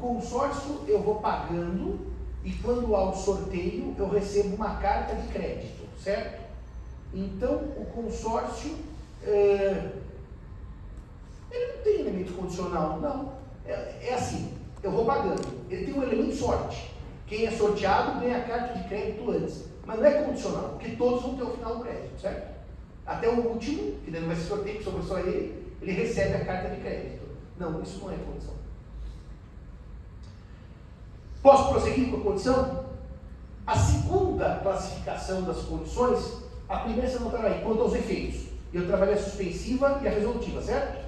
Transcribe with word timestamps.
consórcio 0.00 0.80
eu 0.86 1.02
vou 1.02 1.16
pagando 1.16 1.98
e 2.44 2.52
quando 2.52 2.94
há 2.96 3.10
o 3.10 3.14
sorteio 3.14 3.94
eu 3.98 4.08
recebo 4.08 4.56
uma 4.56 4.76
carta 4.76 5.14
de 5.14 5.28
crédito, 5.28 5.86
certo? 6.02 6.40
Então 7.12 7.56
o 7.76 7.84
consórcio 7.94 8.76
é, 9.22 9.90
ele 11.50 11.72
não 11.72 11.82
tem 11.82 12.00
elemento 12.00 12.32
condicional, 12.34 13.00
não. 13.00 13.32
É, 13.66 14.08
é, 14.08 14.14
assim, 14.14 14.54
eu 14.82 14.90
vou 14.90 15.04
pagando. 15.04 15.46
Ele 15.68 15.84
tem 15.84 15.94
um 15.94 16.02
elemento 16.02 16.34
sorte. 16.34 16.94
Quem 17.26 17.46
é 17.46 17.50
sorteado 17.50 18.20
ganha 18.20 18.38
a 18.38 18.44
carta 18.44 18.78
de 18.78 18.88
crédito 18.88 19.30
antes. 19.30 19.64
Mas 19.84 19.98
não 19.98 20.06
é 20.06 20.22
condicional, 20.22 20.68
porque 20.70 20.96
todos 20.96 21.22
vão 21.22 21.36
ter 21.36 21.42
o 21.42 21.50
final 21.50 21.76
do 21.76 21.82
crédito, 21.82 22.20
certo? 22.20 22.60
Até 23.04 23.28
o 23.28 23.48
último, 23.48 23.98
que 24.04 24.10
não 24.10 24.26
vai 24.26 24.36
ser 24.36 24.42
sorteio, 24.42 24.78
que 24.78 24.84
sobrou 24.84 25.02
só 25.02 25.18
ele, 25.18 25.74
ele 25.82 25.92
recebe 25.92 26.34
a 26.34 26.44
carta 26.44 26.70
de 26.70 26.80
crédito. 26.80 27.22
Não, 27.58 27.82
isso 27.82 27.98
não 28.00 28.12
é 28.12 28.16
condição. 28.16 28.54
Posso 31.42 31.70
prosseguir 31.70 32.10
com 32.10 32.18
a 32.18 32.20
condição? 32.20 32.84
A 33.66 33.76
segunda 33.76 34.56
classificação 34.56 35.42
das 35.42 35.58
condições, 35.62 36.42
a 36.68 36.78
primeira 36.78 37.08
você 37.08 37.18
não 37.18 37.28
estava 37.28 37.46
aí, 37.46 37.62
quanto 37.62 37.80
aos 37.82 37.94
efeitos. 37.94 38.50
Eu 38.72 38.86
trabalhei 38.86 39.14
a 39.14 39.22
suspensiva 39.22 40.00
e 40.02 40.08
a 40.08 40.10
resolutiva, 40.10 40.60
certo? 40.62 41.04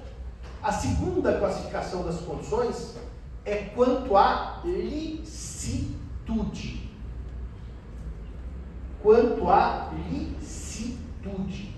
A 0.61 0.71
segunda 0.71 1.37
classificação 1.37 2.03
das 2.03 2.21
condições 2.21 2.95
é 3.45 3.55
quanto 3.75 4.15
à 4.15 4.61
licitude. 4.63 5.99
Quanto 9.01 9.49
à 9.49 9.91
licitude. 10.09 11.73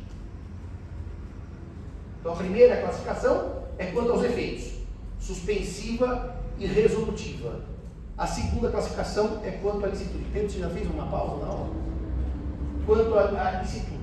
Então 2.20 2.34
a 2.34 2.36
primeira 2.36 2.82
classificação 2.82 3.64
é 3.78 3.88
quanto 3.88 4.12
aos 4.12 4.24
efeitos, 4.24 4.72
suspensiva 5.20 6.36
e 6.58 6.66
resolutiva. 6.66 7.75
A 8.18 8.26
segunda 8.26 8.70
classificação 8.70 9.42
é 9.44 9.52
quanto 9.52 9.86
à 9.86 9.90
licitude. 9.90 10.24
Pedro, 10.32 10.50
você 10.50 10.60
já 10.60 10.70
fez 10.70 10.90
uma 10.90 11.06
pausa 11.08 11.46
na 11.46 11.52
aula? 11.52 11.70
Quanto 12.86 13.14
à 13.14 13.62
licitude. 13.62 13.96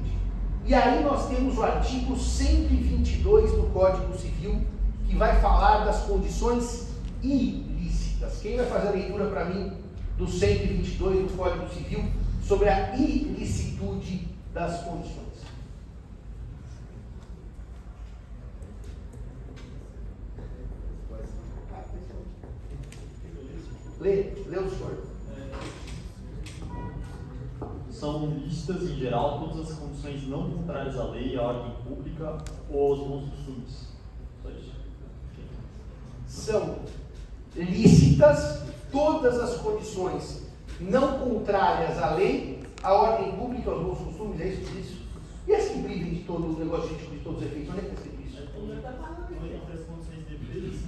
E 0.67 0.75
aí 0.75 1.03
nós 1.03 1.29
temos 1.29 1.57
o 1.57 1.63
artigo 1.63 2.15
122 2.15 3.53
do 3.53 3.71
Código 3.73 4.15
Civil, 4.19 4.61
que 5.09 5.17
vai 5.17 5.41
falar 5.41 5.87
das 5.87 6.03
condições 6.03 6.89
ilícitas. 7.23 8.39
Quem 8.43 8.59
vai 8.59 8.67
fazer 8.67 8.89
a 8.89 8.91
leitura 8.91 9.27
para 9.27 9.47
mim 9.47 9.73
do 10.19 10.29
122 10.29 11.31
do 11.31 11.37
Código 11.37 11.69
Civil 11.73 12.05
sobre 12.47 12.69
a 12.69 12.95
ilicitude 12.95 14.29
das 14.53 14.83
condições? 14.83 15.23
Lê, 24.03 24.33
lê 24.49 24.59
o 24.59 24.69
senhor 24.69 25.13
são 28.03 28.27
listas, 28.27 28.83
em 28.83 28.97
geral, 28.97 29.39
todas 29.39 29.71
as 29.71 29.79
condições 29.79 30.27
não 30.27 30.51
contrárias 30.51 30.99
à 30.99 31.05
lei, 31.05 31.39
à 31.39 31.43
ordem 31.43 31.73
pública 31.85 32.39
ou 32.69 32.91
aos 32.91 32.99
bons 32.99 33.31
costumes. 33.31 33.89
Só 34.43 34.51
isso. 34.51 34.73
São 36.27 36.79
lícitas 37.55 38.65
todas 38.91 39.39
as 39.39 39.57
condições 39.59 40.49
não 40.81 41.21
contrárias 41.21 41.97
à 42.03 42.17
lei, 42.17 42.61
à 42.83 42.93
ordem 42.93 43.37
pública, 43.37 43.71
aos 43.71 43.85
bons 43.85 43.99
costumes, 43.99 44.41
é 44.41 44.49
isso? 44.49 44.79
isso? 44.81 45.03
E 45.47 45.55
as 45.55 45.69
que 45.69 45.81
privem 45.81 46.15
de 46.15 46.25
todo 46.25 46.57
o 46.57 46.59
negócio 46.59 46.97
de 46.97 47.19
todos 47.19 47.41
os 47.41 47.47
efeitos? 47.47 47.69
Onde 47.71 47.79
é 47.79 47.85
que 47.85 47.95
está 47.95 48.03
escrito 48.03 48.27
isso? 48.27 48.43
Entre 48.43 49.73
as 49.73 49.87
condições 49.87 50.27
devidas, 50.29 50.81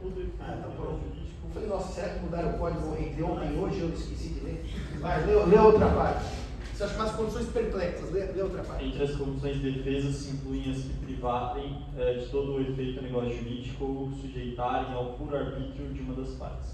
todo 0.00 0.20
efeito 0.20 0.36
ah, 0.40 0.56
tá 0.56 0.68
Eu 0.68 1.50
falei, 1.52 1.57
nossa, 1.68 1.92
será 1.92 2.08
que 2.08 2.20
mudaram 2.20 2.50
o 2.50 2.58
código 2.58 2.96
entre 2.98 3.22
ontem 3.22 3.54
e 3.54 3.58
hoje? 3.58 3.80
Eu 3.80 3.90
esqueci 3.90 4.28
de 4.30 4.40
ler. 4.40 4.64
Vai, 5.00 5.24
lê, 5.26 5.34
lê 5.44 5.58
outra 5.58 5.88
parte. 5.88 6.24
Você 6.74 6.84
acha 6.84 6.96
mais 6.96 7.10
condições 7.12 7.46
perplexas, 7.48 8.12
lê, 8.12 8.24
lê 8.24 8.42
outra 8.42 8.62
parte. 8.62 8.84
Entre 8.84 9.02
as 9.02 9.16
condições 9.16 9.60
de 9.60 9.72
defesa 9.72 10.12
se 10.12 10.30
incluem 10.30 10.70
as 10.70 10.76
que 10.78 10.94
privarem 11.04 11.84
é, 11.96 12.14
de 12.14 12.26
todo 12.26 12.52
o 12.52 12.60
efeito 12.60 13.02
negócio 13.02 13.36
jurídico 13.36 13.84
ou 13.84 14.12
sujeitarem 14.12 14.94
ao 14.94 15.14
puro 15.14 15.36
arbítrio 15.36 15.92
de 15.92 16.00
uma 16.00 16.14
das 16.14 16.30
partes. 16.34 16.70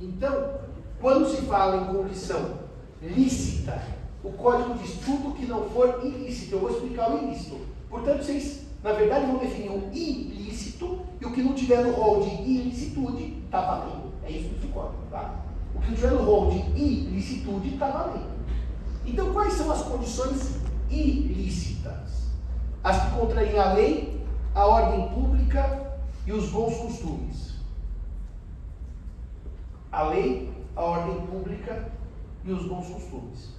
Então, 0.00 0.54
quando 1.00 1.28
se 1.28 1.42
fala 1.42 1.82
em 1.82 1.94
condição 1.94 2.58
lícita, 3.02 3.82
o 4.22 4.30
código 4.32 4.74
diz 4.78 4.92
tudo 5.04 5.34
que 5.34 5.46
não 5.46 5.68
for 5.70 6.00
ilícito. 6.02 6.54
Eu 6.54 6.60
vou 6.60 6.70
explicar 6.70 7.12
o 7.12 7.24
ilícito. 7.24 7.58
Portanto, 7.90 8.22
vocês, 8.22 8.66
na 8.82 8.92
verdade, 8.92 9.26
vão 9.26 9.38
definir 9.38 9.70
o 9.70 9.90
ilícito 9.92 11.00
e 11.20 11.26
o 11.26 11.32
que 11.32 11.42
não 11.42 11.54
tiver 11.54 11.84
no 11.84 11.92
rol 11.92 12.22
de 12.22 12.30
ilicitude 12.42 13.42
está 13.44 13.60
valendo. 13.60 14.03
É 14.26 14.30
isso 14.30 14.54
que 14.54 14.68
código, 14.68 15.02
tá? 15.10 15.44
O 15.74 15.80
que 15.80 15.94
tiver 15.94 16.10
no 16.10 16.24
rol 16.24 16.50
de 16.50 16.58
ilicitude 16.80 17.74
está 17.74 17.88
valendo. 17.88 18.34
Então, 19.04 19.32
quais 19.32 19.52
são 19.52 19.70
as 19.70 19.82
condições 19.82 20.60
ilícitas? 20.88 22.28
As 22.82 23.04
que 23.04 23.18
contraem 23.18 23.58
a 23.58 23.74
lei, 23.74 24.24
a 24.54 24.66
ordem 24.66 25.08
pública 25.08 25.98
e 26.26 26.32
os 26.32 26.48
bons 26.50 26.76
costumes. 26.76 27.54
A 29.92 30.04
lei, 30.04 30.52
a 30.74 30.82
ordem 30.82 31.26
pública 31.26 31.92
e 32.44 32.52
os 32.52 32.66
bons 32.66 32.88
costumes. 32.88 33.54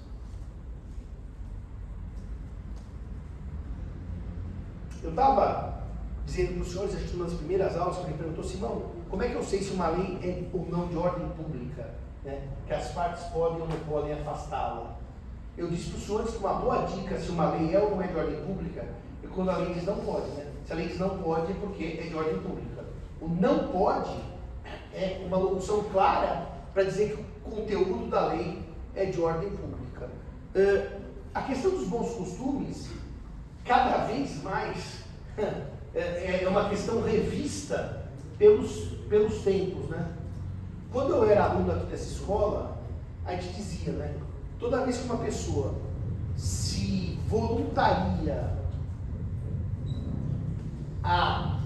Eu 5.04 5.12
estava 5.12 5.84
dizendo 6.26 6.54
para 6.54 6.62
os 6.64 6.72
senhores, 6.72 6.96
acho 6.96 7.08
que 7.08 7.16
uma 7.16 7.26
das 7.26 7.36
primeiras 7.36 7.78
aulas, 7.78 7.98
que 7.98 8.06
ele 8.06 8.18
perguntou, 8.18 8.44
Simão, 8.44 8.95
como 9.10 9.24
é 9.24 9.30
que 9.30 9.36
eu 9.36 9.44
sei 9.44 9.62
se 9.62 9.72
uma 9.72 9.90
lei 9.90 10.20
é 10.24 10.44
ou 10.54 10.66
não 10.70 10.88
de 10.88 10.98
ordem 10.98 11.28
pública? 11.30 12.06
né, 12.26 12.42
que 12.66 12.74
as 12.74 12.92
partes 12.92 13.24
podem 13.26 13.62
ou 13.62 13.68
não 13.68 13.80
podem 13.88 14.14
afastá-la. 14.14 14.98
Eu 15.56 15.70
disse 15.70 15.90
para 15.90 15.98
os 16.00 16.04
senhores 16.06 16.32
que 16.32 16.38
uma 16.38 16.54
boa 16.56 16.86
dica 16.88 17.18
se 17.18 17.30
uma 17.30 17.52
lei 17.52 17.74
é 17.74 17.80
ou 17.80 17.92
não 17.92 18.02
é 18.02 18.08
de 18.08 18.18
ordem 18.18 18.44
pública 18.44 18.86
é 19.24 19.28
quando 19.28 19.52
a 19.52 19.58
lei 19.58 19.74
diz 19.74 19.86
não 19.86 19.98
pode. 19.98 20.28
Né? 20.32 20.52
Se 20.66 20.74
a 20.74 20.76
lei 20.76 20.88
diz 20.88 21.00
não 21.00 21.18
pode 21.20 21.52
é 21.52 21.56
porque 21.56 22.00
é 22.02 22.08
de 22.08 22.16
ordem 22.16 22.40
pública. 22.40 22.84
O 23.22 23.30
não 23.30 23.68
pode 23.70 24.20
é 24.94 25.24
uma 25.26 25.38
locução 25.38 25.84
clara 25.92 26.50
para 26.74 26.84
dizer 26.84 27.16
que 27.16 27.22
o 27.22 27.52
conteúdo 27.52 28.10
da 28.10 28.28
lei 28.28 28.62
é 28.96 29.06
de 29.06 29.22
ordem 29.22 29.50
pública. 29.52 30.10
Uh, 30.56 31.06
a 31.34 31.42
questão 31.44 31.72
dos 31.72 31.88
bons 31.88 32.14
costumes, 32.16 32.90
cada 33.66 34.06
vez 34.06 34.42
mais, 34.42 35.04
é, 35.94 36.44
é 36.44 36.48
uma 36.48 36.70
questão 36.70 37.02
revista 37.02 38.05
pelos, 38.38 38.90
pelos 39.10 39.42
tempos. 39.42 39.90
Né? 39.90 40.14
Quando 40.92 41.14
eu 41.14 41.30
era 41.30 41.46
aluno 41.46 41.72
aqui 41.72 41.86
dessa 41.88 42.12
escola, 42.14 42.78
a 43.26 43.34
gente 43.34 43.54
dizia, 43.54 43.94
né? 43.94 44.16
Toda 44.60 44.86
vez 44.86 44.98
que 44.98 45.06
uma 45.06 45.18
pessoa 45.18 45.76
se 46.38 47.20
voluntaria 47.28 48.54
a 51.04 51.60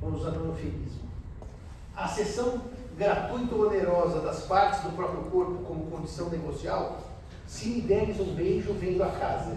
vamos 0.00 0.20
usar 0.20 0.32
o 0.32 0.46
eufemismo, 0.48 1.08
a 1.96 2.08
sessão 2.08 2.60
gratuita 2.96 3.54
ou 3.54 3.66
onerosa 3.66 4.20
das 4.20 4.42
partes 4.42 4.82
do 4.82 4.90
próprio 4.94 5.22
corpo 5.24 5.64
como 5.64 5.90
condição 5.90 6.28
negocial, 6.28 7.00
se 7.46 7.68
me 7.68 7.80
deres 7.80 8.20
um 8.20 8.34
beijo, 8.34 8.72
vendo 8.74 9.02
a 9.02 9.10
casa. 9.10 9.56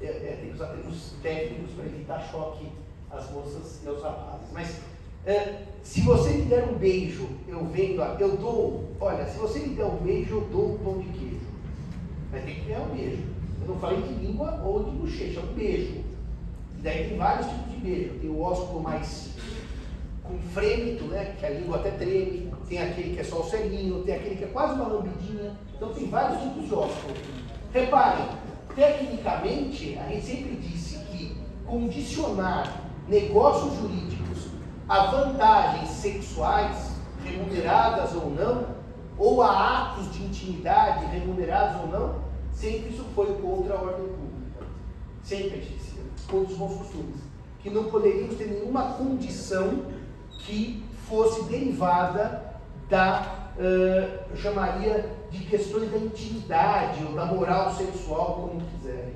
É, 0.00 0.06
é, 0.06 0.38
tem 0.40 0.50
que 0.50 0.54
usar 0.54 0.66
termos 0.66 1.14
técnicos 1.22 1.72
para 1.74 1.86
evitar 1.86 2.20
choque 2.30 2.66
as 3.10 3.30
moças 3.30 3.80
e 3.82 3.88
aos 3.88 4.02
rapazes. 4.02 4.48
Mas 4.52 4.80
é, 5.24 5.62
se 5.82 6.02
você 6.02 6.30
me 6.30 6.42
der 6.42 6.68
um 6.68 6.74
beijo, 6.74 7.28
eu 7.48 7.64
vendo, 7.64 8.02
eu 8.20 8.36
dou, 8.36 8.84
olha, 9.00 9.26
se 9.26 9.38
você 9.38 9.60
me 9.60 9.74
der 9.74 9.84
um 9.84 9.96
beijo, 9.96 10.36
eu 10.36 10.40
dou 10.52 10.74
um 10.74 10.78
pão 10.78 10.98
de 10.98 11.08
queijo. 11.18 11.46
Mas 12.30 12.44
tem 12.44 12.54
que 12.54 12.60
ganhar 12.66 12.82
um 12.82 12.94
beijo. 12.94 13.22
Eu 13.62 13.68
não 13.68 13.80
falei 13.80 14.02
de 14.02 14.14
língua 14.14 14.62
ou 14.64 14.84
de 14.84 14.90
bochecha, 14.90 15.40
é 15.40 15.42
um 15.42 15.54
beijo. 15.54 16.04
E 16.78 16.82
daí 16.82 17.08
tem 17.08 17.18
vários 17.18 17.46
tipos 17.46 17.72
de 17.72 17.76
beijo. 17.78 18.18
Tem 18.20 18.30
o 18.30 18.40
ósculo 18.40 18.80
mais 18.80 19.30
com 20.22 20.38
frêmito, 20.52 21.04
né? 21.04 21.34
Que 21.38 21.46
a 21.46 21.50
língua 21.50 21.76
até 21.76 21.90
treme, 21.90 22.52
tem 22.68 22.82
aquele 22.82 23.14
que 23.14 23.20
é 23.20 23.24
só 23.24 23.40
o 23.40 23.50
selinho, 23.50 24.02
tem 24.02 24.14
aquele 24.14 24.36
que 24.36 24.44
é 24.44 24.48
quase 24.48 24.74
uma 24.74 24.88
lambidinha. 24.88 25.56
Então 25.74 25.92
tem 25.92 26.08
vários 26.08 26.42
tipos 26.42 26.66
de 26.66 26.74
ósculo. 26.74 27.14
Reparem, 27.72 28.26
tecnicamente, 28.76 29.98
a 29.98 30.06
gente 30.08 30.26
sempre 30.26 30.56
disse 30.56 30.98
que 31.06 31.36
condicionar 31.64 32.82
negócios 33.08 33.74
jurídicos 33.80 34.48
a 34.86 35.06
vantagens 35.06 35.88
sexuais, 35.88 36.92
remuneradas 37.24 38.14
ou 38.14 38.30
não, 38.30 38.76
ou 39.18 39.42
a 39.42 39.92
atos 39.92 40.12
de 40.12 40.24
intimidade, 40.24 41.06
remunerados 41.06 41.80
ou 41.80 41.88
não, 41.88 42.14
sempre 42.52 42.90
isso 42.90 43.04
foi 43.14 43.32
contra 43.40 43.74
a 43.74 43.80
ordem 43.80 44.06
pública. 44.08 44.66
Sempre 45.24 45.60
disse, 45.60 45.98
contra 46.28 46.52
os 46.52 46.58
bons 46.58 46.74
costumes. 46.76 47.16
Que 47.60 47.70
não 47.70 47.84
poderíamos 47.84 48.36
ter 48.36 48.46
nenhuma 48.46 48.92
condição 48.92 49.86
que 50.30 50.84
fosse 51.08 51.44
derivada 51.44 52.60
da, 52.88 53.50
uh, 53.56 54.36
chamaria 54.36 55.15
de 55.30 55.44
questões 55.44 55.90
da 55.90 55.98
intimidade 55.98 57.04
ou 57.04 57.12
da 57.12 57.26
moral 57.26 57.74
sexual, 57.74 58.34
como 58.34 58.60
quiserem. 58.60 59.14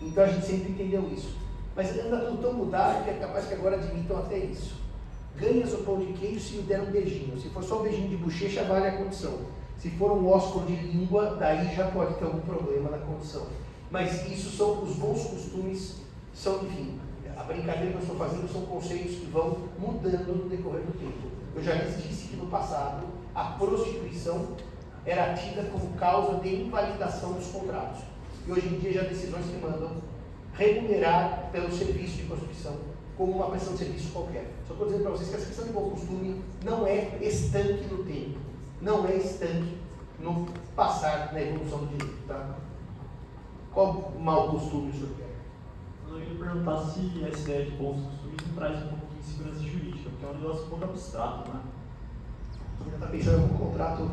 Então 0.00 0.24
a 0.24 0.28
gente 0.28 0.46
sempre 0.46 0.72
entendeu 0.72 1.08
isso. 1.12 1.36
Mas 1.74 1.96
anda 1.98 2.18
tudo 2.26 2.42
tão 2.42 2.52
mudado 2.52 3.04
que 3.04 3.10
é 3.10 3.14
capaz 3.14 3.46
que 3.46 3.54
agora 3.54 3.76
admitam 3.76 4.18
até 4.18 4.38
isso. 4.38 4.76
Ganhas 5.36 5.72
o 5.72 5.78
pão 5.78 5.98
de 5.98 6.12
queijo 6.14 6.40
se 6.40 6.56
lhe 6.56 6.62
der 6.62 6.80
um 6.80 6.90
beijinho. 6.90 7.38
Se 7.38 7.48
for 7.50 7.62
só 7.62 7.78
um 7.80 7.82
beijinho 7.82 8.08
de 8.08 8.16
bochecha, 8.16 8.64
vale 8.64 8.88
a 8.88 8.96
condição. 8.96 9.38
Se 9.76 9.90
for 9.90 10.10
um 10.10 10.28
ósculo 10.28 10.66
de 10.66 10.74
língua, 10.74 11.36
daí 11.38 11.74
já 11.76 11.88
pode 11.90 12.14
ter 12.14 12.24
algum 12.24 12.40
problema 12.40 12.90
na 12.90 12.98
condição. 12.98 13.46
Mas 13.90 14.28
isso 14.28 14.50
são 14.50 14.82
os 14.82 14.96
bons 14.96 15.22
costumes, 15.24 16.02
são, 16.34 16.64
enfim, 16.64 16.98
a 17.36 17.44
brincadeira 17.44 17.92
que 17.92 17.98
eu 17.98 18.00
estou 18.00 18.16
fazendo 18.16 18.52
são 18.52 18.62
conceitos 18.62 19.14
que 19.14 19.26
vão 19.26 19.58
mudando 19.78 20.42
no 20.42 20.48
decorrer 20.48 20.82
do 20.82 20.98
tempo. 20.98 21.28
Eu 21.54 21.62
já 21.62 21.74
disse 21.74 22.28
que 22.28 22.36
no 22.36 22.46
passado 22.46 23.06
a 23.32 23.44
prostituição 23.52 24.56
era 25.04 25.34
tida 25.34 25.62
como 25.64 25.94
causa 25.94 26.40
de 26.40 26.62
invalidação 26.62 27.32
dos 27.32 27.46
contratos. 27.48 28.02
E 28.46 28.52
hoje 28.52 28.66
em 28.66 28.78
dia 28.78 28.92
já 28.92 29.00
há 29.02 29.04
decisões 29.04 29.46
que 29.46 29.56
mandam 29.58 29.96
remunerar 30.54 31.48
pelo 31.52 31.70
serviço 31.72 32.16
de 32.16 32.22
prostituição 32.24 32.76
como 33.16 33.32
uma 33.32 33.50
prestação 33.50 33.74
de 33.74 33.84
serviço 33.84 34.12
qualquer. 34.12 34.50
Só 34.66 34.74
estou 34.74 34.86
dizendo 34.86 35.02
para 35.02 35.12
vocês 35.12 35.28
que 35.28 35.36
essa 35.36 35.46
questão 35.46 35.66
de 35.66 35.72
bom 35.72 35.90
costume 35.90 36.42
não 36.64 36.86
é 36.86 37.18
estanque 37.20 37.84
no 37.92 38.04
tempo, 38.04 38.38
não 38.80 39.06
é 39.06 39.16
estanque 39.16 39.76
no 40.20 40.46
passar, 40.74 41.32
na 41.32 41.40
evolução 41.42 41.80
do 41.80 41.86
direito. 41.86 42.26
Tá? 42.26 42.56
Qual 43.72 44.12
mau 44.18 44.50
costume 44.50 44.90
o 44.90 44.92
senhor 44.92 45.10
quer? 45.16 45.28
Eu 46.08 46.20
ia 46.20 46.38
perguntar 46.38 46.78
se 46.78 47.24
essa 47.24 47.40
ideia 47.40 47.64
de 47.66 47.70
bons 47.72 48.06
costumes 48.06 48.36
não 48.46 48.54
traz 48.54 48.78
um 48.78 48.88
pouquinho 48.88 49.20
de 49.20 49.26
segurança 49.26 49.60
jurídica, 49.60 50.10
porque 50.10 50.24
é 50.24 50.28
um 50.28 50.40
negócio 50.40 50.64
um 50.64 50.68
pouco 50.68 50.84
abstrato, 50.84 51.50
né? 51.50 51.60
Você 52.78 52.94
está 52.94 53.06
pensando 53.06 53.38
em 53.38 53.42
algum 53.42 53.58
contrato 53.58 54.10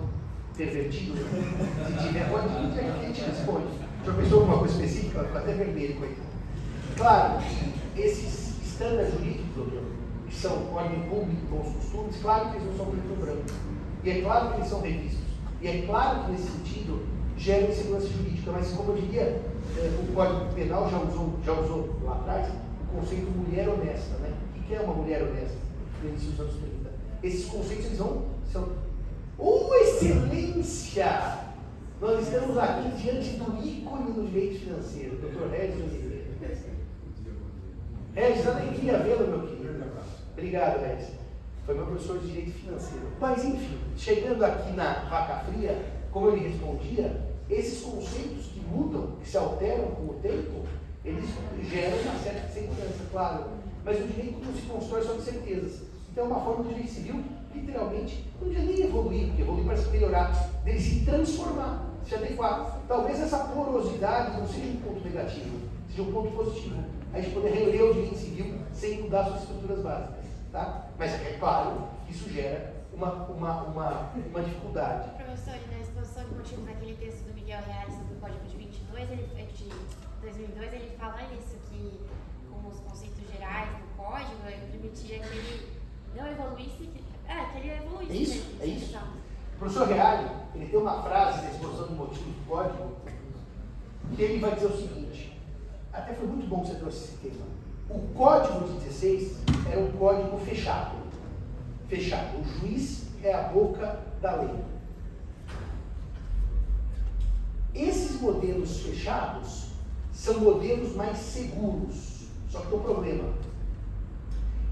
pervertido? 0.56 1.14
Se 1.18 2.08
tiver, 2.08 2.30
pode 2.30 2.48
que 2.48 2.80
a 2.80 3.06
gente 3.06 3.22
responde. 3.22 3.86
Senhor 4.06 4.18
pensou 4.18 4.40
alguma 4.42 4.60
coisa 4.60 4.74
específica? 4.76 5.24
Fica 5.24 5.40
até 5.40 5.54
vermelho, 5.54 5.96
coitado. 5.96 6.28
Claro, 6.96 7.44
esses 7.98 8.64
estándares 8.64 9.14
jurídicos, 9.14 9.74
que 10.28 10.36
são 10.36 10.74
ordem 10.74 11.02
pública 11.10 11.42
e 11.42 11.50
bons 11.50 11.74
costumes, 11.76 12.16
claro 12.22 12.52
que 12.52 12.58
eles 12.58 12.68
não 12.68 12.78
são 12.78 12.86
preto 12.86 13.20
branco. 13.20 13.46
E 14.04 14.10
é 14.10 14.22
claro 14.22 14.50
que 14.50 14.56
eles 14.58 14.68
são 14.68 14.82
revistos. 14.82 15.26
E 15.62 15.68
é 15.68 15.82
claro 15.88 16.26
que 16.26 16.32
nesse 16.32 16.52
sentido 16.52 17.06
gera 17.38 17.68
insegurança 17.68 18.08
jurídica, 18.08 18.52
mas 18.52 18.72
como 18.74 18.92
eu 18.92 19.02
diria, 19.02 19.42
eh, 19.78 20.00
o 20.08 20.14
Código 20.14 20.54
Penal 20.54 20.90
já 20.90 21.00
usou, 21.00 21.34
já 21.44 21.54
usou 21.54 21.96
lá 22.04 22.14
atrás 22.14 22.50
o 22.84 23.00
conceito 23.00 23.32
mulher 23.32 23.68
honesta. 23.68 24.18
Né? 24.20 24.32
O 24.56 24.64
que 24.64 24.76
é 24.76 24.82
uma 24.82 24.94
mulher 24.94 25.24
honesta? 25.24 25.58
Anos 26.04 26.54
30. 26.54 26.92
Esses 27.24 27.46
conceitos 27.46 27.86
eles 27.88 27.98
vão. 27.98 28.26
São... 28.52 28.70
Oh, 29.38 29.74
excelência! 29.76 31.40
Nós 32.00 32.28
estamos 32.28 32.58
aqui 32.58 32.90
diante 33.02 33.30
do 33.32 33.66
ícone 33.66 34.12
do 34.12 34.28
direito 34.28 34.60
financeiro, 34.60 35.18
Dr. 35.18 35.50
Regis 35.52 35.82
Oliveira. 35.82 36.26
Regis, 38.14 38.48
alegria 38.48 38.98
vê-lo, 39.00 39.28
meu 39.28 39.42
querido. 39.42 39.86
Obrigado, 40.32 40.82
Regis. 40.82 41.16
Foi 41.66 41.76
meu 41.76 41.86
professor 41.86 42.20
de 42.20 42.28
direito 42.28 42.52
financeiro. 42.52 43.08
Mas, 43.20 43.44
enfim, 43.44 43.78
chegando 43.98 44.44
aqui 44.44 44.72
na 44.74 45.06
vaca 45.10 45.46
fria, 45.52 45.84
como 46.12 46.30
ele 46.30 46.48
respondia, 46.48 47.22
esses 47.50 47.82
conceitos 47.82 48.46
que 48.48 48.60
mudam, 48.60 49.18
que 49.22 49.28
se 49.28 49.38
alteram 49.38 49.88
com 49.92 50.04
o 50.04 50.20
tempo, 50.22 50.66
eles 51.04 51.26
geram 51.70 51.98
uma 52.02 52.20
certa 52.20 52.48
segurança, 52.50 53.04
claro. 53.12 53.46
Mas 53.84 54.00
o 54.00 54.08
direito 54.08 54.46
não 54.46 54.54
se 54.54 54.62
constrói 54.62 55.04
só 55.04 55.14
de 55.14 55.22
certezas. 55.22 55.82
Então 56.16 56.24
é 56.24 56.28
uma 56.30 56.40
forma 56.40 56.64
do 56.64 56.70
direito 56.70 56.92
civil, 56.92 57.26
literalmente, 57.54 58.26
não 58.40 58.48
devia 58.48 58.64
nem 58.64 58.84
evoluir, 58.88 59.28
porque 59.28 59.42
evoluir 59.42 59.66
parece 59.66 59.90
melhorar, 59.90 60.32
dele 60.64 60.80
se 60.80 61.04
transformar, 61.04 61.90
se 62.06 62.16
adequar. 62.16 62.80
Talvez 62.88 63.20
essa 63.20 63.40
porosidade 63.40 64.40
não 64.40 64.48
seja 64.48 64.66
um 64.66 64.78
ponto 64.78 65.04
negativo, 65.04 65.60
seja 65.90 66.04
um 66.04 66.14
ponto 66.14 66.32
positivo. 66.32 66.82
A 67.12 67.20
gente 67.20 67.34
poder 67.34 67.50
reler 67.50 67.84
o 67.84 67.94
direito 67.94 68.16
civil 68.16 68.60
sem 68.72 69.02
mudar 69.02 69.26
suas 69.26 69.42
estruturas 69.42 69.82
básicas. 69.82 70.26
Tá? 70.54 70.88
Mas 70.98 71.12
é 71.16 71.36
claro 71.38 71.90
que 72.06 72.14
isso 72.14 72.30
gera 72.30 72.74
uma, 72.94 73.12
uma, 73.12 73.64
uma, 73.64 74.12
uma 74.30 74.42
dificuldade. 74.42 75.10
Professor, 75.22 75.60
na 75.70 75.80
exposição 75.80 76.24
de 76.24 76.34
motivos 76.34 76.66
daquele 76.66 76.96
texto 76.96 77.26
do 77.26 77.34
Miguel 77.34 77.60
Reais 77.68 77.94
do 77.94 78.22
Código 78.22 78.46
de 78.46 78.56
22, 78.56 79.12
ele, 79.12 79.28
de 79.54 79.70
2002, 80.22 80.74
ele 80.76 80.96
fala 80.98 81.24
isso, 81.24 81.58
que 81.70 82.00
com 82.50 82.70
os 82.70 82.80
conceitos 82.80 83.30
gerais 83.34 83.68
do 83.68 83.98
código, 83.98 84.48
ele 84.48 84.72
permitia 84.72 85.20
que 85.20 85.36
ele 85.36 85.76
não 86.16 86.28
evoluísse, 86.28 86.90
é, 87.28 87.46
que 87.46 87.58
ele 87.60 87.72
evoluísse. 87.72 88.12
É 88.12 88.16
isso, 88.16 88.56
é 88.62 88.66
isso. 88.66 88.98
O 89.56 89.60
professor 89.60 89.88
Reale, 89.88 90.30
ele 90.54 90.68
tem 90.68 90.80
uma 90.80 91.02
frase 91.04 91.42
na 91.44 91.52
exposição 91.52 91.88
de 91.88 91.94
motivos 91.94 92.26
do 92.26 92.48
código, 92.48 92.96
que 94.16 94.22
ele 94.22 94.40
vai 94.40 94.54
dizer 94.56 94.68
o 94.68 94.78
seguinte, 94.78 95.42
até 95.92 96.14
foi 96.14 96.28
muito 96.28 96.48
bom 96.48 96.62
que 96.62 96.68
você 96.68 96.76
trouxe 96.76 97.04
esse 97.06 97.18
tema. 97.18 97.46
O 97.90 98.00
código 98.14 98.68
de 98.68 98.86
16 98.86 99.38
era 99.72 99.80
um 99.80 99.92
código 99.94 100.38
fechado. 100.40 100.96
Fechado. 101.88 102.40
O 102.40 102.44
juiz 102.44 103.06
é 103.24 103.34
a 103.34 103.44
boca 103.44 104.00
da 104.22 104.36
lei. 104.36 104.56
Esses 107.74 108.20
modelos 108.20 108.82
fechados 108.82 109.68
são 110.12 110.40
modelos 110.40 110.96
mais 110.96 111.18
seguros. 111.18 112.28
Só 112.50 112.60
que 112.60 112.68
tem 112.68 112.80
um 112.80 112.84
problema. 112.84 113.34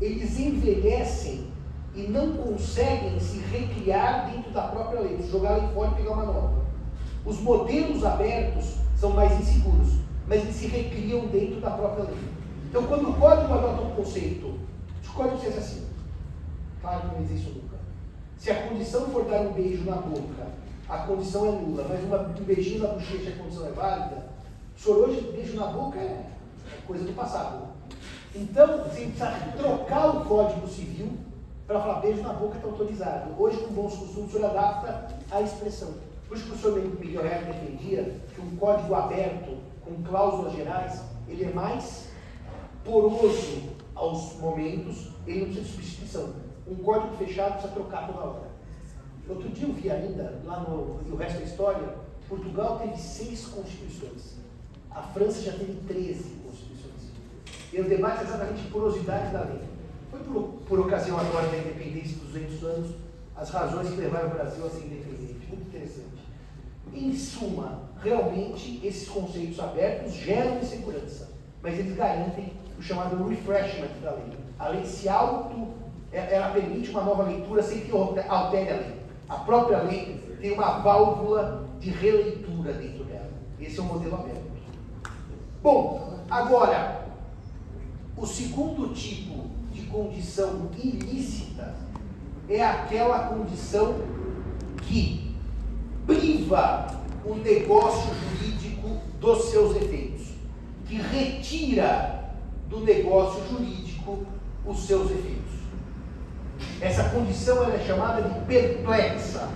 Eles 0.04 0.38
envelhecem 0.38 1.48
e 1.96 2.02
não 2.02 2.34
conseguem 2.34 3.18
se 3.22 3.38
recriar 3.38 4.30
dentro 4.30 4.52
da 4.52 4.64
própria 4.64 5.00
lei, 5.00 5.18
jogar 5.32 5.52
lá 5.56 5.70
fora 5.70 5.92
e 5.92 5.96
pegar 5.96 6.12
uma 6.12 6.26
nova. 6.26 6.62
Os 7.26 7.40
modelos 7.40 8.04
abertos 8.04 8.80
são 8.98 9.12
mais 9.12 9.40
inseguros, 9.40 9.94
mas 10.28 10.42
eles 10.42 10.56
se 10.58 10.68
recriam 10.68 11.28
dentro 11.28 11.62
da 11.62 11.72
própria 11.72 12.04
lei. 12.04 12.18
Então, 12.70 12.84
quando 12.84 13.12
o 13.12 13.14
código 13.14 13.54
adota 13.54 13.82
um 13.82 13.96
conceito, 13.96 14.60
se 15.02 15.10
o 15.10 15.14
código 15.14 15.38
diz 15.38 15.58
assim, 15.58 15.88
claro 16.82 17.08
que 17.08 17.16
não 17.16 17.22
existe 17.22 17.48
isso 17.48 17.60
nunca. 17.62 17.78
Se 18.38 18.52
a 18.52 18.68
condição 18.68 19.08
for 19.08 19.24
dar 19.24 19.40
um 19.40 19.54
beijo 19.54 19.86
na 19.86 19.96
boca, 19.96 20.48
a 20.90 20.98
condição 20.98 21.46
é 21.46 21.52
nula, 21.52 21.86
mas 21.88 22.04
uma, 22.04 22.28
um 22.28 22.44
beijinho 22.44 22.84
na 22.84 22.90
bochecha, 22.90 23.30
a 23.30 23.42
condição 23.42 23.68
é 23.68 23.72
válida, 23.72 24.26
o 24.76 24.82
senhor 24.82 25.08
hoje, 25.08 25.32
beijo 25.34 25.56
na 25.56 25.68
boca 25.68 25.98
é 25.98 26.26
coisa 26.86 27.06
do 27.06 27.14
passado. 27.14 27.72
Então, 28.36 28.80
você 28.80 29.02
precisa 29.02 29.32
trocar 29.56 30.18
o 30.18 30.26
código 30.26 30.68
civil 30.68 31.12
para 31.68 31.80
falar 31.80 32.00
beijo 32.02 32.22
na 32.22 32.34
boca 32.34 32.56
está 32.56 32.68
autorizado. 32.68 33.42
Hoje, 33.42 33.58
com 33.58 33.74
bons 33.74 33.96
costumes, 33.96 34.32
senhor 34.32 34.50
adapta 34.50 35.16
a 35.32 35.42
expressão. 35.42 35.94
Por 36.28 36.38
isso 36.38 36.48
que 36.48 36.54
o 36.54 36.58
senhor 36.58 37.00
Miguel 37.00 37.26
Herr 37.26 37.46
defendia 37.46 38.20
que 38.34 38.42
um 38.42 38.56
código 38.56 38.96
aberto, 38.96 39.58
com 39.86 40.04
cláusulas 40.04 40.54
gerais, 40.54 41.02
ele 41.28 41.46
é 41.46 41.54
mais 41.54 42.10
poroso 42.84 43.62
aos 43.96 44.36
momentos, 44.40 45.10
ele 45.28 45.42
não 45.42 45.46
precisa 45.46 45.66
de 45.66 45.72
substituição. 45.72 46.34
Um 46.68 46.76
código 46.76 47.16
fechado 47.18 47.54
precisa 47.54 47.74
trocar 47.74 48.08
toda 48.08 48.20
hora. 48.20 48.54
Outro 49.30 49.50
dia 49.50 49.68
eu 49.68 49.74
vi 49.74 49.90
ainda, 49.90 50.42
lá 50.44 50.60
no 50.62 51.00
o 51.12 51.16
resto 51.16 51.38
da 51.38 51.46
história, 51.46 51.96
Portugal 52.28 52.80
teve 52.80 52.98
seis 52.98 53.46
constituições. 53.46 54.34
A 54.92 55.02
França 55.02 55.42
já 55.42 55.52
teve 55.52 55.74
13 55.88 56.14
constituições. 56.14 56.43
E 57.74 57.82
o 57.82 57.86
debate 57.86 58.22
é 58.22 58.28
exatamente 58.28 58.68
porosidade 58.68 59.34
da 59.34 59.42
lei. 59.42 59.60
Foi 60.12 60.20
por, 60.20 60.44
por 60.68 60.80
ocasião 60.82 61.20
agora 61.20 61.48
da 61.48 61.58
independência 61.58 62.18
dos 62.18 62.28
200 62.34 62.64
anos, 62.64 62.92
as 63.36 63.50
razões 63.50 63.90
que 63.90 64.00
levaram 64.00 64.28
o 64.28 64.32
Brasil 64.32 64.64
a 64.64 64.70
ser 64.70 64.86
independente. 64.86 65.48
Muito 65.48 65.68
interessante. 65.70 66.24
Em 66.94 67.12
suma, 67.16 67.82
realmente 68.04 68.80
esses 68.86 69.10
conceitos 69.10 69.60
abertos 69.60 70.14
geram 70.14 70.60
insegurança, 70.60 71.32
mas 71.64 71.80
eles 71.80 71.96
garantem 71.96 72.54
o 72.78 72.82
chamado 72.84 73.28
refreshment 73.28 73.90
da 74.04 74.12
lei. 74.12 74.38
A 74.60 74.68
lei 74.68 74.86
se 74.86 75.10
auto, 75.10 75.70
é, 76.12 76.36
ela 76.36 76.52
permite 76.52 76.92
uma 76.92 77.02
nova 77.02 77.24
leitura 77.24 77.64
sem 77.64 77.80
que 77.80 77.92
altere 77.92 78.70
a 78.70 78.76
lei. 78.76 78.96
A 79.28 79.38
própria 79.38 79.82
lei 79.82 80.38
tem 80.40 80.52
uma 80.52 80.78
válvula 80.78 81.68
de 81.80 81.90
releitura 81.90 82.72
dentro 82.74 83.04
dela. 83.06 83.32
Esse 83.60 83.80
é 83.80 83.82
o 83.82 83.86
modelo 83.86 84.14
aberto. 84.14 84.44
Bom, 85.64 86.20
agora, 86.30 87.03
o 88.18 88.26
segundo 88.26 88.94
tipo 88.94 89.50
de 89.72 89.82
condição 89.84 90.70
ilícita 90.78 91.76
é 92.48 92.64
aquela 92.64 93.28
condição 93.28 93.96
que 94.84 95.36
priva 96.06 97.02
o 97.26 97.36
negócio 97.36 98.14
jurídico 98.14 98.98
dos 99.20 99.46
seus 99.46 99.76
efeitos, 99.78 100.28
que 100.88 100.96
retira 100.96 102.36
do 102.70 102.82
negócio 102.82 103.42
jurídico 103.50 104.26
os 104.66 104.86
seus 104.86 105.10
efeitos. 105.10 105.54
Essa 106.82 107.10
condição 107.10 107.64
é 107.72 107.80
chamada 107.80 108.22
de 108.22 108.46
perplexa. 108.46 109.50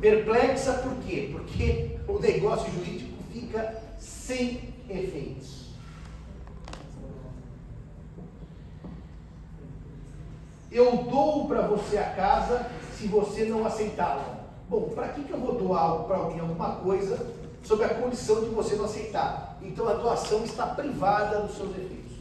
Perplexa 0.00 0.72
por 0.74 0.94
quê? 1.04 1.30
Porque 1.32 1.96
o 2.06 2.18
negócio 2.18 2.70
jurídico 2.72 3.22
fica 3.32 3.82
sem 3.98 4.74
efeitos. 4.88 5.61
Eu 10.72 10.96
dou 11.04 11.46
para 11.46 11.62
você 11.62 11.98
a 11.98 12.10
casa 12.10 12.66
se 12.96 13.06
você 13.06 13.44
não 13.44 13.66
aceitá-la. 13.66 14.40
Bom, 14.68 14.90
para 14.94 15.08
que, 15.08 15.22
que 15.24 15.32
eu 15.32 15.38
vou 15.38 15.54
doar 15.54 15.82
algo 15.82 16.04
para 16.04 16.16
alguém, 16.16 16.40
alguma 16.40 16.76
coisa, 16.76 17.26
sob 17.62 17.84
a 17.84 17.90
condição 17.90 18.40
de 18.40 18.48
você 18.48 18.74
não 18.76 18.86
aceitar? 18.86 19.52
então 19.64 19.88
a 19.88 19.94
doação 19.94 20.44
está 20.44 20.66
privada 20.66 21.40
dos 21.40 21.56
seus 21.56 21.70
efeitos. 21.70 22.12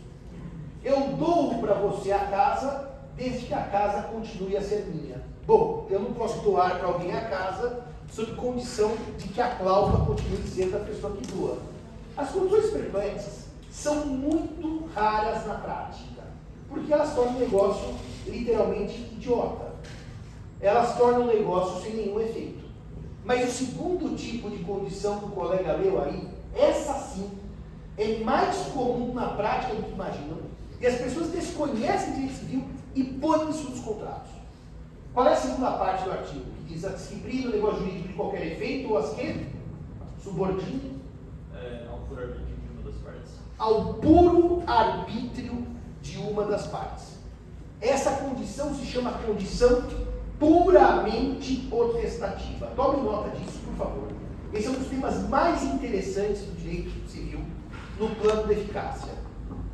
Eu 0.84 1.00
dou 1.18 1.60
para 1.60 1.74
você 1.76 2.12
a 2.12 2.20
casa, 2.20 2.90
desde 3.16 3.48
que 3.48 3.54
a 3.54 3.64
casa 3.64 4.04
continue 4.04 4.58
a 4.58 4.62
ser 4.62 4.86
minha. 4.88 5.22
Bom, 5.46 5.88
eu 5.90 6.00
não 6.00 6.14
posso 6.14 6.40
doar 6.42 6.78
para 6.78 6.88
alguém 6.88 7.12
a 7.12 7.30
casa 7.30 7.84
sob 8.12 8.34
condição 8.36 8.92
de 9.18 9.28
que 9.30 9.42
a 9.42 9.56
cláusula 9.56 10.06
continue 10.06 10.48
sendo 10.48 10.78
a 10.78 10.80
pessoa 10.82 11.16
que 11.16 11.28
doa. 11.28 11.58
As 12.16 12.30
condições 12.30 12.70
perplexas 12.72 13.46
são 13.72 14.06
muito 14.06 14.90
raras 14.94 15.46
na 15.46 15.56
prática, 15.56 16.22
porque 16.68 16.92
elas 16.92 17.14
tornam 17.14 17.38
o 17.38 17.40
negócio 17.40 17.96
literalmente 18.26 18.98
idiota. 19.12 19.76
Elas 20.60 20.98
tornam 20.98 21.24
o 21.24 21.28
negócio 21.28 21.82
sem 21.82 21.96
nenhum 21.96 22.20
efeito. 22.20 22.64
Mas 23.24 23.48
o 23.48 23.52
segundo 23.52 24.16
tipo 24.16 24.50
de 24.50 24.64
condição 24.64 25.20
que 25.20 25.26
o 25.26 25.30
colega 25.30 25.74
leu 25.74 26.02
aí, 26.02 26.28
essa 26.56 26.94
sim, 26.94 27.30
é 27.98 28.20
mais 28.24 28.58
comum 28.68 29.14
na 29.14 29.30
prática 29.30 29.76
do 29.76 29.84
que 29.84 29.92
imaginam. 29.92 30.38
E 30.80 30.88
as 30.88 30.96
pessoas 30.96 31.30
desconhecem 31.30 32.12
o 32.12 32.16
direito 32.16 32.34
civil 32.34 32.64
e 32.96 33.04
põem 33.04 33.50
isso 33.50 33.70
nos 33.70 33.80
contratos. 33.80 34.32
Qual 35.14 35.28
é 35.28 35.34
a 35.34 35.36
segunda 35.36 35.72
parte 35.74 36.04
do 36.06 36.12
artigo? 36.12 36.46
Que 36.58 36.74
diz 36.74 36.86
a 36.86 36.90
disciplina 36.90 37.52
do 37.52 37.58
negócio 37.58 37.80
jurídico 37.80 38.08
de 38.08 38.14
qualquer 38.14 38.48
efeito 38.48 38.90
ou 38.90 38.98
as 38.98 39.14
que? 39.14 39.48
Subordine. 40.24 41.02
É, 41.54 41.88
ao 41.92 42.00
puro 42.00 42.22
arbítrio 42.22 42.46
de 42.48 42.80
uma 42.80 42.92
das 42.92 43.02
partes. 43.02 43.32
Ao 43.58 43.94
puro 43.96 44.64
arbítrio 44.66 45.68
de 46.02 46.18
uma 46.18 46.46
das 46.46 46.68
partes. 46.68 47.21
Essa 47.82 48.12
condição 48.12 48.76
se 48.76 48.86
chama 48.86 49.12
condição 49.26 49.84
puramente 50.40 51.68
potestativa. 51.70 52.68
Tome 52.76 53.02
nota 53.02 53.30
disso, 53.32 53.60
por 53.66 53.74
favor. 53.76 54.08
Esse 54.54 54.68
é 54.68 54.70
um 54.70 54.76
dos 54.76 54.88
temas 54.88 55.28
mais 55.28 55.64
interessantes 55.64 56.42
do 56.42 56.56
direito 56.58 56.92
civil 57.10 57.40
no 58.00 58.10
plano 58.16 58.46
de 58.48 58.54
eficácia. 58.54 59.14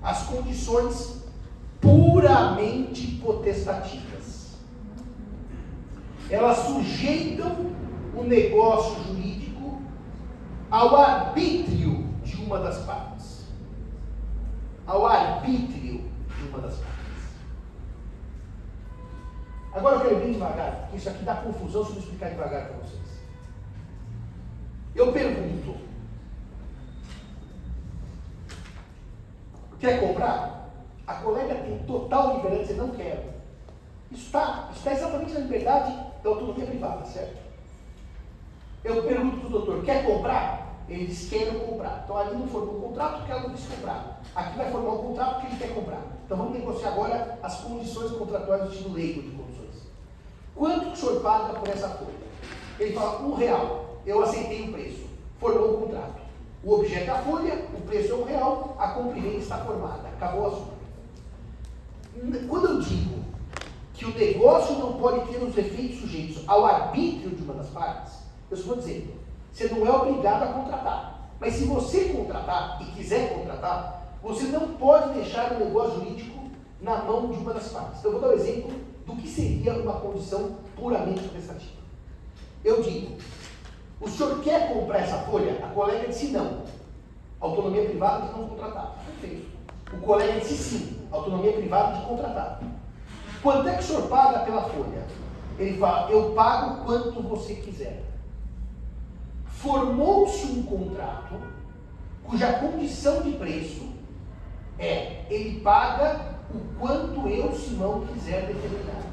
As 0.01 0.23
condições 0.23 1.23
puramente 1.81 3.19
potestativas. 3.21 4.55
Elas 6.29 6.57
sujeitam 6.59 7.71
o 8.15 8.23
negócio 8.23 9.03
jurídico 9.03 9.81
ao 10.69 10.95
arbítrio 10.95 12.05
de 12.23 12.35
uma 12.37 12.59
das 12.59 12.79
partes. 12.79 13.45
Ao 14.85 15.05
arbítrio 15.05 15.76
Agora 19.77 19.97
eu 19.97 20.01
quero 20.01 20.19
bem 20.21 20.31
devagar, 20.31 20.71
porque 20.81 20.97
isso 20.97 21.07
aqui 21.07 21.23
dá 21.23 21.35
confusão 21.35 21.85
se 21.85 21.91
eu 21.91 21.99
explicar 21.99 22.29
devagar 22.31 22.65
para 22.65 22.77
vocês. 22.77 22.99
Eu 24.95 25.13
pergunto: 25.13 25.77
quer 29.79 29.99
comprar? 29.99 30.71
A 31.05 31.13
colega 31.13 31.53
tem 31.53 31.77
total 31.85 32.37
liberdade, 32.37 32.67
você 32.67 32.73
não 32.73 32.89
quer. 32.89 33.37
Isso 34.11 34.25
está, 34.25 34.69
está 34.75 34.93
exatamente 34.93 35.33
na 35.33 35.41
liberdade 35.41 35.95
da 36.23 36.29
autonomia 36.29 36.65
privada, 36.65 37.05
certo? 37.05 37.37
Eu 38.83 39.03
pergunto 39.03 39.37
para 39.37 39.47
o 39.47 39.51
doutor: 39.51 39.83
quer 39.83 40.07
comprar? 40.07 40.75
Ele 40.89 41.05
diz: 41.05 41.29
quero 41.29 41.59
comprar. 41.59 42.01
Então 42.03 42.17
ali 42.17 42.35
não 42.35 42.47
formou 42.47 42.77
um 42.77 42.81
contrato 42.81 43.17
porque 43.17 43.31
ela 43.31 43.41
não 43.41 43.51
quis 43.51 43.67
comprar. 43.67 44.21
Aqui 44.33 44.57
vai 44.57 44.71
formar 44.71 44.93
um 44.93 45.03
contrato 45.09 45.33
porque 45.35 45.47
ele 45.47 45.57
quer 45.57 45.75
comprar. 45.75 46.01
Então 46.25 46.35
vamos 46.35 46.53
negociar 46.53 46.93
agora 46.93 47.37
as 47.43 47.59
condições 47.61 48.11
contratuais 48.13 48.63
do 48.63 48.69
estilo 48.71 48.93
leigo 48.93 49.21
de 49.21 49.37
Quanto 50.57 50.87
que 50.87 50.93
o 50.93 50.95
senhor 50.95 51.21
paga 51.21 51.59
por 51.59 51.69
essa 51.69 51.89
folha? 51.89 52.17
Ele 52.79 52.93
fala, 52.93 53.21
um 53.21 53.35
real. 53.35 53.99
Eu 54.05 54.23
aceitei 54.23 54.67
o 54.67 54.73
preço. 54.73 55.05
Formou 55.39 55.75
o 55.75 55.81
contrato. 55.81 56.21
O 56.63 56.73
objeto 56.73 57.09
é 57.09 57.13
a 57.13 57.21
folha, 57.21 57.65
o 57.73 57.81
preço 57.81 58.11
é 58.11 58.15
um 58.15 58.23
real, 58.23 58.75
a 58.79 58.87
compra 58.89 59.19
está 59.19 59.57
formada. 59.59 60.07
Acabou 60.07 60.41
o 60.41 60.47
assunto. 60.47 60.77
Quando 62.49 62.67
eu 62.67 62.81
digo 62.81 63.23
que 63.93 64.05
o 64.05 64.13
negócio 64.15 64.77
não 64.79 64.93
pode 64.93 65.31
ter 65.31 65.37
os 65.37 65.55
efeitos 65.55 65.99
sujeitos 65.99 66.43
ao 66.47 66.65
arbítrio 66.65 67.29
de 67.29 67.43
uma 67.43 67.53
das 67.53 67.67
partes, 67.67 68.13
eu 68.49 68.57
estou 68.57 68.75
dizendo, 68.77 69.13
você 69.51 69.67
não 69.67 69.85
é 69.85 69.91
obrigado 69.91 70.43
a 70.43 70.47
contratar. 70.47 71.29
Mas 71.39 71.53
se 71.53 71.65
você 71.65 72.05
contratar 72.05 72.81
e 72.81 72.85
quiser 72.95 73.37
contratar, 73.37 74.17
você 74.23 74.47
não 74.47 74.69
pode 74.69 75.13
deixar 75.13 75.53
o 75.53 75.59
negócio 75.59 75.99
jurídico 75.99 76.46
na 76.81 77.03
mão 77.03 77.31
de 77.31 77.37
uma 77.37 77.53
das 77.53 77.69
partes. 77.69 77.99
Então, 77.99 78.11
eu 78.11 78.19
vou 78.19 78.29
dar 78.29 78.35
um 78.35 78.39
exemplo 78.39 78.71
do 79.05 79.15
que 79.15 79.27
seria 79.27 79.73
uma 79.73 79.93
condição 79.93 80.57
puramente 80.75 81.27
prestativa. 81.29 81.81
Eu 82.63 82.81
digo, 82.81 83.17
o 83.99 84.09
senhor 84.09 84.39
quer 84.41 84.73
comprar 84.73 84.99
essa 84.99 85.17
folha? 85.19 85.63
A 85.63 85.69
colega 85.69 86.07
disse 86.07 86.27
não. 86.27 86.63
Autonomia 87.39 87.85
privada 87.85 88.27
de 88.27 88.33
não 88.33 88.47
contratar. 88.47 88.95
Perfeito. 89.05 89.47
O 89.93 89.97
colega 89.97 90.39
disse 90.39 90.55
sim. 90.55 91.07
Autonomia 91.11 91.53
privada 91.53 91.97
de 91.97 92.05
contratar. 92.05 92.61
Quanto 93.41 93.69
é 93.69 93.73
que 93.73 93.83
o 93.83 93.83
senhor 93.83 94.07
paga 94.07 94.39
pela 94.39 94.63
folha? 94.63 95.05
Ele 95.57 95.77
fala, 95.77 96.11
eu 96.11 96.31
pago 96.31 96.83
quanto 96.85 97.21
você 97.21 97.55
quiser. 97.55 98.03
Formou-se 99.47 100.45
um 100.45 100.63
contrato 100.63 101.35
cuja 102.23 102.53
condição 102.53 103.21
de 103.21 103.31
preço 103.31 103.87
é 104.77 105.25
ele 105.29 105.61
paga 105.61 106.36
o 106.53 106.79
quanto 106.79 107.27
eu, 107.27 107.53
Simão, 107.53 108.05
quiser 108.07 108.47
determinar. 108.47 109.03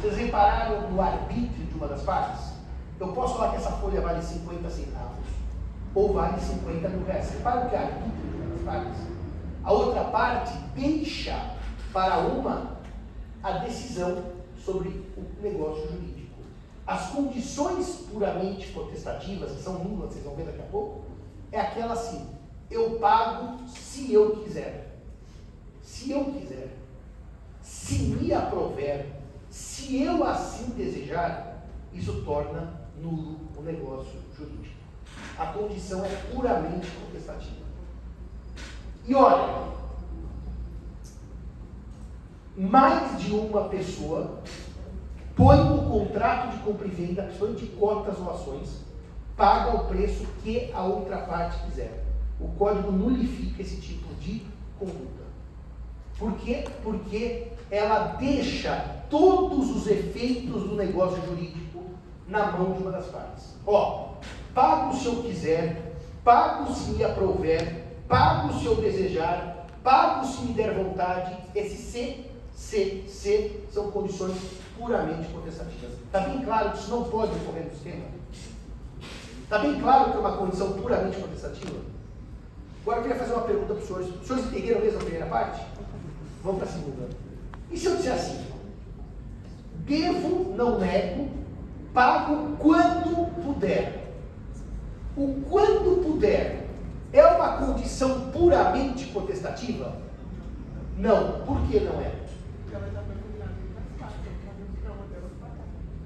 Vocês 0.00 0.16
repararam 0.16 0.90
no 0.90 1.00
arbítrio 1.00 1.66
de 1.66 1.74
uma 1.74 1.88
das 1.88 2.02
partes? 2.02 2.52
Eu 3.00 3.08
posso 3.08 3.36
falar 3.36 3.50
que 3.50 3.56
essa 3.56 3.72
folha 3.72 4.00
vale 4.00 4.22
50 4.22 4.70
centavos 4.70 5.26
ou 5.94 6.12
vale 6.12 6.40
50 6.40 6.88
mil 6.88 7.06
reais. 7.06 7.30
Repara 7.30 7.68
que 7.68 7.74
é 7.74 7.78
arbítrio 7.78 8.30
de 8.30 8.36
uma 8.36 8.54
das 8.54 8.64
partes. 8.64 9.00
A 9.64 9.72
outra 9.72 10.04
parte 10.04 10.52
deixa 10.74 11.56
para 11.92 12.18
uma 12.18 12.74
a 13.42 13.52
decisão 13.58 14.22
sobre 14.64 14.88
o 15.16 15.42
negócio 15.42 15.90
jurídico. 15.90 16.34
As 16.86 17.10
condições 17.10 18.06
puramente 18.10 18.68
potestativas, 18.72 19.52
que 19.52 19.62
são 19.62 19.82
nulas, 19.82 20.12
vocês 20.12 20.24
vão 20.24 20.34
ver 20.34 20.44
daqui 20.44 20.60
a 20.60 20.66
pouco, 20.66 21.04
é 21.50 21.60
aquela 21.60 21.94
assim: 21.94 22.28
eu 22.70 22.98
pago 22.98 23.66
se 23.66 24.12
eu 24.12 24.36
quiser. 24.36 25.00
Se 25.82 26.10
eu 26.10 26.24
quiser 26.26 26.83
se 27.64 27.98
me 27.98 28.32
aprover, 28.32 29.06
se 29.48 30.02
eu 30.02 30.22
assim 30.22 30.70
desejar, 30.76 31.66
isso 31.94 32.22
torna 32.22 32.82
nulo 33.00 33.40
o 33.56 33.62
negócio 33.62 34.20
jurídico. 34.36 34.74
A 35.38 35.46
condição 35.46 36.04
é 36.04 36.08
puramente 36.30 36.86
contestativa. 36.90 37.64
E 39.06 39.14
olha, 39.14 39.72
mais 42.56 43.20
de 43.20 43.32
uma 43.32 43.68
pessoa 43.68 44.40
põe 45.34 45.56
no 45.56 45.90
contrato 45.90 46.56
de 46.56 46.62
compra 46.62 46.86
e 46.86 46.90
venda, 46.90 47.22
principalmente 47.22 47.64
de 47.64 47.72
cotas 47.72 48.18
ou 48.18 48.30
ações, 48.30 48.84
paga 49.36 49.74
o 49.74 49.86
preço 49.86 50.26
que 50.42 50.70
a 50.72 50.82
outra 50.84 51.18
parte 51.18 51.64
quiser. 51.64 52.04
O 52.38 52.48
código 52.48 52.92
nulifica 52.92 53.62
esse 53.62 53.80
tipo 53.80 54.14
de 54.16 54.46
conduta. 54.78 55.24
Por 56.18 56.36
quê? 56.36 56.64
Porque 56.82 57.53
ela 57.70 58.16
deixa 58.18 59.04
todos 59.10 59.70
os 59.76 59.86
efeitos 59.86 60.64
do 60.64 60.76
negócio 60.76 61.24
jurídico 61.26 61.82
na 62.28 62.52
mão 62.52 62.72
de 62.72 62.82
uma 62.82 62.92
das 62.92 63.06
partes. 63.06 63.54
Ó, 63.66 64.14
pago 64.54 64.94
se 64.94 65.06
eu 65.06 65.22
quiser, 65.22 65.96
pago 66.22 66.72
se 66.72 66.90
me 66.92 67.04
aprover, 67.04 67.84
pago 68.08 68.52
se 68.58 68.66
eu 68.66 68.76
desejar, 68.76 69.66
pago 69.82 70.26
se 70.26 70.42
me 70.42 70.52
der 70.52 70.74
vontade. 70.74 71.36
Esse 71.54 71.76
C, 71.76 72.24
C, 72.54 73.04
C 73.08 73.60
são 73.72 73.90
condições 73.90 74.36
puramente 74.78 75.28
contestativas. 75.28 75.92
Está 75.92 76.20
bem 76.20 76.42
claro 76.44 76.70
que 76.70 76.78
isso 76.78 76.90
não 76.90 77.04
pode 77.04 77.32
ocorrer 77.32 77.64
no 77.64 77.70
sistema? 77.70 78.04
Está 79.42 79.58
bem 79.58 79.80
claro 79.80 80.10
que 80.10 80.16
é 80.16 80.20
uma 80.20 80.36
condição 80.36 80.72
puramente 80.72 81.18
contestativa? 81.18 81.76
Agora 82.82 82.98
eu 82.98 83.02
queria 83.02 83.18
fazer 83.18 83.32
uma 83.32 83.42
pergunta 83.42 83.74
para 83.74 83.82
os 83.82 83.86
senhores. 83.86 84.08
Os 84.08 84.26
senhores 84.26 84.46
entenderam 84.46 84.80
mesmo 84.80 84.98
a 84.98 85.02
primeira 85.02 85.26
parte? 85.26 85.64
Vamos 86.42 86.60
para 86.60 86.68
a 86.68 86.72
segunda. 86.72 87.23
E 87.74 87.76
se 87.76 87.86
eu 87.86 87.96
disser 87.96 88.12
assim? 88.12 88.46
Devo, 89.78 90.54
não 90.54 90.78
nego, 90.78 91.28
pago 91.92 92.56
quando 92.56 93.34
puder. 93.42 94.14
O 95.16 95.42
quando 95.50 96.04
puder 96.04 96.68
é 97.12 97.26
uma 97.26 97.58
condição 97.58 98.30
puramente 98.30 99.06
potestativa? 99.06 99.96
Não. 100.96 101.40
Por 101.44 101.66
que 101.66 101.80
não 101.80 102.00
é? 102.00 102.12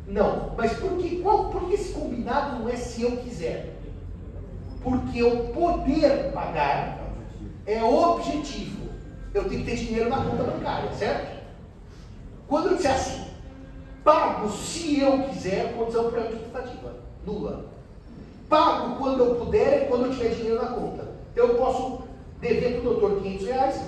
Não. 0.07 0.55
Mas 0.57 0.73
por 0.73 0.97
que, 0.97 1.21
qual, 1.21 1.51
por 1.51 1.69
que 1.69 1.75
esse 1.75 1.93
combinado 1.93 2.61
não 2.61 2.69
é 2.71 2.77
se 2.77 3.03
eu 3.03 3.19
quiser? 3.19 3.75
Porque 4.83 5.23
o 5.23 5.49
poder 5.49 6.33
pagar 6.33 6.99
é 7.67 7.85
objetivo 7.85 8.79
eu 9.35 9.49
tenho 9.49 9.65
que 9.65 9.71
ter 9.71 9.77
dinheiro 9.77 10.11
na 10.11 10.25
conta 10.25 10.43
bancária, 10.43 10.93
certo? 10.93 11.38
Quando 12.49 12.71
eu 12.71 12.77
disser 12.77 12.93
assim, 12.93 13.25
pago 14.03 14.49
se 14.49 15.01
eu 15.01 15.25
quiser, 15.25 15.75
condição 15.77 16.11
pré-administrativa, 16.11 16.95
nula. 17.27 17.67
Pago 18.49 18.97
quando 18.97 19.23
eu 19.23 19.35
puder 19.35 19.85
e 19.85 19.89
quando 19.89 20.07
eu 20.07 20.13
tiver 20.13 20.31
dinheiro 20.31 20.63
na 20.63 20.71
conta. 20.71 21.09
Eu 21.37 21.57
posso 21.57 22.05
dever 22.41 22.81
para 22.81 22.81
o 22.81 22.95
doutor 22.95 23.21
500 23.21 23.47
reais, 23.47 23.83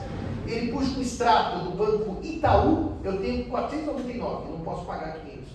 ele 0.46 0.72
puxa 0.72 0.98
um 0.98 1.00
extrato 1.00 1.64
do 1.64 1.70
banco 1.70 2.18
Itaú, 2.22 2.96
eu 3.02 3.18
tenho 3.18 3.46
499, 3.46 4.44
eu 4.44 4.58
não 4.58 4.60
posso 4.60 4.84
pagar 4.84 5.20
500. 5.20 5.48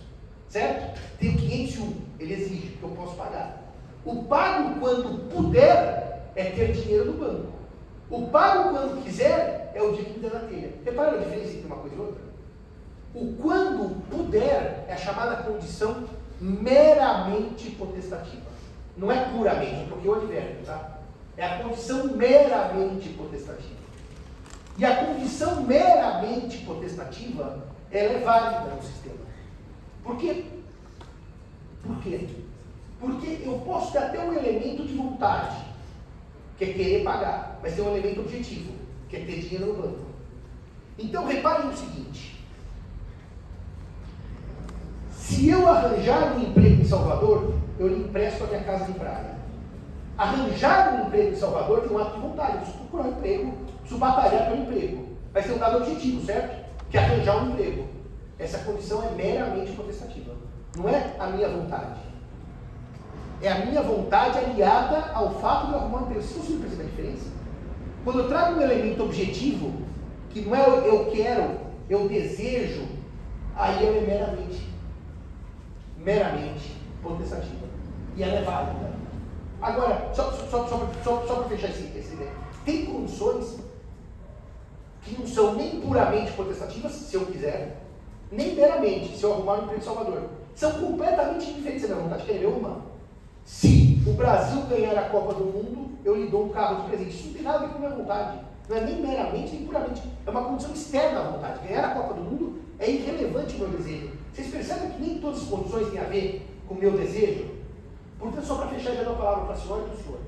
Certo? 0.50 1.00
Tenho 1.20 1.38
501, 1.38 1.94
ele 2.20 2.34
exige 2.34 2.68
que 2.78 2.84
eu 2.84 2.90
posso 2.90 3.16
pagar. 3.16 3.72
O 4.04 4.24
pago 4.24 4.80
quando 4.80 5.30
puder 5.30 6.32
é 6.36 6.46
ter 6.46 6.72
dinheiro 6.72 7.12
no 7.12 7.14
banco. 7.14 7.48
O 8.10 8.28
pago 8.30 8.70
quando 8.70 9.04
quiser 9.04 9.72
é 9.76 9.82
o 9.82 9.94
dia 9.94 10.06
que 10.06 10.14
me 10.14 10.20
der 10.20 10.34
na 10.34 10.48
telha. 10.48 10.74
Repara 10.84 11.18
a 11.18 11.18
diferença 11.18 11.54
entre 11.54 11.68
uma 11.68 11.78
coisa 11.78 11.96
e 11.96 12.00
outra? 12.00 12.25
O 13.16 13.34
quando 13.42 14.06
puder 14.10 14.86
é 14.90 14.94
a 14.94 14.98
chamada 14.98 15.44
condição 15.44 16.04
meramente 16.40 17.72
potestativa. 17.72 18.46
Não 18.98 19.10
é 19.10 19.30
puramente, 19.30 19.90
porque 19.90 20.08
eu 20.08 20.16
adverto, 20.16 20.66
tá? 20.66 21.00
É 21.38 21.46
a 21.46 21.64
condição 21.64 22.08
meramente 22.16 23.10
potestativa. 23.10 23.86
E 24.78 24.84
a 24.84 25.06
condição 25.06 25.62
meramente 25.64 26.58
potestativa, 26.60 27.66
ela 27.90 28.14
é 28.14 28.20
válida 28.20 28.76
no 28.76 28.84
sistema. 28.84 29.16
Por 30.04 30.18
quê? 30.18 30.46
Por 31.84 31.98
quê? 32.02 32.28
Porque 33.00 33.42
eu 33.46 33.60
posso 33.60 33.94
ter 33.94 34.00
até 34.00 34.20
um 34.20 34.34
elemento 34.34 34.84
de 34.84 34.94
vontade, 34.94 35.58
que 36.58 36.66
é 36.66 36.74
querer 36.74 37.04
pagar, 37.04 37.60
mas 37.62 37.76
tem 37.76 37.84
um 37.84 37.96
elemento 37.96 38.22
objetivo, 38.22 38.74
que 39.10 39.16
é 39.16 39.20
ter 39.20 39.40
dinheiro 39.40 39.68
no 39.68 39.82
banco. 39.82 40.06
Então 40.98 41.26
reparem 41.26 41.70
o 41.70 41.76
seguinte: 41.76 42.35
se 45.26 45.50
eu 45.50 45.68
arranjar 45.68 46.38
um 46.38 46.42
emprego 46.44 46.84
em 46.84 46.86
Salvador, 46.86 47.56
eu 47.80 47.88
lhe 47.88 48.04
empresto 48.04 48.44
a 48.44 48.48
minha 48.48 48.64
casa 48.64 48.86
de 48.86 49.00
praia. 49.00 49.36
Arranjar 50.16 50.94
um 50.94 51.08
emprego 51.08 51.32
em 51.32 51.36
Salvador 51.36 51.82
tem 51.82 51.98
um 51.98 52.00
ato 52.00 52.16
de 52.16 52.22
vontade, 52.22 52.52
eu 52.52 52.58
preciso 52.60 52.78
procurar 52.78 53.06
um 53.06 53.12
emprego, 53.12 53.54
preciso 53.80 54.00
batalhar 54.00 54.46
pelo 54.46 54.62
emprego. 54.62 55.08
Vai 55.34 55.42
ser 55.42 55.54
um 55.54 55.58
dado 55.58 55.78
objetivo, 55.78 56.24
certo? 56.24 56.66
Que 56.92 56.98
é 56.98 57.04
arranjar 57.04 57.44
um 57.44 57.50
emprego. 57.50 57.88
Essa 58.38 58.60
condição 58.60 59.04
é 59.04 59.10
meramente 59.16 59.72
potestativa. 59.72 60.34
Não 60.78 60.88
é 60.88 61.16
a 61.18 61.26
minha 61.26 61.50
vontade. 61.50 62.00
É 63.42 63.52
a 63.52 63.66
minha 63.66 63.82
vontade 63.82 64.38
aliada 64.38 65.12
ao 65.12 65.32
fato 65.40 65.68
de 65.68 65.74
eu 65.74 65.80
arrumar 65.80 65.98
um 65.98 66.02
emprego. 66.04 66.22
Vocês 66.22 66.38
conseguem 66.38 66.60
perceber 66.60 66.84
a 66.84 66.86
diferença? 66.86 67.26
Quando 68.04 68.20
eu 68.20 68.28
trago 68.28 68.60
um 68.60 68.62
elemento 68.62 69.04
objetivo, 69.04 69.74
que 70.30 70.42
não 70.42 70.56
é 70.56 70.88
eu 70.88 71.10
quero, 71.12 71.58
eu 71.90 72.08
desejo, 72.08 72.84
aí 73.56 73.88
é 73.88 74.02
meramente, 74.02 74.75
meramente 76.06 76.78
potestativa. 77.02 77.66
E 78.16 78.24
ela 78.24 78.36
é 78.36 78.44
válida. 78.44 78.94
Agora, 79.62 80.12
só, 80.14 80.32
só, 80.32 80.68
só, 80.68 80.90
só, 81.04 81.26
só 81.26 81.36
para 81.36 81.50
fechar 81.50 81.70
esse, 81.70 81.98
esse 81.98 82.14
ideia, 82.14 82.32
tem 82.64 82.86
condições 82.86 83.58
que 85.02 85.20
não 85.20 85.28
são 85.28 85.56
nem 85.56 85.82
puramente 85.82 86.32
potestativas, 86.34 86.92
se 86.92 87.16
eu 87.16 87.26
quiser, 87.26 87.82
nem 88.32 88.56
meramente, 88.56 89.18
se 89.18 89.24
eu 89.24 89.34
arrumar 89.34 89.54
um 89.54 89.64
emprego 89.64 89.82
em 89.82 89.84
Salvador. 89.84 90.24
São 90.56 90.72
completamente 90.72 91.54
diferentes 91.54 91.88
da 91.88 91.96
minha 91.96 92.08
vontade. 92.08 92.26
Quer 92.26 92.40
ver 92.40 92.48
uma? 92.48 92.78
Se 93.44 94.02
o 94.08 94.14
Brasil 94.14 94.62
ganhar 94.64 94.98
a 94.98 95.10
Copa 95.10 95.34
do 95.34 95.46
Mundo, 95.46 95.98
eu 96.04 96.16
lhe 96.16 96.28
dou 96.30 96.46
um 96.46 96.50
carro 96.50 96.84
de 96.84 96.90
presente. 96.90 97.10
Isso 97.10 97.28
não 97.28 97.34
tem 97.34 97.44
nada 97.44 97.58
a 97.58 97.62
ver 97.62 97.70
com 97.70 97.76
a 97.76 97.80
minha 97.80 97.96
vontade. 97.96 98.40
Não 98.70 98.78
é 98.78 98.82
nem 98.82 99.02
meramente, 99.02 99.56
nem 99.56 99.66
puramente. 99.66 100.02
É 100.26 100.30
uma 100.30 100.44
condição 100.44 100.72
externa 100.74 101.20
à 101.20 101.24
vontade. 101.24 101.68
Ganhar 101.68 101.86
a 101.86 101.94
Copa 101.94 102.14
do 102.14 102.22
Mundo 102.22 102.62
é 102.80 102.90
irrelevante 102.90 103.56
o 103.56 103.60
meu 103.60 103.70
desejo. 103.70 104.12
Vocês 104.36 104.50
percebem 104.50 104.92
que 104.92 105.02
nem 105.02 105.20
todas 105.20 105.44
as 105.44 105.48
condições 105.48 105.90
têm 105.92 106.00
a 106.02 106.04
ver 106.04 106.46
com 106.68 106.74
o 106.74 106.78
meu 106.78 106.92
desejo? 106.92 107.52
Portanto, 108.20 108.46
só 108.46 108.56
para 108.56 108.68
fechar, 108.68 108.94
já 108.94 109.04
dou 109.04 109.14
a 109.14 109.18
palavra 109.18 109.46
para 109.46 109.54
a 109.54 109.58
senhora 109.58 109.84
e 109.84 109.86
para 109.86 109.94
o 109.94 110.04
senhor. 110.04 110.20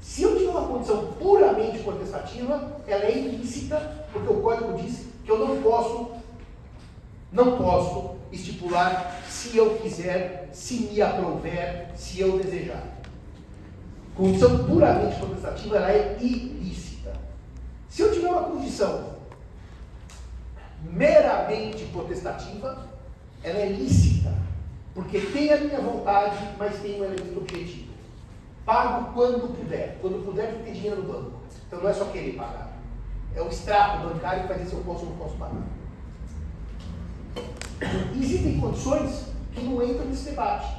Se 0.00 0.22
eu 0.24 0.36
tiver 0.36 0.50
uma 0.50 0.66
condição 0.66 1.12
puramente 1.12 1.78
contestativa, 1.78 2.80
ela 2.88 3.04
é 3.04 3.16
ilícita, 3.16 4.04
porque 4.12 4.32
o 4.32 4.40
código 4.40 4.76
diz 4.78 5.06
que 5.24 5.30
eu 5.30 5.38
não 5.38 5.62
posso, 5.62 6.10
não 7.30 7.56
posso 7.56 8.16
estipular 8.32 9.22
se 9.28 9.56
eu 9.56 9.78
quiser, 9.78 10.48
se 10.52 10.80
me 10.80 11.00
aprouver, 11.00 11.92
se 11.94 12.20
eu 12.20 12.38
desejar. 12.38 12.82
Condição 14.16 14.64
puramente 14.64 15.20
contestativa, 15.20 15.76
ela 15.76 15.92
é 15.92 16.16
ilícita. 16.20 17.12
Se 17.88 18.02
eu 18.02 18.12
tiver 18.12 18.28
uma 18.28 18.42
condição 18.42 19.12
meramente 20.82 21.84
potestativa, 21.92 22.91
ela 23.42 23.58
é 23.58 23.68
lícita, 23.68 24.32
porque 24.94 25.18
tem 25.20 25.52
a 25.52 25.58
minha 25.58 25.80
vontade, 25.80 26.36
mas 26.58 26.78
tem 26.80 27.00
um 27.00 27.04
elemento 27.04 27.38
objetivo. 27.38 27.92
Pago 28.64 29.12
quando 29.12 29.56
puder. 29.56 29.98
Quando 30.00 30.24
puder, 30.24 30.62
ter 30.64 30.72
dinheiro 30.72 31.02
no 31.02 31.12
banco. 31.12 31.32
Então 31.66 31.80
não 31.80 31.88
é 31.88 31.92
só 31.92 32.04
querer 32.06 32.34
pagar. 32.34 32.72
É 33.34 33.42
o 33.42 33.48
extrato 33.48 34.06
bancário 34.06 34.42
que 34.42 34.48
vai 34.48 34.58
dizer 34.58 34.70
se 34.70 34.76
eu 34.76 34.82
posso 34.82 35.04
ou 35.04 35.10
não 35.10 35.16
posso 35.16 35.36
pagar. 35.36 35.62
Existem 38.16 38.60
condições 38.60 39.26
que 39.52 39.62
não 39.62 39.82
entram 39.82 40.06
nesse 40.06 40.30
debate. 40.30 40.76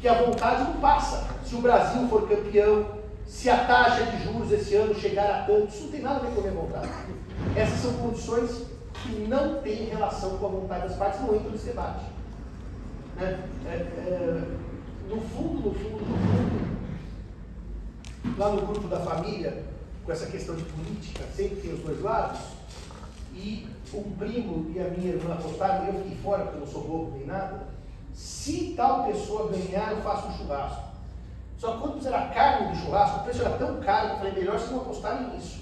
Que 0.00 0.08
a 0.08 0.22
vontade 0.22 0.64
não 0.64 0.80
passa. 0.80 1.28
Se 1.44 1.54
o 1.54 1.60
Brasil 1.60 2.08
for 2.08 2.28
campeão, 2.28 2.86
se 3.26 3.50
a 3.50 3.64
taxa 3.64 4.04
de 4.04 4.24
juros 4.24 4.50
esse 4.50 4.74
ano 4.74 4.94
chegar 4.94 5.30
a 5.30 5.44
tanto, 5.44 5.68
isso 5.68 5.84
não 5.84 5.90
tem 5.90 6.00
nada 6.00 6.16
a 6.16 6.20
ver 6.20 6.34
com 6.34 6.40
a 6.40 6.42
minha 6.42 6.54
vontade. 6.54 6.88
Essas 7.54 7.80
são 7.80 7.92
condições 7.94 8.66
que 8.94 9.26
não 9.28 9.60
têm 9.62 9.86
relação 9.86 10.38
com 10.38 10.46
a 10.46 10.48
vontade 10.50 10.88
das 10.88 10.96
partes, 10.96 11.20
não 11.20 11.34
entram 11.34 11.50
nesse 11.50 11.66
debate. 11.66 12.04
Né? 13.16 13.44
É, 13.66 13.74
é, 13.74 14.44
no 15.08 15.20
fundo, 15.20 15.68
no 15.68 15.74
fundo, 15.74 16.00
no 16.00 16.16
fundo, 16.16 16.70
lá 18.38 18.50
no 18.50 18.66
grupo 18.66 18.88
da 18.88 19.00
família, 19.00 19.64
com 20.04 20.12
essa 20.12 20.26
questão 20.26 20.54
de 20.54 20.62
política, 20.64 21.24
sempre 21.34 21.56
tem 21.56 21.74
os 21.74 21.80
dois 21.80 22.00
lados, 22.00 22.40
e 23.34 23.66
um 23.94 24.02
primo 24.12 24.70
e 24.74 24.80
a 24.80 24.88
minha 24.90 25.14
irmã 25.14 25.34
apostaram, 25.34 25.86
eu 25.86 25.94
fiquei 25.94 26.16
fora 26.22 26.44
porque 26.44 26.56
eu 26.56 26.60
não 26.60 26.66
sou 26.66 26.82
bobo 26.84 27.16
nem 27.16 27.26
nada. 27.26 27.68
Se 28.12 28.74
tal 28.76 29.04
pessoa 29.04 29.50
ganhar, 29.50 29.92
eu 29.92 30.02
faço 30.02 30.28
um 30.28 30.36
churrasco. 30.36 30.90
Só 31.58 31.72
que 31.72 31.78
quando 31.80 31.94
puseram 31.94 32.18
a 32.18 32.26
carne 32.28 32.68
do 32.68 32.76
churrasco, 32.76 33.20
o 33.20 33.22
preço 33.24 33.42
era 33.42 33.56
tão 33.56 33.80
caro 33.80 34.08
que 34.08 34.12
eu 34.12 34.18
falei, 34.18 34.32
melhor 34.32 34.58
se 34.58 34.72
não 34.72 34.80
apostarem 34.80 35.28
nisso. 35.30 35.60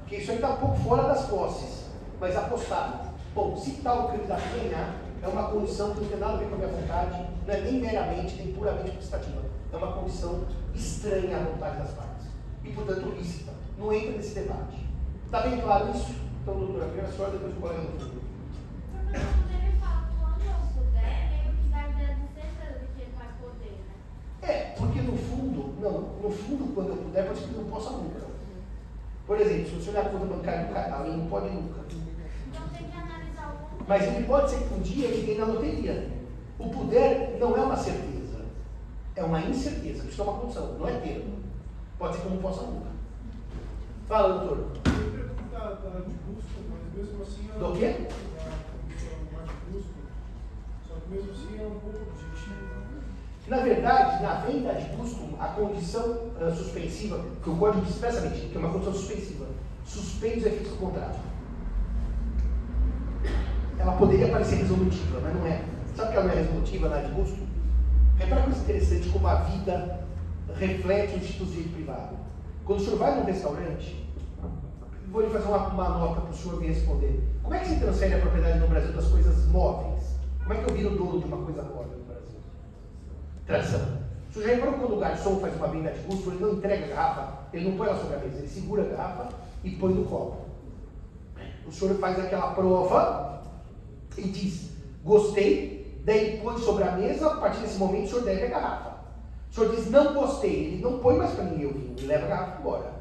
Porque 0.00 0.16
isso 0.16 0.30
aí 0.30 0.36
está 0.36 0.50
um 0.50 0.56
pouco 0.56 0.76
fora 0.76 1.02
das 1.04 1.26
posses. 1.26 1.85
Mas 2.20 2.36
apostaram. 2.36 3.14
Bom, 3.34 3.56
se 3.56 3.72
tal 3.82 4.08
candidato 4.08 4.42
ganhar, 4.54 4.94
é 5.22 5.28
uma 5.28 5.50
condição 5.50 5.92
que 5.94 6.00
não 6.00 6.08
tem 6.08 6.18
nada 6.18 6.34
a 6.34 6.36
ver 6.36 6.48
com 6.48 6.54
a 6.54 6.58
minha 6.58 6.70
vontade, 6.70 7.26
não 7.46 7.54
é 7.54 7.60
nem 7.60 7.80
meramente, 7.80 8.36
nem 8.36 8.52
puramente 8.54 8.92
prestativa. 8.92 9.42
É 9.72 9.76
uma 9.76 9.92
condição 9.92 10.44
estranha 10.74 11.36
à 11.36 11.40
vontade 11.40 11.78
das 11.78 11.90
partes. 11.90 12.26
E, 12.64 12.70
portanto, 12.70 13.14
lícita. 13.18 13.52
Não 13.78 13.92
entra 13.92 14.12
nesse 14.12 14.34
debate. 14.34 14.86
Está 15.26 15.40
bem 15.40 15.60
claro 15.60 15.90
isso? 15.90 16.14
Então, 16.42 16.58
doutora, 16.58 16.86
primeiro 16.86 17.08
a 17.08 17.12
senhora, 17.12 17.32
depois 17.32 17.56
o 17.56 17.60
colega 17.60 17.80
do 17.80 17.98
futuro. 17.98 18.26
É, 24.42 24.74
porque 24.78 25.00
no 25.00 25.16
fundo, 25.18 25.74
não, 25.80 26.00
no 26.22 26.30
fundo, 26.30 26.72
quando 26.72 26.90
eu 26.90 26.96
puder, 26.96 27.26
pode 27.26 27.38
ser 27.40 27.48
que 27.48 27.54
eu 27.54 27.62
não 27.62 27.70
possa 27.70 27.90
nunca. 27.90 28.20
Por 29.26 29.40
exemplo, 29.40 29.66
se 29.66 29.74
você 29.74 29.90
olhar 29.90 30.06
a 30.06 30.08
conta 30.08 30.26
bancária 30.26 30.66
do 30.66 30.72
cara, 30.72 31.06
ele 31.06 31.16
não 31.16 31.26
pode 31.26 31.50
nunca. 31.50 31.80
Mas 33.88 34.02
ele 34.02 34.26
pode 34.26 34.50
ser 34.50 34.58
que 34.58 34.74
um 34.74 34.80
dia 34.80 35.06
ele 35.06 35.26
ganhe 35.26 35.38
na 35.38 35.46
loteria. 35.46 36.10
O 36.58 36.70
poder 36.70 37.36
não 37.38 37.56
é 37.56 37.60
uma 37.60 37.76
certeza, 37.76 38.44
é 39.14 39.22
uma 39.22 39.40
incerteza. 39.40 40.04
Isso 40.08 40.20
é 40.20 40.24
uma 40.24 40.40
condição, 40.40 40.74
não 40.78 40.88
é 40.88 40.92
termo. 40.98 41.36
Pode 41.98 42.16
ser 42.16 42.24
eu 42.24 42.30
não 42.30 42.38
possa 42.38 42.62
nunca. 42.62 42.88
Fala, 44.08 44.38
doutor. 44.38 44.68
Do 47.58 47.72
quê? 47.78 48.06
Só 50.86 50.94
que 50.94 51.10
mesmo 51.10 51.32
assim 51.32 51.58
é 51.58 51.66
um 51.66 51.78
pouco 51.80 51.98
objetivo. 52.10 52.66
Na 53.48 53.58
verdade, 53.58 54.22
na 54.22 54.34
venda 54.40 54.72
de 54.74 54.96
custo, 54.96 55.28
a 55.38 55.48
condição 55.48 56.30
uh, 56.40 56.54
suspensiva, 56.54 57.24
que 57.42 57.50
o 57.50 57.56
código 57.56 57.84
diz 57.84 57.94
expressamente, 57.94 58.48
que 58.48 58.56
é 58.56 58.58
uma 58.58 58.72
condição 58.72 58.92
suspensiva, 58.92 59.46
suspende 59.86 60.38
os 60.40 60.46
efeitos 60.46 60.72
do 60.72 60.78
contrato. 60.78 61.18
Ela 63.86 63.96
poderia 63.98 64.26
parecer 64.26 64.56
resolutiva, 64.56 65.20
mas 65.22 65.32
não 65.32 65.46
é. 65.46 65.62
Sabe 65.94 66.10
que 66.10 66.16
ela 66.16 66.26
não 66.26 66.32
é 66.32 66.38
resolutiva 66.38 66.88
na 66.88 67.02
de 67.02 67.12
custo? 67.12 67.38
Repara 68.16 68.40
que 68.40 68.46
coisa 68.46 68.62
interessante 68.62 69.08
como 69.10 69.28
a 69.28 69.34
vida 69.36 70.00
reflete 70.56 71.14
o 71.14 71.46
direito 71.46 71.72
privado. 71.72 72.16
Quando 72.64 72.80
o 72.80 72.84
senhor 72.84 72.98
vai 72.98 73.14
num 73.14 73.24
restaurante, 73.24 74.10
vou 75.06 75.22
lhe 75.22 75.30
fazer 75.30 75.46
uma, 75.46 75.68
uma 75.68 75.88
nota 75.88 76.20
para 76.22 76.30
o 76.30 76.34
senhor 76.34 76.60
me 76.60 76.66
responder. 76.66 77.22
Como 77.44 77.54
é 77.54 77.60
que 77.60 77.68
se 77.68 77.76
transfere 77.76 78.14
a 78.14 78.18
propriedade 78.18 78.58
no 78.58 78.66
Brasil 78.66 78.92
das 78.92 79.06
coisas 79.06 79.46
móveis? 79.46 80.16
Como 80.40 80.52
é 80.52 80.56
que 80.56 80.68
eu 80.68 80.74
viro 80.74 80.96
dono 80.96 81.20
de 81.20 81.26
uma 81.26 81.44
coisa 81.44 81.62
móvel 81.62 81.96
no 81.96 82.04
Brasil? 82.06 82.40
Tração. 83.46 83.98
O 84.28 84.32
senhor 84.32 84.48
já 84.48 84.54
reparou 84.56 84.74
quando 84.80 84.96
o 84.96 84.98
garçom 84.98 85.38
faz 85.38 85.54
uma 85.54 85.68
venda 85.68 85.92
de 85.92 86.00
custo, 86.00 86.30
ele 86.30 86.40
não 86.40 86.54
entrega 86.54 86.86
a 86.86 86.88
garrafa, 86.88 87.38
ele 87.52 87.68
não 87.68 87.76
põe 87.76 87.86
na 87.86 87.94
sua 87.94 88.10
cabeça, 88.10 88.38
ele 88.38 88.48
segura 88.48 88.82
a 88.82 88.86
garrafa 88.86 89.28
e 89.62 89.70
põe 89.70 89.94
no 89.94 90.04
copo. 90.06 90.38
O 91.64 91.70
senhor 91.70 91.94
faz 91.98 92.18
aquela 92.18 92.52
prova 92.52 93.35
e 94.16 94.22
diz, 94.22 94.70
gostei, 95.04 96.00
daí 96.04 96.40
põe 96.42 96.58
sobre 96.58 96.84
a 96.84 96.92
mesa, 96.92 97.26
a 97.26 97.36
partir 97.36 97.60
desse 97.60 97.78
momento 97.78 98.06
o 98.06 98.08
senhor 98.08 98.24
deve 98.24 98.44
a 98.44 98.48
garrafa. 98.48 98.96
O 99.50 99.54
senhor 99.54 99.74
diz, 99.74 99.90
não 99.90 100.14
gostei, 100.14 100.66
ele 100.66 100.82
não 100.82 100.98
põe 100.98 101.16
mais 101.16 101.32
para 101.32 101.44
mim 101.44 101.64
o 101.64 101.72
vinho, 101.72 101.94
ele 101.96 102.06
leva 102.06 102.26
a 102.26 102.28
garrafa 102.28 102.60
embora. 102.60 102.96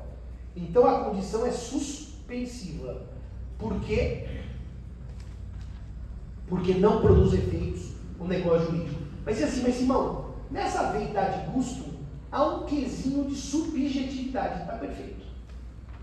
Então 0.55 0.87
a 0.87 1.03
condição 1.05 1.45
é 1.45 1.51
suspensiva. 1.51 3.03
Por 3.57 3.79
quê? 3.81 4.27
Porque 6.47 6.73
não 6.75 7.01
produz 7.01 7.33
efeitos 7.33 7.91
o 8.19 8.25
negócio 8.25 8.71
jurídico. 8.71 9.01
Mas 9.25 9.41
assim, 9.41 9.63
mas 9.63 9.75
Simão, 9.75 10.35
nessa 10.51 10.91
verdade 10.91 11.51
custo, 11.51 11.85
há 12.31 12.43
um 12.43 12.65
quesinho 12.65 13.25
de 13.25 13.35
subjetividade. 13.35 14.61
Está 14.61 14.73
perfeito. 14.73 15.25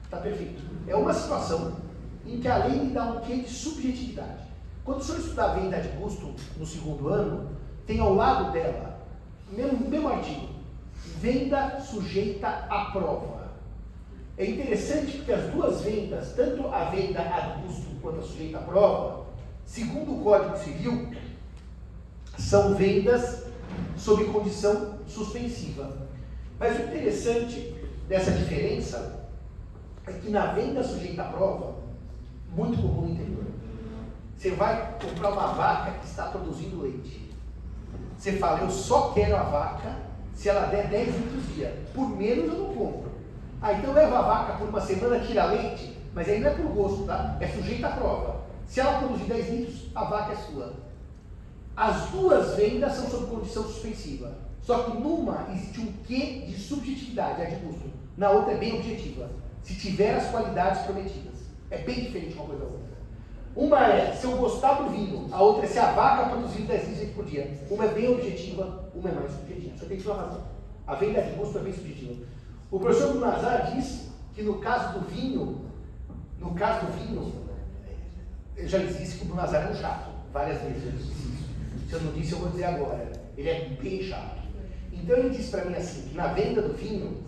Está 0.05 0.19
perfeito. 0.19 0.63
É 0.87 0.97
uma 0.97 1.15
situação 1.15 1.77
em 2.27 2.41
que 2.41 2.49
a 2.49 2.67
lei 2.67 2.81
me 2.81 2.93
dá 2.93 3.05
um 3.05 3.21
quê 3.21 3.37
de 3.37 3.49
subjetividade. 3.49 4.42
Quando 4.85 5.01
o 5.01 5.05
senhor 5.05 5.21
estudar 5.21 5.51
a 5.51 5.55
venda 5.55 5.81
de 5.81 5.89
custo 5.91 6.35
no 6.57 6.67
segundo 6.67 7.09
ano, 7.09 7.51
tem 7.87 8.01
ao 8.01 8.15
lado 8.15 8.53
dela, 8.53 9.01
mesmo, 9.51 9.89
mesmo 9.89 10.09
artigo, 10.09 10.49
venda 11.21 11.81
sujeita 11.81 12.49
à 12.49 12.87
prova. 12.87 13.43
É 14.37 14.47
interessante 14.47 15.19
porque 15.19 15.33
as 15.33 15.51
duas 15.53 15.83
vendas, 15.83 16.33
tanto 16.33 16.67
a 16.69 16.85
venda 16.85 17.21
a 17.21 17.61
custo 17.61 17.87
quanto 18.01 18.21
a 18.21 18.23
sujeita 18.23 18.59
à 18.59 18.63
prova, 18.63 19.27
segundo 19.65 20.17
o 20.17 20.25
Código 20.25 20.57
Civil, 20.57 21.15
são 22.37 22.75
vendas 22.75 23.45
sob 23.97 24.25
condição 24.27 24.99
suspensiva. 25.07 25.97
Mas 26.59 26.79
o 26.79 26.83
interessante 26.83 27.77
dessa 28.09 28.33
diferença 28.33 29.29
é 30.07 30.13
que 30.13 30.31
na 30.31 30.47
venda 30.47 30.83
sujeita 30.83 31.23
à 31.23 31.27
prova, 31.27 31.77
muito 32.55 32.81
comum 32.81 33.03
no 33.03 33.11
interior, 33.11 33.42
você 34.43 34.51
vai 34.51 34.97
comprar 35.01 35.31
uma 35.31 35.47
vaca 35.53 35.93
que 36.01 36.07
está 36.07 36.25
produzindo 36.25 36.83
leite. 36.83 37.31
Você 38.19 38.33
fala, 38.39 38.59
eu 38.59 38.71
só 38.71 39.13
quero 39.13 39.37
a 39.37 39.45
vaca 39.45 39.97
se 40.35 40.49
ela 40.49 40.67
der 40.67 40.89
10 40.89 41.15
litros 41.15 41.55
dia. 41.55 41.81
Por 41.95 42.09
menos 42.09 42.47
eu 42.47 42.59
não 42.59 42.75
compro. 42.75 43.13
Ah, 43.61 43.73
então 43.73 43.93
leva 43.93 44.19
a 44.19 44.23
vaca 44.23 44.55
por 44.55 44.69
uma 44.69 44.81
semana, 44.81 45.21
tira 45.21 45.45
leite, 45.45 45.97
mas 46.13 46.29
aí 46.29 46.41
não 46.41 46.51
é 46.51 46.55
por 46.55 46.67
gosto, 46.73 47.05
tá? 47.05 47.37
É 47.39 47.47
sujeito 47.47 47.85
à 47.85 47.91
prova. 47.91 48.41
Se 48.67 48.81
ela 48.81 48.99
produzir 48.99 49.27
10 49.27 49.51
litros, 49.51 49.91
a 49.95 50.05
vaca 50.07 50.33
é 50.33 50.37
sua. 50.37 50.75
As 51.77 52.11
duas 52.11 52.57
vendas 52.57 52.95
são 52.95 53.09
sob 53.09 53.27
condição 53.27 53.63
suspensiva. 53.63 54.33
Só 54.61 54.83
que 54.83 54.99
numa 54.99 55.47
existe 55.53 55.81
um 55.83 55.93
quê 56.05 56.47
de 56.49 56.59
subjetividade, 56.59 57.43
a 57.43 57.45
de 57.45 57.57
custo. 57.65 57.89
Na 58.17 58.31
outra 58.31 58.55
é 58.55 58.59
bem 58.59 58.75
objetiva. 58.75 59.31
Se 59.63 59.77
tiver 59.77 60.17
as 60.17 60.29
qualidades 60.33 60.83
prometidas. 60.83 61.43
É 61.71 61.79
bem 61.79 62.01
diferente 62.01 62.35
uma 62.35 62.47
coisa 62.47 62.65
da 62.65 62.67
outra. 62.67 62.92
Uma 63.55 63.87
é 63.87 64.15
se 64.15 64.25
eu 64.25 64.37
gostar 64.37 64.75
do 64.75 64.91
vinho, 64.91 65.29
a 65.31 65.43
outra 65.43 65.67
é 65.67 65.69
se 65.69 65.79
a 65.79 65.93
vaca 65.93 66.31
produzir 66.31 66.63
10 66.63 66.89
litros 66.89 67.11
por 67.11 67.25
dia. 67.25 67.59
Uma 67.71 67.85
é 67.85 67.89
bem 67.89 68.09
objetiva, 68.09 68.91
uma 68.95 69.09
é 69.11 69.13
mais 69.13 69.33
subjetiva. 69.33 69.77
Você 69.77 69.87
tem 69.87 70.01
uma 70.01 70.15
razão. 70.15 70.45
A 70.87 70.95
venda 70.95 71.23
de 71.23 71.37
custo 71.37 71.59
é 71.59 71.63
bem 71.63 71.73
subjetiva. 71.73 72.25
O 72.71 72.81
professor 72.81 73.15
Nazar 73.17 73.73
diz 73.75 74.09
que 74.35 74.43
no 74.43 74.59
caso 74.59 74.99
do 74.99 75.07
vinho, 75.07 75.67
no 76.39 76.55
caso 76.55 76.87
do 76.87 76.93
vinho, 76.93 77.33
já 78.57 78.79
disse 78.79 79.19
que 79.19 79.31
o 79.31 79.35
Nazar 79.35 79.69
é 79.69 79.71
um 79.71 79.75
chato. 79.75 80.11
Várias 80.33 80.63
vezes 80.63 80.85
eu 80.85 80.93
disse 80.93 81.11
isso. 81.11 81.45
Se 81.89 81.93
eu 81.93 82.01
não 82.01 82.13
disse, 82.13 82.33
eu 82.33 82.39
vou 82.39 82.49
dizer 82.49 82.65
agora. 82.65 83.13
Ele 83.37 83.49
é 83.51 83.69
bem 83.81 84.03
chato. 84.03 84.43
Então 84.91 85.17
ele 85.17 85.31
disse 85.31 85.51
para 85.51 85.65
mim 85.67 85.75
assim, 85.75 86.09
que 86.09 86.15
na 86.15 86.29
venda 86.29 86.63
do 86.63 86.73
vinho, 86.73 87.23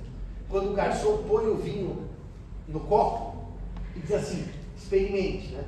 quando 0.49 0.71
o 0.71 0.75
garçom 0.75 1.25
põe 1.29 1.47
o 1.47 1.57
vinho 1.57 2.09
no 2.67 2.81
copo, 2.81 3.53
e 3.95 4.01
diz 4.01 4.13
assim, 4.13 4.47
experimente, 4.77 5.49
né? 5.53 5.65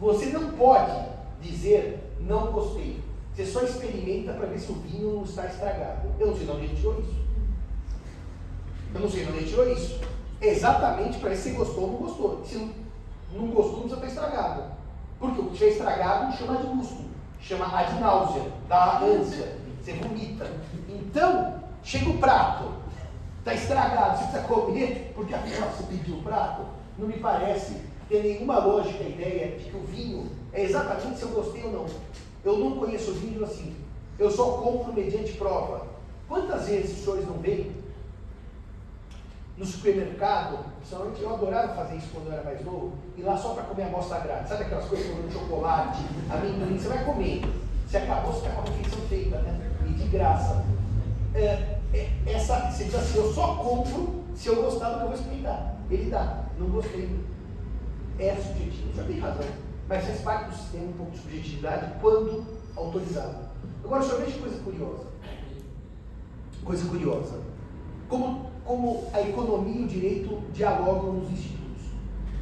Você 0.00 0.26
não 0.26 0.52
pode 0.52 0.98
dizer 1.42 2.10
não 2.20 2.52
gostei. 2.52 3.02
Você 3.34 3.46
só 3.46 3.62
experimenta 3.62 4.32
para 4.32 4.46
ver 4.46 4.58
se 4.58 4.72
o 4.72 4.76
vinho 4.76 5.16
não 5.16 5.24
está 5.24 5.46
estragado. 5.46 6.08
Eu 6.18 6.28
não 6.28 6.36
sei 6.36 6.44
de 6.46 6.52
onde 6.52 6.64
ele 6.64 6.76
tirou 6.76 7.00
isso. 7.00 7.20
Eu 8.94 9.00
não 9.00 9.08
sei 9.08 9.24
de 9.24 9.30
onde 9.30 9.38
ele 9.38 9.48
tirou 9.48 9.72
isso. 9.72 10.00
É 10.40 10.48
exatamente 10.48 11.18
para 11.18 11.30
ver 11.30 11.36
se 11.36 11.50
gostou 11.50 11.84
ou 11.84 11.90
não 11.92 11.98
gostou. 11.98 12.44
Se 12.44 12.56
não, 12.56 12.72
não 13.32 13.48
gostou, 13.48 13.80
não 13.80 13.88
precisa 13.88 14.06
estar 14.06 14.06
estragado. 14.08 14.64
Porque 15.18 15.40
o 15.40 15.44
que 15.46 15.52
estiver 15.52 15.70
estragado 15.72 16.36
chama 16.36 16.56
de 16.56 16.66
gusto. 16.66 17.10
Chama 17.40 17.66
ad 17.66 18.00
náusea, 18.00 18.42
dá 18.68 18.98
ânsia. 19.00 19.56
Você 19.82 19.92
vomita. 19.94 20.50
Então, 20.88 21.62
chega 21.82 22.10
o 22.10 22.18
prato. 22.18 22.80
Está 23.38 23.54
estragado, 23.54 24.18
você 24.18 24.24
precisa 24.24 24.42
comer, 24.46 25.12
porque 25.14 25.34
afinal 25.34 25.70
você 25.70 25.82
pediu 25.84 26.16
o 26.16 26.22
prato. 26.22 26.62
Não 26.98 27.06
me 27.06 27.18
parece 27.18 27.76
ter 28.10 28.24
nenhuma 28.24 28.58
lógica 28.58 29.04
a 29.04 29.08
ideia 29.08 29.56
de 29.56 29.70
que 29.70 29.76
o 29.76 29.84
vinho 29.84 30.28
é 30.52 30.64
exatamente 30.64 31.16
se 31.16 31.22
eu 31.22 31.28
gostei 31.28 31.62
ou 31.62 31.72
não. 31.72 31.86
Eu 32.44 32.58
não 32.58 32.72
conheço 32.72 33.12
vinho 33.12 33.44
assim. 33.44 33.76
Eu 34.18 34.28
só 34.30 34.58
compro 34.58 34.92
mediante 34.92 35.32
prova. 35.34 35.86
Quantas 36.28 36.66
vezes 36.66 36.98
os 36.98 37.04
senhores 37.04 37.26
não 37.26 37.38
veem 37.38 37.70
no 39.56 39.64
supermercado? 39.64 40.58
Principalmente 40.78 41.22
eu 41.22 41.32
adorava 41.32 41.74
fazer 41.74 41.96
isso 41.96 42.08
quando 42.12 42.26
eu 42.26 42.32
era 42.32 42.42
mais 42.42 42.64
novo, 42.64 42.94
ir 43.16 43.22
lá 43.22 43.36
só 43.36 43.54
para 43.54 43.62
comer 43.62 43.84
a 43.84 43.86
amostra 43.86 44.18
grátis. 44.18 44.48
Sabe 44.48 44.64
aquelas 44.64 44.86
coisas 44.86 45.06
como 45.08 45.30
chocolate, 45.30 46.02
amendoim? 46.28 46.78
Você 46.78 46.88
vai 46.88 47.04
comer. 47.04 47.42
Se 47.86 47.96
acabou, 47.96 48.32
você 48.32 48.46
está 48.46 48.50
com 48.50 48.60
a 48.60 48.72
refeição 48.72 49.00
feita, 49.08 49.38
né? 49.38 49.70
E 49.88 49.92
de 49.92 50.08
graça. 50.08 50.64
É, 51.32 51.78
é, 51.94 52.10
essa, 52.26 52.70
você 52.70 52.84
diz 52.84 52.94
assim, 52.94 53.18
eu 53.18 53.32
só 53.32 53.54
compro 53.54 54.24
se 54.34 54.48
eu 54.48 54.56
gostar 54.56 54.90
do 54.90 54.96
que 54.96 55.02
eu 55.02 55.08
vou 55.08 55.16
experimentar. 55.16 55.76
Ele 55.88 56.10
dá, 56.10 56.44
não 56.58 56.68
gostei 56.68 57.08
é 58.20 58.36
subjetivo, 58.36 58.94
já 58.94 59.04
tem 59.04 59.18
razão, 59.18 59.46
mas 59.88 60.04
faz 60.04 60.20
parte 60.20 60.50
do 60.50 60.56
sistema 60.56 60.84
um 60.84 60.92
pouco 60.92 61.12
de 61.12 61.18
subjetividade 61.18 61.94
quando 62.00 62.44
autorizado. 62.76 63.50
Agora, 63.84 64.02
só 64.02 64.16
veja 64.16 64.38
coisa 64.38 64.58
curiosa. 64.62 65.04
Coisa 66.64 66.88
curiosa. 66.88 67.40
Como, 68.08 68.50
como 68.64 69.04
a 69.12 69.20
economia 69.20 69.80
e 69.80 69.84
o 69.84 69.88
direito 69.88 70.42
dialogam 70.52 71.14
nos 71.14 71.30
institutos. 71.30 71.60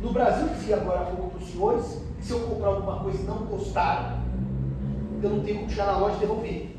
No 0.01 0.13
Brasil, 0.13 0.49
dizia 0.49 0.77
agora 0.77 1.01
há 1.01 1.07
pouco 1.07 1.31
para 1.31 1.45
os 1.45 1.51
senhores, 1.51 2.03
que 2.19 2.25
se 2.25 2.33
eu 2.33 2.41
comprar 2.41 2.69
alguma 2.69 3.01
coisa 3.01 3.23
e 3.23 3.25
não 3.25 3.47
gostar, 3.47 4.23
eu 5.23 5.31
não 5.31 5.41
tenho 5.43 5.59
como 5.59 5.71
chegar 5.71 5.87
na 5.87 5.99
loja 5.99 6.17
e 6.17 6.21
devolver. 6.21 6.77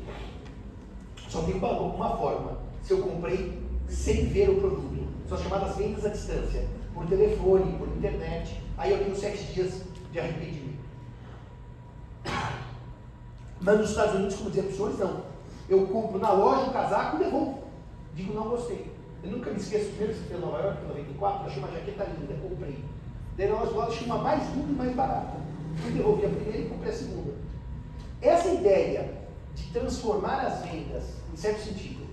Só 1.28 1.42
tem 1.42 1.54
uma 1.56 2.16
forma. 2.16 2.58
Se 2.82 2.92
eu 2.92 3.02
comprei 3.02 3.60
sem 3.88 4.26
ver 4.26 4.50
o 4.50 4.60
produto. 4.60 4.89
São 5.30 5.38
chamadas 5.38 5.76
vendas 5.76 6.04
à 6.04 6.08
distância. 6.08 6.66
Por 6.92 7.06
telefone, 7.06 7.78
por 7.78 7.86
internet. 7.86 8.60
Aí 8.76 8.90
eu 8.90 8.98
tenho 8.98 9.14
sete 9.14 9.44
dias 9.52 9.82
de 10.10 10.18
arrependimento. 10.18 10.80
Mas 13.60 13.78
nos 13.78 13.90
Estados 13.90 14.16
Unidos, 14.16 14.34
como 14.34 14.50
senhores, 14.52 14.98
não. 14.98 15.22
Eu 15.68 15.86
compro 15.86 16.18
na 16.18 16.32
loja 16.32 16.68
um 16.68 16.72
casaco 16.72 17.16
e 17.16 17.24
devolvo. 17.24 17.62
Digo, 18.12 18.34
não 18.34 18.48
gostei. 18.48 18.92
Eu 19.22 19.30
nunca 19.30 19.50
me 19.50 19.58
esqueço, 19.58 19.90
primeiro 19.90 20.14
que 20.14 20.34
em 20.34 20.40
Nova 20.40 20.62
York, 20.62 20.82
em 20.82 20.88
94, 20.88 21.46
achei 21.46 21.62
uma 21.62 21.70
jaqueta 21.70 22.04
linda, 22.04 22.34
comprei. 22.42 22.84
Daí 23.36 23.48
na 23.48 23.62
loja 23.62 23.82
achei 23.82 24.06
uma 24.06 24.18
mais 24.18 24.42
linda 24.52 24.72
e 24.72 24.74
mais 24.74 24.96
barata. 24.96 25.36
Fui 25.76 25.92
devolver 25.92 26.26
a 26.26 26.34
primeira 26.34 26.58
e 26.58 26.68
comprei 26.68 26.90
a 26.90 26.96
segunda. 26.96 27.34
Essa 28.20 28.48
ideia 28.48 29.14
de 29.54 29.70
transformar 29.70 30.40
as 30.40 30.64
vendas, 30.64 31.04
em 31.32 31.36
certo 31.36 31.60
sentido, 31.60 32.04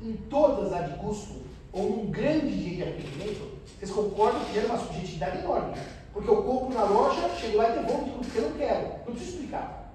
em 0.00 0.14
todas 0.14 0.72
as 0.72 0.90
de 0.90 0.98
custo, 0.98 1.43
ou 1.74 1.90
num 1.90 2.06
grande 2.06 2.56
dia 2.56 2.76
de 2.76 2.82
arrependimento, 2.82 3.58
vocês 3.76 3.90
concordam 3.90 4.44
que 4.44 4.54
gera 4.54 4.68
uma 4.68 4.78
subjetividade 4.78 5.38
enorme. 5.38 5.74
Porque 6.12 6.30
eu 6.30 6.42
compro 6.44 6.72
na 6.72 6.84
loja, 6.84 7.28
chego 7.30 7.56
lá 7.56 7.70
e 7.70 7.80
devolvo 7.80 8.18
porque 8.18 8.38
eu 8.38 8.50
não 8.50 8.56
quero. 8.56 8.86
Não 9.04 9.12
preciso 9.12 9.32
explicar. 9.32 9.92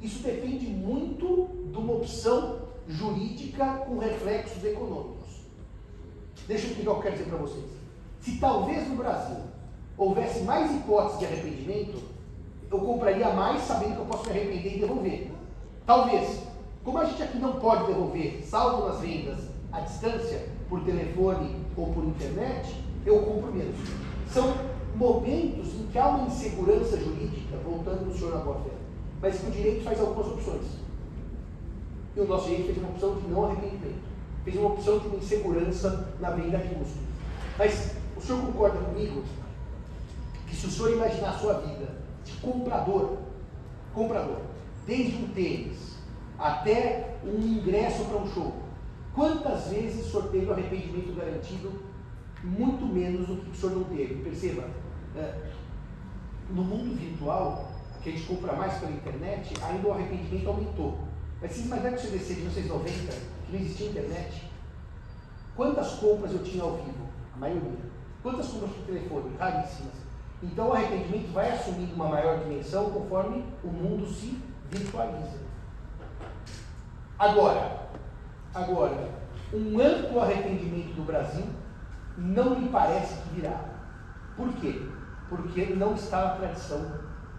Isso 0.00 0.22
depende 0.22 0.66
muito 0.66 1.50
de 1.70 1.76
uma 1.76 1.92
opção 1.92 2.60
jurídica 2.88 3.66
com 3.86 3.98
reflexos 3.98 4.64
econômicos. 4.64 5.28
Deixa 6.48 6.66
eu 6.66 6.70
explicar 6.70 6.92
o 6.92 6.94
que 6.94 6.98
eu 6.98 7.02
quero 7.02 7.16
dizer 7.16 7.28
para 7.28 7.38
vocês. 7.38 7.70
Se 8.20 8.38
talvez 8.38 8.88
no 8.88 8.96
Brasil 8.96 9.36
houvesse 9.98 10.40
mais 10.40 10.74
hipóteses 10.74 11.18
de 11.18 11.26
arrependimento, 11.26 12.02
eu 12.70 12.78
compraria 12.78 13.28
mais 13.30 13.60
sabendo 13.62 13.96
que 13.96 14.00
eu 14.00 14.06
posso 14.06 14.24
me 14.24 14.30
arrepender 14.30 14.76
e 14.76 14.80
devolver. 14.80 15.30
Talvez. 15.84 16.40
Como 16.82 16.96
a 16.96 17.04
gente 17.04 17.22
aqui 17.22 17.38
não 17.38 17.60
pode 17.60 17.86
devolver, 17.88 18.42
salvo 18.42 18.88
nas 18.88 19.00
vendas 19.00 19.38
à 19.70 19.80
distância, 19.80 20.48
por 20.70 20.80
telefone 20.84 21.56
ou 21.76 21.92
por 21.92 22.04
internet, 22.04 22.76
eu 23.04 23.20
compro 23.22 23.52
menos. 23.52 23.76
São 24.32 24.54
momentos 24.94 25.74
em 25.74 25.86
que 25.90 25.98
há 25.98 26.08
uma 26.08 26.28
insegurança 26.28 26.96
jurídica, 26.96 27.56
voltando 27.64 28.04
para 28.04 28.14
o 28.14 28.16
senhor 28.16 28.36
na 28.36 28.44
boa 28.44 28.60
fé, 28.60 28.70
mas 29.20 29.40
que 29.40 29.48
o 29.48 29.50
direito 29.50 29.84
faz 29.84 30.00
algumas 30.00 30.28
opções. 30.28 30.62
E 32.16 32.20
o 32.20 32.26
nosso 32.26 32.48
direito 32.48 32.66
fez 32.66 32.78
uma 32.78 32.90
opção 32.90 33.16
de 33.16 33.28
não 33.28 33.46
arrependimento, 33.46 34.02
fez 34.44 34.56
uma 34.56 34.68
opção 34.70 34.98
de 35.00 35.08
uma 35.08 35.16
insegurança 35.16 36.14
na 36.20 36.30
venda 36.30 36.58
de 36.58 36.74
custo. 36.74 36.98
Mas 37.58 37.94
o 38.16 38.20
senhor 38.20 38.40
concorda 38.42 38.78
comigo 38.78 39.22
que 40.46 40.54
se 40.54 40.66
o 40.66 40.70
senhor 40.70 40.92
imaginar 40.92 41.30
a 41.30 41.38
sua 41.38 41.54
vida 41.54 41.96
de 42.24 42.32
comprador, 42.34 43.16
comprador, 43.92 44.38
desde 44.86 45.16
um 45.16 45.28
tênis 45.28 45.96
até 46.38 47.16
um 47.24 47.40
ingresso 47.40 48.04
para 48.04 48.18
um 48.18 48.32
show, 48.32 48.52
quantas 49.14 49.68
vezes 49.68 50.06
o 50.06 50.10
senhor 50.10 50.28
teve 50.30 50.46
o 50.46 50.52
arrependimento 50.52 51.14
garantido 51.14 51.72
muito 52.42 52.86
menos 52.86 53.26
do 53.26 53.36
que 53.36 53.50
o 53.50 53.54
senhor 53.54 53.76
não 53.76 53.84
teve. 53.84 54.22
Perceba, 54.22 54.64
é, 55.16 55.50
no 56.50 56.62
mundo 56.62 56.98
virtual, 56.98 57.70
que 58.02 58.08
a 58.08 58.12
gente 58.12 58.26
compra 58.26 58.54
mais 58.54 58.74
pela 58.78 58.92
internet, 58.92 59.54
ainda 59.62 59.88
o 59.88 59.92
arrependimento 59.92 60.48
aumentou. 60.48 60.98
Mas 61.40 61.52
se 61.52 61.62
imaginar 61.62 61.90
que 61.90 61.96
o 61.96 62.00
CDC 62.00 62.34
de 62.34 62.40
1990, 62.40 63.12
que 63.46 63.52
não 63.52 63.60
existia 63.60 63.90
internet, 63.90 64.50
quantas 65.56 65.92
compras 65.94 66.32
eu 66.32 66.42
tinha 66.42 66.62
ao 66.62 66.76
vivo? 66.76 67.08
A 67.34 67.38
maioria. 67.38 67.90
Quantas 68.22 68.48
compras 68.48 68.72
por 68.72 68.84
telefone? 68.84 69.36
Raríssimas. 69.38 69.94
Então 70.42 70.68
o 70.68 70.72
arrependimento 70.72 71.32
vai 71.32 71.52
assumindo 71.52 71.94
uma 71.94 72.08
maior 72.08 72.38
dimensão 72.38 72.90
conforme 72.90 73.44
o 73.62 73.68
mundo 73.68 74.06
se 74.06 74.38
virtualiza. 74.70 75.38
Agora, 77.18 77.79
agora, 78.54 79.10
um 79.52 79.80
amplo 79.80 80.20
arrependimento 80.20 80.94
do 80.94 81.04
Brasil 81.04 81.46
não 82.16 82.60
me 82.60 82.68
parece 82.68 83.22
que 83.22 83.34
virá. 83.36 83.64
Por 84.36 84.52
quê? 84.54 84.82
Porque 85.28 85.66
não 85.74 85.94
está 85.94 86.24
na 86.24 86.30
tradição, 86.36 86.92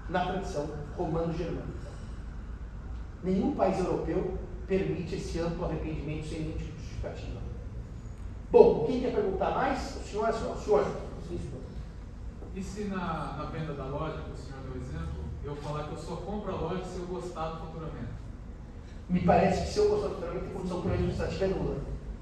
na 0.09 0.25
tradição 0.25 0.69
romano-germânica. 0.97 1.89
Nenhum 3.23 3.55
país 3.55 3.77
europeu 3.79 4.37
permite 4.67 5.15
esse 5.15 5.39
amplo 5.39 5.65
arrependimento 5.65 6.27
sem 6.27 6.51
tipo 6.51 6.69
justificativa. 6.69 7.39
Bom, 8.51 8.85
quem 8.85 9.01
quer 9.01 9.13
perguntar 9.13 9.51
mais? 9.51 9.97
O 9.97 10.03
senhor, 10.03 10.29
o 10.29 10.57
senhor. 10.57 10.85
E 12.53 12.61
se 12.61 12.83
na, 12.85 13.37
na 13.37 13.45
venda 13.45 13.73
da 13.73 13.85
loja, 13.85 14.23
o 14.33 14.37
senhor 14.37 14.59
deu 14.63 14.81
exemplo, 14.81 15.23
eu 15.43 15.55
falar 15.55 15.85
que 15.85 15.93
eu 15.93 15.97
só 15.97 16.17
compro 16.17 16.53
a 16.53 16.57
loja 16.57 16.83
se 16.83 16.99
eu 16.99 17.05
gostar 17.05 17.49
do 17.51 17.59
faturamento? 17.65 18.10
Me 19.11 19.19
parece 19.19 19.63
que 19.63 19.73
se 19.73 19.79
eu 19.79 19.89
gostar 19.89 20.07
do 20.07 20.13
faturamento, 20.15 20.45
tem 20.45 20.53
condição 20.53 20.81
por 20.81 20.91
administrativa 20.93 21.43
é 21.43 21.47
nula. 21.49 21.75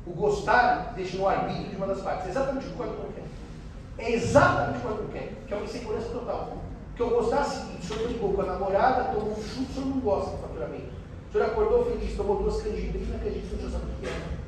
O 0.07 0.11
gostar 0.11 0.93
deixa 0.95 1.17
no 1.17 1.27
arbítrio 1.27 1.69
de 1.69 1.75
uma 1.75 1.85
das 1.85 2.01
partes. 2.01 2.25
É 2.25 2.29
exatamente 2.31 2.65
o 2.65 2.69
que 2.69 2.73
o 2.73 2.77
código 2.77 3.13
quer. 3.13 4.03
É 4.03 4.11
exatamente 4.11 4.77
o 4.79 4.81
que 4.81 5.03
o 5.03 5.07
quer, 5.09 5.33
que 5.45 5.53
é 5.53 5.57
uma 5.57 5.65
insegurança 5.65 6.09
total. 6.09 6.57
Porque 6.87 7.03
eu 7.03 7.09
gostar 7.11 7.37
é 7.37 7.41
o 7.41 7.43
seguinte, 7.45 7.79
o 7.79 7.83
senhor 7.85 8.07
brigou 8.07 8.33
com 8.33 8.41
a 8.41 8.45
namorada, 8.45 9.13
tomou 9.13 9.33
um 9.33 9.35
chute, 9.35 9.69
o 9.69 9.73
senhor 9.73 9.85
não 9.85 9.99
gosta 9.99 10.31
do 10.31 10.41
faturamento. 10.41 10.89
O 11.29 11.31
senhor 11.31 11.45
acordou 11.45 11.85
feliz, 11.85 12.17
tomou 12.17 12.41
duas 12.41 12.61
canjibrinas, 12.63 13.21
canjibrina, 13.21 13.45
o 13.45 13.57
senhor 13.57 13.71
sabe 13.71 13.85
o 13.85 13.95
que 13.99 14.07
é. 14.07 14.39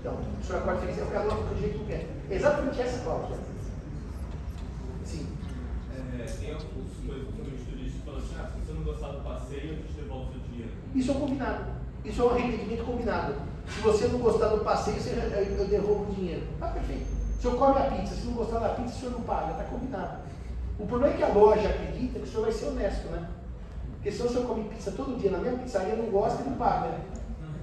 Então, 0.00 0.14
o 0.14 0.44
senhor 0.44 0.58
acorda 0.60 0.80
feliz, 0.80 0.98
é 0.98 1.04
ficar 1.04 1.24
louco 1.24 1.54
do 1.54 1.60
jeito 1.60 1.78
que 1.80 1.84
quer. 1.84 2.08
É 2.30 2.34
exatamente 2.34 2.80
essa 2.80 3.04
cláusula. 3.04 3.38
Sim. 5.04 5.28
É, 6.18 6.24
tem 6.24 6.54
alguns 6.54 6.96
coisas 7.06 7.28
falando 8.08 8.24
assim, 8.24 8.34
ah, 8.40 8.50
se 8.50 8.66
você 8.66 8.72
não 8.72 8.82
gostar 8.82 9.08
do 9.08 9.20
passeio, 9.22 9.72
a 9.72 9.76
gente 9.76 9.92
devolve 9.92 10.28
o 10.28 10.32
seu 10.32 10.40
dinheiro. 10.50 10.70
Isso 10.94 11.10
é 11.10 11.14
um 11.14 11.20
combinado. 11.20 11.64
Isso 12.04 12.22
é 12.22 12.24
um 12.24 12.30
arrependimento 12.30 12.84
combinado. 12.84 13.34
Se 13.68 13.80
você 13.80 14.08
não 14.08 14.18
gostar 14.18 14.48
do 14.48 14.64
passeio, 14.64 15.00
você, 15.00 15.10
eu, 15.10 15.56
eu 15.56 15.66
devolvo 15.66 16.10
o 16.10 16.14
dinheiro. 16.14 16.42
Tá 16.58 16.68
perfeito. 16.68 17.06
O 17.38 17.42
senhor 17.42 17.56
come 17.56 17.78
a 17.78 17.90
pizza, 17.90 18.14
se 18.14 18.26
não 18.26 18.32
gostar 18.32 18.58
da 18.58 18.70
pizza, 18.70 18.96
o 18.96 18.98
senhor 18.98 19.12
não 19.12 19.20
paga, 19.20 19.52
está 19.52 19.64
combinado. 19.64 20.18
O 20.78 20.86
problema 20.86 21.14
é 21.14 21.16
que 21.16 21.22
a 21.22 21.28
loja 21.28 21.68
acredita 21.68 22.18
que 22.18 22.24
o 22.24 22.28
senhor 22.28 22.42
vai 22.42 22.52
ser 22.52 22.66
honesto, 22.66 23.08
né? 23.08 23.28
Porque 23.94 24.12
se 24.12 24.22
o 24.22 24.28
senhor 24.28 24.46
come 24.46 24.68
pizza 24.68 24.92
todo 24.92 25.18
dia 25.18 25.30
na 25.30 25.38
mesma 25.38 25.58
pizzaria, 25.58 25.96
não 25.96 26.06
gosta 26.06 26.42
e 26.42 26.48
não 26.48 26.56
paga. 26.56 26.88
Né? 26.88 27.00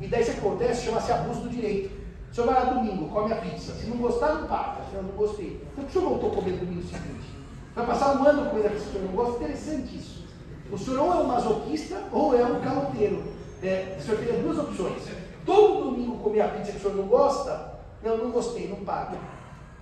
E 0.01 0.07
daí 0.07 0.21
isso 0.21 0.31
acontece, 0.31 0.85
chama-se 0.85 1.11
abuso 1.11 1.41
do 1.41 1.49
direito. 1.49 1.95
O 2.29 2.35
senhor 2.35 2.47
vai 2.47 2.63
lá 2.65 2.73
domingo, 2.73 3.09
come 3.09 3.31
a 3.31 3.37
pizza. 3.37 3.73
Se 3.73 3.87
não 3.87 3.97
gostar, 3.97 4.33
não 4.33 4.47
paga. 4.47 4.81
Se 4.89 4.95
eu 4.95 5.03
não 5.03 5.11
gostei. 5.11 5.61
Então, 5.61 5.83
por 5.83 5.85
que 5.85 5.89
o 5.89 6.01
senhor 6.01 6.09
voltou 6.09 6.31
a 6.31 6.35
comer 6.35 6.57
domingo 6.57 6.83
seguinte? 6.83 7.35
Vai 7.73 7.85
passar 7.85 8.15
um 8.15 8.25
ano 8.25 8.49
comendo 8.49 8.67
a 8.67 8.71
pizza 8.71 8.83
que 8.83 8.89
o 8.89 8.93
senhor 8.93 9.07
não 9.07 9.15
gosta? 9.15 9.43
Interessante 9.43 9.97
isso. 9.97 10.24
O 10.71 10.77
senhor 10.77 10.99
ou 10.99 11.13
é 11.13 11.15
um 11.17 11.27
masoquista 11.27 12.01
ou 12.11 12.35
é 12.37 12.43
um 12.45 12.59
caloteiro. 12.61 13.23
É, 13.61 13.95
o 13.97 14.01
senhor 14.01 14.19
teria 14.19 14.41
duas 14.41 14.57
opções. 14.57 15.03
Todo 15.45 15.91
domingo 15.91 16.17
comer 16.19 16.41
a 16.41 16.47
pizza 16.49 16.71
que 16.71 16.77
o 16.77 16.81
senhor 16.81 16.95
não 16.95 17.07
gosta? 17.07 17.75
Não, 18.03 18.17
não 18.17 18.31
gostei, 18.31 18.67
não 18.67 18.83
paga. 18.83 19.17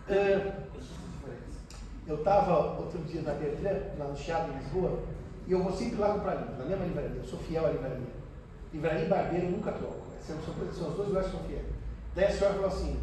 É, 0.10 0.54
eu 2.06 2.16
estava 2.16 2.80
outro 2.80 3.00
dia 3.04 3.22
na 3.22 3.34
Bertrand, 3.34 3.98
lá 3.98 4.06
no 4.06 4.18
Chiado, 4.18 4.52
em 4.52 4.58
Lisboa, 4.58 5.00
e 5.48 5.52
eu 5.54 5.64
vou 5.64 5.72
sempre 5.72 5.98
lá 5.98 6.14
comprar 6.14 6.36
livro, 6.36 6.58
na 6.58 6.66
mesma 6.66 6.86
livraria. 6.86 7.18
Eu 7.18 7.26
sou 7.26 7.40
fiel 7.40 7.66
à 7.66 7.70
livraria. 7.70 8.24
Livraria 8.74 9.06
e 9.06 9.10
barbeiro 9.10 9.52
nunca 9.52 9.72
troco. 9.72 10.04
São, 10.22 10.36
são, 10.42 10.54
são 10.74 10.90
os 10.90 10.96
dois 10.96 11.08
lugares 11.10 11.30
que 11.30 11.38
sou 11.38 11.46
fiel. 11.48 11.64
Daí 12.16 12.26
a 12.26 12.32
senhora 12.32 12.54
falou 12.56 12.68
assim: 12.68 13.00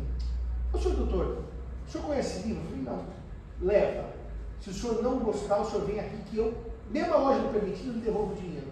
Ô 0.73 0.79
senhor 0.79 0.97
doutor, 0.97 1.45
o 1.87 1.91
senhor 1.91 2.07
conhece 2.07 2.49
livro? 2.49 2.63
Eu 2.63 2.69
falei: 2.69 2.83
Não. 2.85 3.67
Leva. 3.67 4.05
Se 4.61 4.71
o 4.71 4.75
senhor 4.75 5.03
não 5.03 5.19
gostar, 5.19 5.61
o 5.61 5.65
senhor 5.65 5.87
vem 5.87 6.01
aqui 6.01 6.17
que 6.31 6.37
eu, 6.37 6.55
mesmo 6.91 7.15
a 7.15 7.19
loja 7.19 7.41
do 7.41 7.53
permitido, 7.53 7.93
lhe 7.93 8.01
devolvo 8.01 8.33
o 8.33 8.37
dinheiro. 8.37 8.69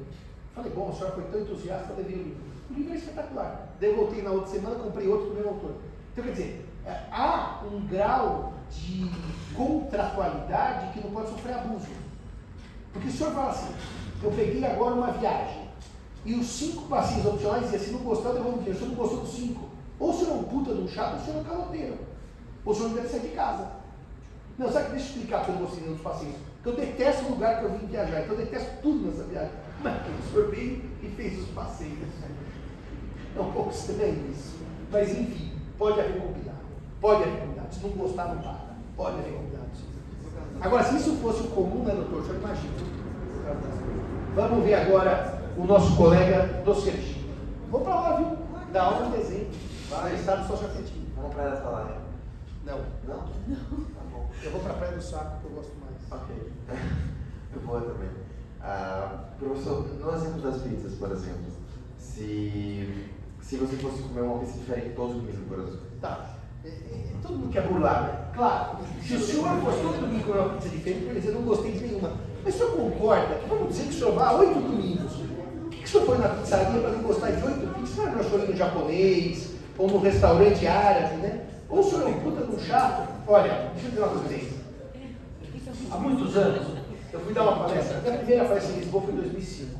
Falei: 0.55 0.73
Bom, 0.73 0.89
a 0.89 0.93
senhora 0.93 1.15
foi 1.15 1.25
tão 1.25 1.41
entusiasta, 1.41 1.95
levei 1.95 2.17
o 2.17 2.23
livro. 2.23 2.43
O 2.71 2.75
livro 2.75 2.93
é 2.93 2.97
espetacular. 2.97 3.69
Daí 3.81 3.95
voltei 3.95 4.23
na 4.23 4.31
outra 4.31 4.51
semana, 4.51 4.75
comprei 4.77 5.09
outro 5.09 5.29
do 5.29 5.35
mesmo 5.35 5.51
autor. 5.51 5.75
Então, 6.13 6.25
quer 6.25 6.31
dizer, 6.33 6.67
é, 6.85 7.01
há 7.13 7.63
um 7.73 7.87
grau 7.87 8.53
de 8.71 9.11
contratualidade 9.55 10.93
que 10.93 11.07
não 11.07 11.13
pode 11.13 11.31
sofrer 11.31 11.55
abuso. 11.55 11.87
Porque 12.93 13.09
o 13.09 13.13
senhor 13.13 13.33
fala 13.33 13.51
assim: 13.51 13.75
Eu 14.23 14.31
peguei 14.33 14.65
agora 14.65 14.95
uma 14.95 15.13
viagem. 15.13 15.69
E 16.25 16.35
os 16.35 16.47
cinco 16.47 16.89
passeios 16.89 17.25
opcionais 17.25 17.71
diziam: 17.71 17.83
Se 17.83 17.91
não 17.93 18.01
gostar, 18.01 18.33
devolvo 18.33 18.57
o 18.57 18.59
dinheiro. 18.59 18.79
Se 18.79 18.85
não 18.85 18.95
gostou 18.95 19.21
dos 19.21 19.31
cinco, 19.31 19.69
ou 19.99 20.11
o 20.11 20.13
senhor 20.13 20.31
é 20.31 20.35
um 20.35 20.45
puta 20.45 20.75
de 20.75 20.81
um 20.81 20.89
chato, 20.89 21.15
ou 21.15 21.21
o 21.21 21.25
senhor 21.25 21.37
é 21.37 21.41
um 21.41 21.45
caloteiro. 21.45 21.99
Ou 22.65 22.73
o 22.73 22.75
senhor 22.75 22.89
não 22.89 22.97
deve 22.97 23.09
sair 23.09 23.21
de 23.21 23.29
casa. 23.29 23.71
Não, 24.59 24.73
sabe 24.73 24.87
que 24.87 24.93
deixa 24.93 25.07
eu 25.07 25.11
explicar 25.11 25.45
que 25.45 25.51
eu 25.51 25.55
não 25.55 25.63
gostei 25.63 25.85
dos 25.85 26.01
passeios. 26.01 26.35
Porque 26.62 26.81
eu 26.81 26.87
detesto 26.87 27.27
o 27.27 27.31
lugar 27.31 27.59
que 27.59 27.64
eu 27.64 27.79
vim 27.79 27.87
viajar, 27.87 28.23
então 28.23 28.35
eu 28.35 28.44
detesto 28.44 28.71
tudo 28.83 29.07
nessa 29.07 29.25
viagem. 29.25 29.53
Mas 29.83 29.94
o 29.94 30.33
senhor 30.33 30.51
veio 30.51 30.83
e 31.03 31.09
fez 31.16 31.38
os 31.38 31.49
passeios. 31.51 31.99
É 33.37 33.40
um 33.40 33.53
pouco 33.53 33.71
estranho 33.71 34.31
isso. 34.31 34.57
Mas 34.90 35.11
enfim, 35.11 35.53
pode 35.79 36.01
haver 36.01 36.21
combinado. 36.21 36.59
Pode 37.01 37.23
haver 37.23 37.40
combinado. 37.40 37.75
Se 37.75 37.81
não 37.81 37.90
gostar, 37.90 38.35
não 38.35 38.42
paga. 38.42 38.59
Pode 38.97 39.18
haver 39.18 39.33
combinado. 39.33 39.68
Agora, 40.61 40.83
se 40.83 40.97
isso 40.97 41.16
fosse 41.18 41.42
o 41.42 41.51
comum, 41.51 41.85
né, 41.85 41.94
doutor? 41.94 42.25
Senhor 42.25 42.38
imagina. 42.38 42.75
Vamos 44.35 44.64
ver 44.64 44.75
agora 44.75 45.40
o 45.57 45.64
nosso 45.64 45.97
colega 45.97 46.62
do 46.64 46.75
Sergipe. 46.75 47.31
Vou 47.71 47.83
para 47.83 47.94
lá, 47.94 48.16
viu? 48.16 48.38
Da 48.73 48.83
aula 48.83 49.07
de 49.07 49.18
desenho. 49.18 49.49
Vai, 49.88 50.14
estado 50.14 50.47
socioafetivo. 50.49 51.07
Vamos 51.16 51.35
para 51.35 51.44
essa 51.44 51.68
lá, 51.68 51.99
Não. 52.64 52.79
Não? 53.07 53.16
Não. 53.16 53.25
Tá 53.27 54.01
bom. 54.12 54.29
Eu 54.42 54.51
vou 54.51 54.61
para 54.61 54.73
a 54.73 54.77
Praia 54.77 54.94
do 54.94 55.03
Saco, 55.03 55.40
que 55.40 55.47
eu 55.47 55.51
gosto. 55.53 55.78
Ok. 56.11 56.37
Eu 57.55 57.61
vou 57.62 57.81
também. 57.81 58.09
Ah, 58.61 59.25
professor, 59.38 59.87
no 60.01 60.14
exemplo 60.14 60.40
das 60.42 60.62
pizzas, 60.62 60.94
por 60.94 61.11
exemplo, 61.12 61.47
se, 61.99 63.09
se 63.40 63.57
você 63.57 63.77
fosse 63.77 64.03
comer 64.03 64.23
uma 64.23 64.38
pizza 64.40 64.59
diferente 64.59 64.99
os 64.99 65.23
dias, 65.23 65.37
por 65.49 65.59
exemplo. 65.59 65.81
Tá. 66.01 66.37
É, 66.64 66.68
é, 66.68 67.05
todo 67.23 67.38
mundo 67.38 67.53
quer 67.53 67.68
burlar, 67.68 68.03
né? 68.03 68.25
Claro. 68.35 68.79
Se 69.03 69.14
o 69.14 69.21
senhor 69.21 69.49
fosse 69.61 69.81
todo 69.81 70.01
domingo 70.01 70.25
comer 70.25 70.40
uma 70.40 70.55
pizza 70.55 70.68
diferente, 70.68 71.07
por 71.07 71.16
exemplo, 71.16 71.31
eu 71.31 71.40
não 71.40 71.49
gostei 71.49 71.73
de 71.73 71.87
nenhuma. 71.87 72.12
Mas 72.44 72.55
o 72.55 72.59
senhor 72.59 72.73
concorda 72.73 73.35
que 73.37 73.49
vamos 73.49 73.68
dizer 73.68 73.83
que 73.85 73.90
o 73.90 73.99
senhor 73.99 74.14
vá 74.14 74.33
oito 74.33 74.61
domingos. 74.61 75.12
Por 75.12 75.71
que, 75.71 75.79
que 75.79 75.85
o 75.85 75.88
senhor 75.88 76.07
foi 76.07 76.18
na 76.18 76.29
pizzaria 76.29 76.81
para 76.81 76.90
não 76.90 77.03
gostar 77.03 77.31
de 77.31 77.44
oito 77.44 77.75
pizzas? 77.75 77.97
Não 77.97 78.09
era 78.09 78.47
no 78.47 78.57
japonês, 78.57 79.55
ou 79.79 79.88
no 79.88 79.99
restaurante 79.99 80.66
árabe, 80.66 81.16
né? 81.16 81.47
Ou 81.68 81.81
o 81.81 81.85
senhor 81.85 82.03
é 82.03 82.07
um 82.07 82.21
puta 82.21 82.44
de 82.44 82.55
um 82.55 82.59
chato? 82.59 83.09
Olha, 83.27 83.71
deixa 83.75 83.87
eu 83.87 83.90
dizer 83.90 84.03
uma 84.03 84.09
coisa 84.09 84.25
pra. 84.29 84.58
Há 85.90 85.96
muitos 85.96 86.37
anos, 86.37 86.66
eu 87.12 87.20
fui 87.20 87.33
dar 87.33 87.44
uma 87.44 87.64
palestra. 87.64 87.98
A 87.98 88.18
primeira 88.18 88.44
palestra 88.44 88.74
em 88.74 88.81
Lisboa 88.81 89.03
foi 89.05 89.12
em 89.14 89.16
2005. 89.16 89.79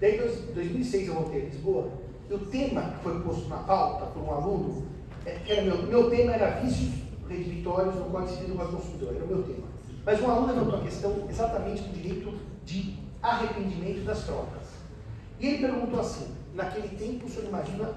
Daí, 0.00 0.16
em 0.16 0.54
2006, 0.54 1.08
eu 1.08 1.14
voltei 1.14 1.42
a 1.42 1.44
Lisboa. 1.44 1.90
E 2.30 2.34
o 2.34 2.38
tema 2.38 2.80
que 2.82 3.02
foi 3.02 3.20
posto 3.20 3.48
na 3.48 3.58
pauta 3.58 4.06
por 4.06 4.22
um 4.22 4.30
aluno, 4.30 4.86
é, 5.26 5.38
era 5.46 5.62
meu, 5.62 5.82
meu 5.82 6.10
tema 6.10 6.32
era 6.32 6.60
vícios 6.60 6.94
redivitórios 7.28 7.94
no 7.96 8.06
Código 8.06 8.32
Civil 8.32 8.56
do 8.56 8.76
Consumidor, 8.76 9.14
era 9.14 9.24
o 9.24 9.28
meu 9.28 9.42
tema. 9.42 9.66
Mas 10.04 10.20
um 10.20 10.30
aluno 10.30 10.54
levantou 10.54 10.80
a 10.80 10.82
questão 10.82 11.26
exatamente 11.28 11.82
do 11.82 11.92
direito 11.92 12.34
de 12.64 12.96
arrependimento 13.22 14.04
das 14.04 14.24
trocas. 14.24 14.62
E 15.38 15.46
ele 15.46 15.58
perguntou 15.58 16.00
assim: 16.00 16.28
naquele 16.54 16.88
tempo, 16.96 17.26
o 17.26 17.28
senhor 17.28 17.48
imagina 17.48 17.90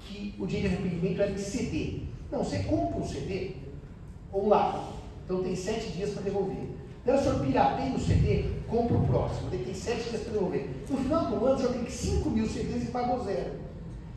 que 0.00 0.34
o 0.38 0.46
direito 0.46 0.70
de 0.70 0.76
arrependimento 0.76 1.22
era 1.22 1.30
em 1.30 1.38
CD? 1.38 2.00
Não, 2.30 2.42
você 2.42 2.60
compra 2.60 2.98
um 2.98 3.06
CD 3.06 3.56
ou 4.32 4.46
um 4.46 4.48
lápis, 4.48 5.01
então 5.32 5.42
tem 5.42 5.56
sete 5.56 5.90
dias 5.92 6.10
para 6.10 6.22
devolver. 6.22 6.68
Então, 7.02 7.16
o 7.16 7.18
senhor 7.18 7.40
pirateia 7.40 7.94
o 7.94 7.98
CD, 7.98 8.44
compra 8.68 8.96
o 8.96 9.06
próximo, 9.06 9.48
ele 9.52 9.64
tem 9.64 9.74
sete 9.74 10.10
dias 10.10 10.22
para 10.22 10.32
devolver. 10.34 10.84
No 10.88 10.96
final 10.98 11.26
do 11.26 11.44
ano, 11.44 11.54
o 11.54 11.58
senhor 11.58 11.72
tem 11.72 11.90
5 11.90 12.30
mil 12.30 12.46
CDs 12.46 12.84
e 12.84 12.86
pagou 12.86 13.24
zero. 13.24 13.52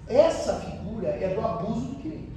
Essa 0.08 0.60
figura 0.60 1.08
é 1.08 1.34
do 1.34 1.42
abuso 1.42 1.88
do 1.88 2.02
direito. 2.02 2.36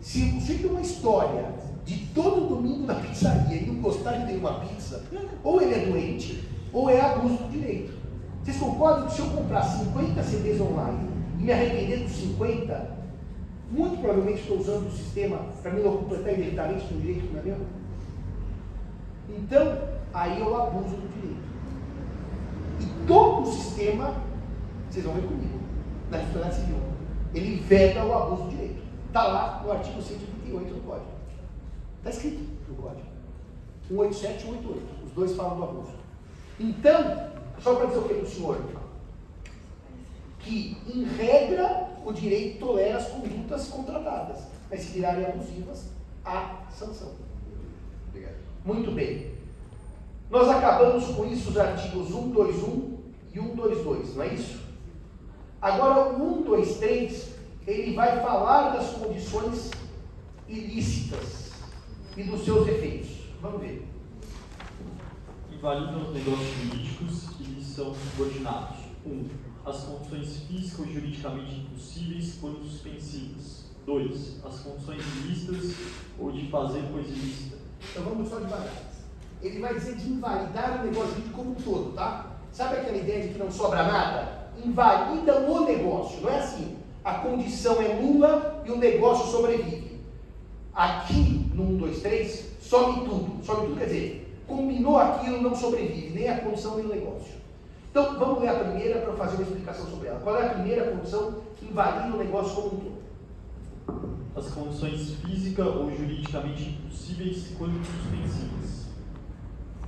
Se 0.00 0.30
você 0.30 0.54
tem 0.54 0.70
uma 0.70 0.80
história 0.80 1.54
de 1.84 2.06
todo 2.06 2.48
domingo 2.48 2.86
na 2.86 2.94
pizzaria 2.94 3.56
e 3.56 3.66
não 3.66 3.76
gostar 3.76 4.12
de 4.12 4.26
nenhuma 4.26 4.60
pizza, 4.60 5.04
ou 5.44 5.60
ele 5.60 5.74
é 5.74 5.86
doente, 5.86 6.48
ou 6.72 6.90
é 6.90 7.00
abuso 7.00 7.36
do 7.36 7.50
direito. 7.50 7.92
Vocês 8.42 8.56
concordam 8.56 9.06
que 9.06 9.14
se 9.14 9.20
eu 9.20 9.26
comprar 9.26 9.62
50 9.62 10.22
CDs 10.24 10.60
online 10.60 11.08
e 11.38 11.42
me 11.44 11.52
arrepender 11.52 12.02
dos 12.02 12.12
50, 12.12 12.90
muito 13.70 14.00
provavelmente 14.00 14.40
estou 14.40 14.58
usando 14.58 14.88
o 14.88 14.90
sistema 14.90 15.38
para 15.62 15.70
me 15.70 15.82
completar 15.82 16.34
imediatamente 16.34 16.84
com 16.86 16.94
o 16.94 17.00
direito 17.00 17.28
que 17.28 17.32
não 17.32 17.40
é 17.40 17.42
meu? 17.44 17.81
Então, 19.28 19.78
aí 20.12 20.40
é 20.40 20.44
o 20.44 20.56
abuso 20.56 20.96
do 20.96 21.08
direito. 21.14 21.42
E 22.80 23.06
todo 23.06 23.48
o 23.48 23.52
sistema, 23.52 24.14
vocês 24.90 25.04
vão 25.04 25.14
ver 25.14 25.22
comigo, 25.22 25.60
na 26.10 26.18
responsabilidade 26.18 26.60
civil, 26.60 26.78
ele 27.34 27.56
veda 27.62 28.04
o 28.04 28.14
abuso 28.14 28.42
do 28.44 28.50
direito. 28.50 28.82
Está 29.06 29.24
lá 29.24 29.62
no 29.64 29.72
artigo 29.72 30.00
138 30.00 30.74
do 30.74 30.80
Código. 30.86 31.06
Está 31.98 32.10
escrito 32.10 32.48
no 32.68 32.74
Código. 32.76 33.06
187 33.88 34.38
e 34.38 34.42
188. 34.42 35.06
Os 35.06 35.12
dois 35.12 35.36
falam 35.36 35.56
do 35.56 35.64
abuso. 35.64 35.92
Então, 36.58 37.30
só 37.60 37.74
para 37.74 37.86
dizer 37.86 37.98
o 37.98 38.02
que 38.02 38.14
para 38.14 38.22
o 38.22 38.26
senhor? 38.26 38.60
Que, 40.40 40.76
em 40.92 41.04
regra, 41.04 41.88
o 42.04 42.12
direito 42.12 42.58
tolera 42.58 42.98
as 42.98 43.08
condutas 43.08 43.68
contratadas. 43.68 44.40
Mas 44.70 44.80
se 44.80 44.92
virarem 44.94 45.26
abusivas, 45.26 45.90
há 46.24 46.62
sanção. 46.70 47.21
Muito 48.64 48.92
bem. 48.92 49.32
Nós 50.30 50.48
acabamos 50.48 51.04
com 51.14 51.26
isso 51.26 51.50
os 51.50 51.58
artigos 51.58 52.08
121 52.08 52.98
e 53.34 53.38
122, 53.38 54.16
não 54.16 54.22
é 54.22 54.34
isso? 54.34 54.60
Agora, 55.60 56.14
o 56.14 56.44
123, 56.44 57.34
ele 57.66 57.94
vai 57.94 58.20
falar 58.20 58.70
das 58.70 58.90
condições 58.92 59.70
ilícitas 60.48 61.50
e 62.16 62.22
dos 62.22 62.44
seus 62.44 62.66
efeitos. 62.68 63.10
Vamos 63.40 63.60
ver. 63.60 63.86
Invalidam 65.52 66.02
os 66.02 66.14
negócios 66.14 66.48
jurídicos 66.56 67.28
que 67.36 67.44
lhes 67.44 67.66
são 67.66 67.94
subordinados. 67.94 68.78
1. 69.04 69.10
Um, 69.10 69.28
as 69.64 69.84
condições 69.84 70.36
físicas 70.48 70.80
ou 70.80 70.92
juridicamente 70.92 71.60
impossíveis 71.60 72.38
quando 72.40 72.64
suspensivas. 72.64 73.70
2. 73.86 74.44
As 74.44 74.60
condições 74.60 75.02
ilícitas 75.24 75.74
ou 76.18 76.32
de 76.32 76.48
fazer 76.48 76.82
coisa 76.92 77.08
ilícita. 77.08 77.61
Então 77.90 78.04
vamos 78.04 78.28
só 78.28 78.36
devagar. 78.36 78.92
Ele 79.42 79.60
vai 79.60 79.74
dizer 79.74 79.96
de 79.96 80.08
invalidar 80.08 80.80
o 80.80 80.86
negócio 80.86 81.10
jurídico 81.10 81.36
como 81.36 81.50
um 81.50 81.54
todo, 81.54 81.92
tá? 81.92 82.26
Sabe 82.52 82.76
aquela 82.76 82.96
ideia 82.96 83.22
de 83.22 83.28
que 83.32 83.38
não 83.38 83.50
sobra 83.50 83.82
nada? 83.82 84.50
Invalida 84.64 85.40
o 85.40 85.64
negócio, 85.64 86.20
não 86.20 86.30
é 86.30 86.38
assim. 86.38 86.76
A 87.02 87.14
condição 87.14 87.82
é 87.82 87.94
nula 87.94 88.62
e 88.64 88.70
o 88.70 88.76
negócio 88.76 89.30
sobrevive. 89.30 90.00
Aqui, 90.72 91.50
no 91.54 91.64
1, 91.74 91.76
2, 91.78 92.02
3, 92.02 92.50
some 92.60 93.04
tudo. 93.04 93.44
Some 93.44 93.66
tudo 93.66 93.78
quer 93.78 93.86
dizer, 93.86 94.36
combinou 94.46 94.98
aquilo, 94.98 95.42
não 95.42 95.54
sobrevive, 95.54 96.10
nem 96.14 96.28
a 96.28 96.40
condição 96.40 96.76
nem 96.76 96.86
o 96.86 96.88
negócio. 96.88 97.34
Então, 97.90 98.18
vamos 98.18 98.40
ler 98.40 98.48
a 98.48 98.54
primeira 98.54 99.00
para 99.00 99.12
fazer 99.14 99.36
uma 99.36 99.42
explicação 99.42 99.86
sobre 99.86 100.08
ela. 100.08 100.20
Qual 100.20 100.36
é 100.36 100.46
a 100.46 100.50
primeira 100.50 100.90
condição 100.90 101.42
que 101.56 101.66
invalida 101.66 102.14
o 102.14 102.18
negócio 102.18 102.54
como 102.54 102.68
um 102.68 102.80
todo? 102.80 102.91
As 104.34 104.48
condições 104.48 105.14
física 105.24 105.62
ou 105.64 105.94
juridicamente 105.94 106.70
impossíveis 106.70 107.48
quando 107.58 107.84
suspensivas. 107.84 108.86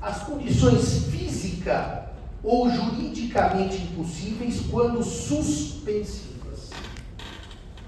As 0.00 0.22
condições 0.24 1.04
física 1.06 2.10
ou 2.42 2.70
juridicamente 2.70 3.82
impossíveis 3.82 4.60
quando 4.70 5.02
suspensivas. 5.02 6.70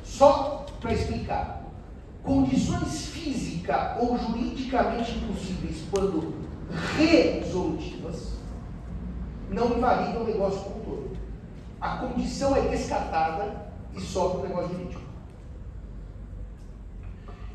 Só 0.03 0.65
para 0.81 0.95
explicar. 0.95 1.63
Condições 2.23 3.07
física 3.07 3.99
ou 4.01 4.19
juridicamente 4.19 5.13
impossíveis 5.13 5.85
quando 5.91 6.35
resolutivas 6.97 8.33
não 9.51 9.77
invalidam 9.77 10.23
o 10.23 10.27
negócio 10.27 10.61
como 10.61 10.77
um 10.77 10.85
todo. 10.85 11.17
A 11.81 11.99
condição 11.99 12.57
é 12.57 12.63
descartada 12.63 13.67
e 13.95 14.01
sobe 14.01 14.39
o 14.39 14.49
negócio 14.49 14.77
jurídico. 14.77 14.96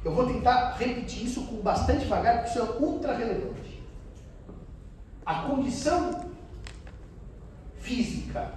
Eu 0.04 0.14
vou 0.14 0.26
tentar 0.26 0.76
repetir 0.78 1.26
isso 1.26 1.44
com 1.44 1.58
bastante 1.58 2.02
devagar, 2.02 2.38
porque 2.38 2.50
isso 2.50 2.60
é 2.60 2.84
ultra 2.84 3.16
relevante. 3.16 3.84
A 5.26 5.44
condição 5.44 6.32
física 7.78 8.52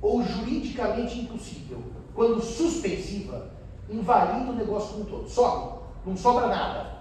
ou 0.00 0.22
juridicamente 0.22 1.20
impossível, 1.20 1.82
quando 2.14 2.40
suspensiva, 2.40 3.50
invalida 3.90 4.50
o 4.50 4.54
negócio 4.54 4.90
como 4.90 5.02
um 5.02 5.06
todo. 5.06 5.28
Sobe, 5.28 5.80
não 6.06 6.16
sobra 6.16 6.46
nada. 6.46 6.98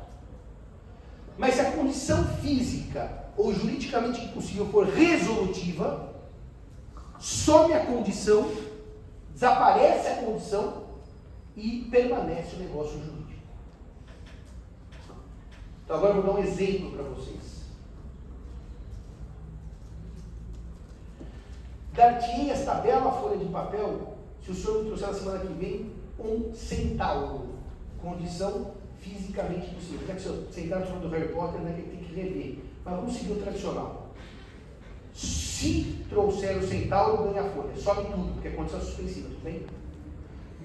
Mas 1.38 1.56
se 1.56 1.62
a 1.62 1.72
condição 1.72 2.24
física 2.42 3.26
ou 3.38 3.54
juridicamente 3.54 4.26
impossível 4.26 4.66
for 4.68 4.88
resolutiva, 4.88 6.14
some 7.20 7.74
a 7.74 7.86
condição, 7.86 8.50
desaparece 9.32 10.08
a 10.08 10.16
condição 10.18 10.88
e 11.56 11.88
permanece 11.92 12.56
o 12.56 12.60
negócio 12.60 12.94
jurídico. 12.94 13.17
Então 15.88 15.96
agora 15.96 16.16
eu 16.16 16.22
vou 16.22 16.34
dar 16.34 16.38
um 16.38 16.44
exemplo 16.44 16.92
para 16.92 17.04
vocês. 17.04 17.62
Dar-te 21.94 22.50
esta 22.50 22.74
bela 22.74 23.10
folha 23.10 23.38
de 23.38 23.46
papel 23.46 24.18
se 24.44 24.52
o 24.52 24.54
senhor 24.54 24.84
me 24.84 24.88
trouxer 24.88 25.08
na 25.08 25.14
semana 25.14 25.40
que 25.40 25.54
vem 25.54 25.94
um 26.20 26.54
centauro. 26.54 27.56
Condição 28.02 28.72
fisicamente 29.00 29.74
possível. 29.74 30.06
Já 30.06 30.14
que 30.16 30.20
o 30.20 30.24
senhor 30.24 30.48
sentar 30.52 30.80
no 30.82 31.00
do 31.00 31.08
Harry 31.08 31.30
Potter, 31.30 31.62
né, 31.62 31.74
que 31.78 31.90
tem 31.90 32.00
que 32.00 32.14
rever. 32.14 32.60
Mas 32.84 32.94
vamos 32.94 33.14
seguir 33.16 33.32
o 33.32 33.42
tradicional. 33.42 34.08
Se 35.14 36.04
trouxer 36.10 36.58
o 36.58 36.68
centauro, 36.68 37.32
ganha 37.32 37.44
a 37.44 37.50
folha. 37.52 37.74
Sobe 37.78 38.12
tudo, 38.12 38.34
porque 38.34 38.50
é 38.50 38.52
condição 38.52 38.82
suspensiva, 38.82 39.30
tudo 39.30 39.44
bem? 39.46 39.66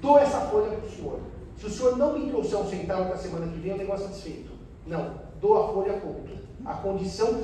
Dou 0.01 0.19
essa 0.19 0.41
folha 0.41 0.77
para 0.77 0.85
o 0.85 0.91
senhor. 0.91 1.21
Se 1.57 1.67
o 1.67 1.71
senhor 1.71 1.97
não 1.97 2.19
me 2.19 2.29
trouxer 2.29 2.59
um 2.59 2.69
centauro 2.69 3.09
na 3.09 3.17
semana 3.17 3.47
que 3.47 3.61
vem, 3.61 3.75
o 3.75 3.79
negócio 3.79 4.07
é 4.07 4.09
satisfeito. 4.09 4.52
Não, 4.87 5.15
dou 5.41 5.63
a 5.63 5.73
folha 5.73 5.95
ponto. 5.95 6.33
A 6.65 6.75
condição 6.75 7.43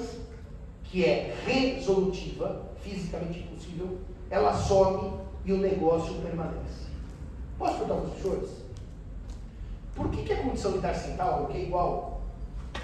que 0.85 1.05
é 1.05 1.35
resolutiva, 1.44 2.62
fisicamente 2.81 3.40
impossível, 3.40 3.98
ela 4.31 4.55
some 4.55 5.12
e 5.44 5.53
o 5.53 5.59
negócio 5.59 6.14
permanece. 6.16 6.88
Posso 7.59 7.79
perguntar 7.79 8.01
para 8.01 8.11
os 8.11 8.22
senhores? 8.22 8.51
Por 9.94 10.09
que, 10.11 10.22
que 10.22 10.33
a 10.33 10.42
condição 10.42 10.72
de 10.72 10.79
dar 10.79 10.94
centavo, 10.94 11.48
que 11.48 11.59
é 11.59 11.62
igual, 11.62 12.20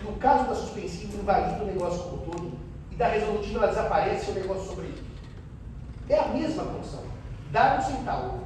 no 0.02 0.12
caso 0.16 0.48
da 0.48 0.54
suspensiva, 0.54 1.16
invalida 1.16 1.62
o 1.62 1.66
negócio 1.66 2.02
como 2.02 2.18
todo, 2.22 2.52
e 2.90 2.96
da 2.96 3.08
resolutiva 3.08 3.60
ela 3.60 3.68
desaparece 3.68 4.30
e 4.30 4.32
o 4.32 4.34
negócio 4.34 4.68
sobrevive? 4.68 5.04
É 6.08 6.18
a 6.18 6.28
mesma 6.28 6.64
condição. 6.64 7.02
Dar 7.50 7.78
um 7.78 7.82
centavo. 7.82 8.40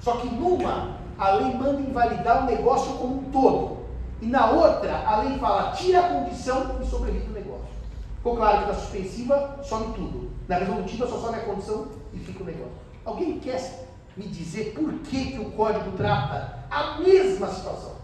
Só 0.00 0.16
que 0.16 0.28
numa, 0.28 0.98
a 1.16 1.30
lei 1.30 1.54
manda 1.54 1.80
invalidar 1.80 2.42
o 2.42 2.46
negócio 2.46 2.92
como 2.98 3.20
um 3.20 3.30
todo. 3.30 3.77
E 4.20 4.26
na 4.26 4.50
outra, 4.50 5.06
a 5.06 5.22
lei 5.22 5.38
fala, 5.38 5.72
tira 5.72 6.00
a 6.00 6.08
condição 6.08 6.80
e 6.82 6.86
sobrevive 6.86 7.28
o 7.28 7.32
negócio. 7.32 7.68
Ficou 8.16 8.36
claro 8.36 8.62
que 8.62 8.72
na 8.72 8.74
suspensiva 8.74 9.60
some 9.62 9.94
tudo. 9.94 10.30
Na 10.48 10.56
resolutiva 10.56 11.06
só 11.06 11.18
some 11.20 11.36
a 11.36 11.40
condição 11.40 11.88
e 12.12 12.18
fica 12.18 12.42
o 12.42 12.46
negócio. 12.46 12.72
Alguém 13.04 13.38
quer 13.38 13.88
me 14.16 14.26
dizer 14.26 14.72
por 14.74 14.92
que, 15.00 15.32
que 15.32 15.38
o 15.38 15.52
código 15.52 15.96
trata 15.96 16.64
a 16.68 16.98
mesma 16.98 17.48
situação? 17.48 17.96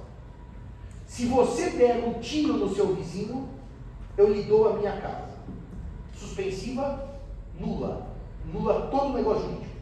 Se 1.06 1.26
você 1.26 1.70
der 1.70 2.04
um 2.06 2.20
tiro 2.20 2.54
no 2.54 2.74
seu 2.74 2.94
vizinho, 2.94 3.48
eu 4.16 4.32
lhe 4.32 4.42
dou 4.44 4.68
a 4.68 4.72
minha 4.74 4.92
casa. 5.00 5.34
Suspensiva, 6.16 7.04
nula. 7.58 8.06
Nula 8.52 8.88
todo 8.88 9.10
o 9.10 9.12
negócio 9.14 9.42
jurídico. 9.42 9.74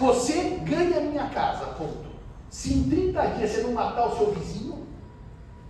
Você 0.00 0.60
ganha 0.64 0.98
a 0.98 1.00
minha 1.02 1.28
casa, 1.30 1.66
ponto. 1.74 2.12
Se 2.50 2.74
em 2.74 2.88
30 2.88 3.26
dias 3.28 3.50
você 3.50 3.62
não 3.62 3.72
matar 3.72 4.06
o 4.06 4.16
seu 4.16 4.32
vizinho, 4.32 4.81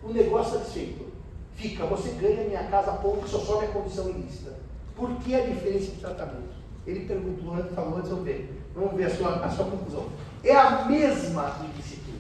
o 0.03 0.13
negócio 0.13 0.59
satisfeito. 0.59 1.11
Fica, 1.55 1.85
você 1.87 2.11
ganha 2.13 2.45
minha 2.49 2.65
casa, 2.65 2.93
ponto, 2.93 3.23
que 3.25 3.31
só 3.31 3.39
sobe 3.39 3.67
a 3.67 3.69
condição 3.69 4.09
ilícita. 4.09 4.53
Por 4.97 5.11
que 5.17 5.35
a 5.35 5.47
diferença 5.47 5.91
de 5.93 5.99
tratamento? 6.01 6.53
Ele 6.87 7.07
perguntou 7.07 7.55
antes, 7.55 7.75
falou 7.75 7.99
antes, 7.99 8.11
vamos 8.11 8.25
ver. 8.25 8.63
Vamos 8.75 8.95
ver 8.95 9.05
a 9.05 9.15
sua, 9.17 9.37
a 9.45 9.51
sua 9.51 9.67
conclusão. 9.67 10.07
É 10.43 10.57
a 10.57 10.85
mesma 10.87 11.57
ilicitude. 11.73 12.19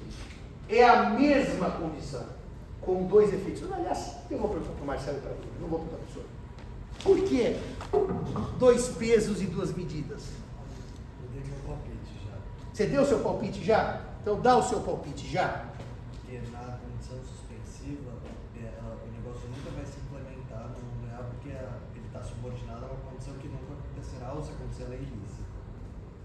É 0.68 0.85
a 0.87 1.11
mesma 1.11 1.71
condição. 1.71 2.25
Com 2.81 3.07
dois 3.07 3.33
efeitos. 3.33 3.71
Aliás, 3.73 4.16
eu 4.31 4.38
vou 4.38 4.49
perguntar 4.51 4.73
para 4.73 4.83
o 4.83 4.87
Marcelo 4.87 5.18
para 5.21 5.31
mim, 5.31 5.38
não 5.61 5.68
vou 5.68 5.79
perguntar 5.81 5.99
para 6.03 6.11
o 6.11 6.12
senhor. 6.12 6.27
Por 7.03 7.29
que 7.29 7.57
dois 8.59 8.88
pesos 8.88 9.40
e 9.42 9.47
duas 9.47 9.75
medidas? 9.75 10.23
Eu 11.23 11.29
dei 11.33 11.42
meu 11.42 11.59
palpite 11.66 12.14
já. 12.27 12.37
Você 12.73 12.87
deu 12.87 13.03
o 13.03 13.07
seu 13.07 13.18
palpite 13.21 13.64
já? 13.64 14.01
Então 14.21 14.40
dá 14.40 14.57
o 14.57 14.62
seu 14.62 14.81
palpite 14.81 15.29
já. 15.31 15.66
Porque 16.12 16.38
na 16.53 16.79
condição 16.79 17.18
suspensiva, 17.27 18.12
é, 18.57 18.66
a- 18.81 18.97
o 19.03 19.11
negócio 19.11 19.49
nunca 19.49 19.71
vai 19.75 19.85
se 19.87 19.99
implementar 19.99 20.71
no 20.71 20.79
mundo 20.79 21.09
real 21.11 21.25
porque 21.33 21.51
a- 21.51 21.79
ele 21.95 22.07
está 22.07 22.23
subordinado 22.23 22.85
a 22.85 22.88
uma 22.88 23.11
condição 23.11 23.35
que 23.35 23.49
nunca 23.49 23.75
acontecer 24.73 24.85
ela 24.85 24.95
é 24.95 24.99
ilícita. 24.99 25.43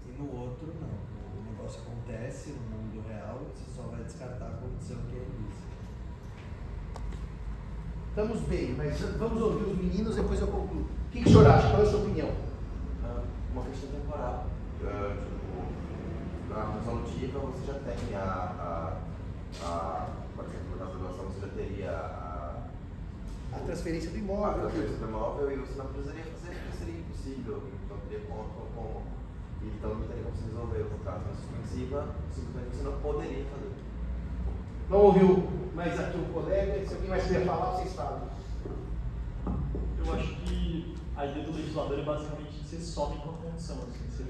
E 0.08 0.22
no 0.22 0.40
outro, 0.40 0.66
não. 0.80 0.88
O 0.88 1.52
negócio 1.52 1.82
acontece 1.82 2.50
no 2.50 2.78
mundo 2.78 3.06
real 3.06 3.40
e 3.42 3.58
você 3.58 3.70
só 3.76 3.82
vai 3.82 4.02
descartar 4.02 4.46
a 4.46 4.56
condição 4.56 4.96
que 5.08 5.16
é 5.16 5.20
ilícita. 5.20 5.68
Estamos 8.08 8.40
bem, 8.48 8.74
mas 8.74 8.98
vamos 9.18 9.42
ouvir 9.42 9.70
os 9.70 9.78
meninos, 9.78 10.16
depois 10.16 10.40
eu 10.40 10.48
concluo. 10.48 10.82
O 10.82 11.10
que, 11.10 11.22
que 11.22 11.28
o 11.28 11.32
senhor 11.32 11.46
acha? 11.46 11.70
Qual 11.70 11.82
é 11.82 11.86
a 11.86 11.90
sua 11.90 12.00
opinião? 12.00 12.30
Ah, 13.04 13.22
uma 13.52 13.62
questão 13.64 13.90
temporal. 13.90 14.46
Ah, 14.84 15.16
tipo, 15.24 16.54
na 16.54 16.72
resolutiva 16.74 17.38
você 17.40 17.66
já 17.66 17.78
tem 17.80 18.16
a, 18.16 18.22
a, 18.24 19.64
a 19.64 20.06
por 20.34 20.44
exemplo, 20.46 20.78
na 20.78 20.86
graduação 20.86 21.26
você 21.26 21.40
já 21.40 21.48
teria 21.48 21.90
a, 21.92 22.64
A 23.52 23.58
transferência 23.60 24.10
do 24.10 24.16
a 24.16 24.18
imóvel. 24.18 24.60
transferência 24.62 24.96
do 24.98 25.08
imóvel 25.08 25.52
e 25.52 25.56
você 25.56 25.74
não 25.78 25.86
precisaria 25.86 26.24
fazer 26.24 26.54
porque 26.54 26.78
seria 26.78 27.00
impossível, 27.00 27.62
não 27.88 27.98
teria 27.98 28.26
como, 28.26 28.44
como 28.74 29.02
então 29.62 29.94
não 29.94 30.06
teria 30.06 30.24
como 30.24 30.36
se 30.36 30.44
resolver. 30.44 30.84
No 30.84 30.98
caso 30.98 31.24
da 31.24 31.34
suspensiva, 31.34 32.14
simplesmente 32.30 32.76
você 32.76 32.82
não 32.82 33.00
poderia 33.00 33.44
fazer. 33.44 33.72
Não 34.88 34.98
ouviu 34.98 35.48
mais 35.74 35.98
aqui 35.98 36.18
um 36.18 36.32
colega? 36.32 36.86
Se 36.86 36.94
alguém 36.94 37.10
mais 37.10 37.22
quiser 37.24 37.46
falar, 37.46 37.76
vocês 37.76 37.94
falam. 37.94 38.28
Eu 39.98 40.14
acho 40.14 40.34
que 40.36 40.96
a 41.16 41.26
ideia 41.26 41.44
do 41.44 41.52
legislador 41.52 41.98
é 41.98 42.02
basicamente 42.02 42.50
que 42.50 42.64
você 42.64 42.80
some 42.80 43.16
com 43.18 43.30
a 43.30 43.32
condição, 43.34 43.76
assim, 43.76 44.08
você 44.10 44.24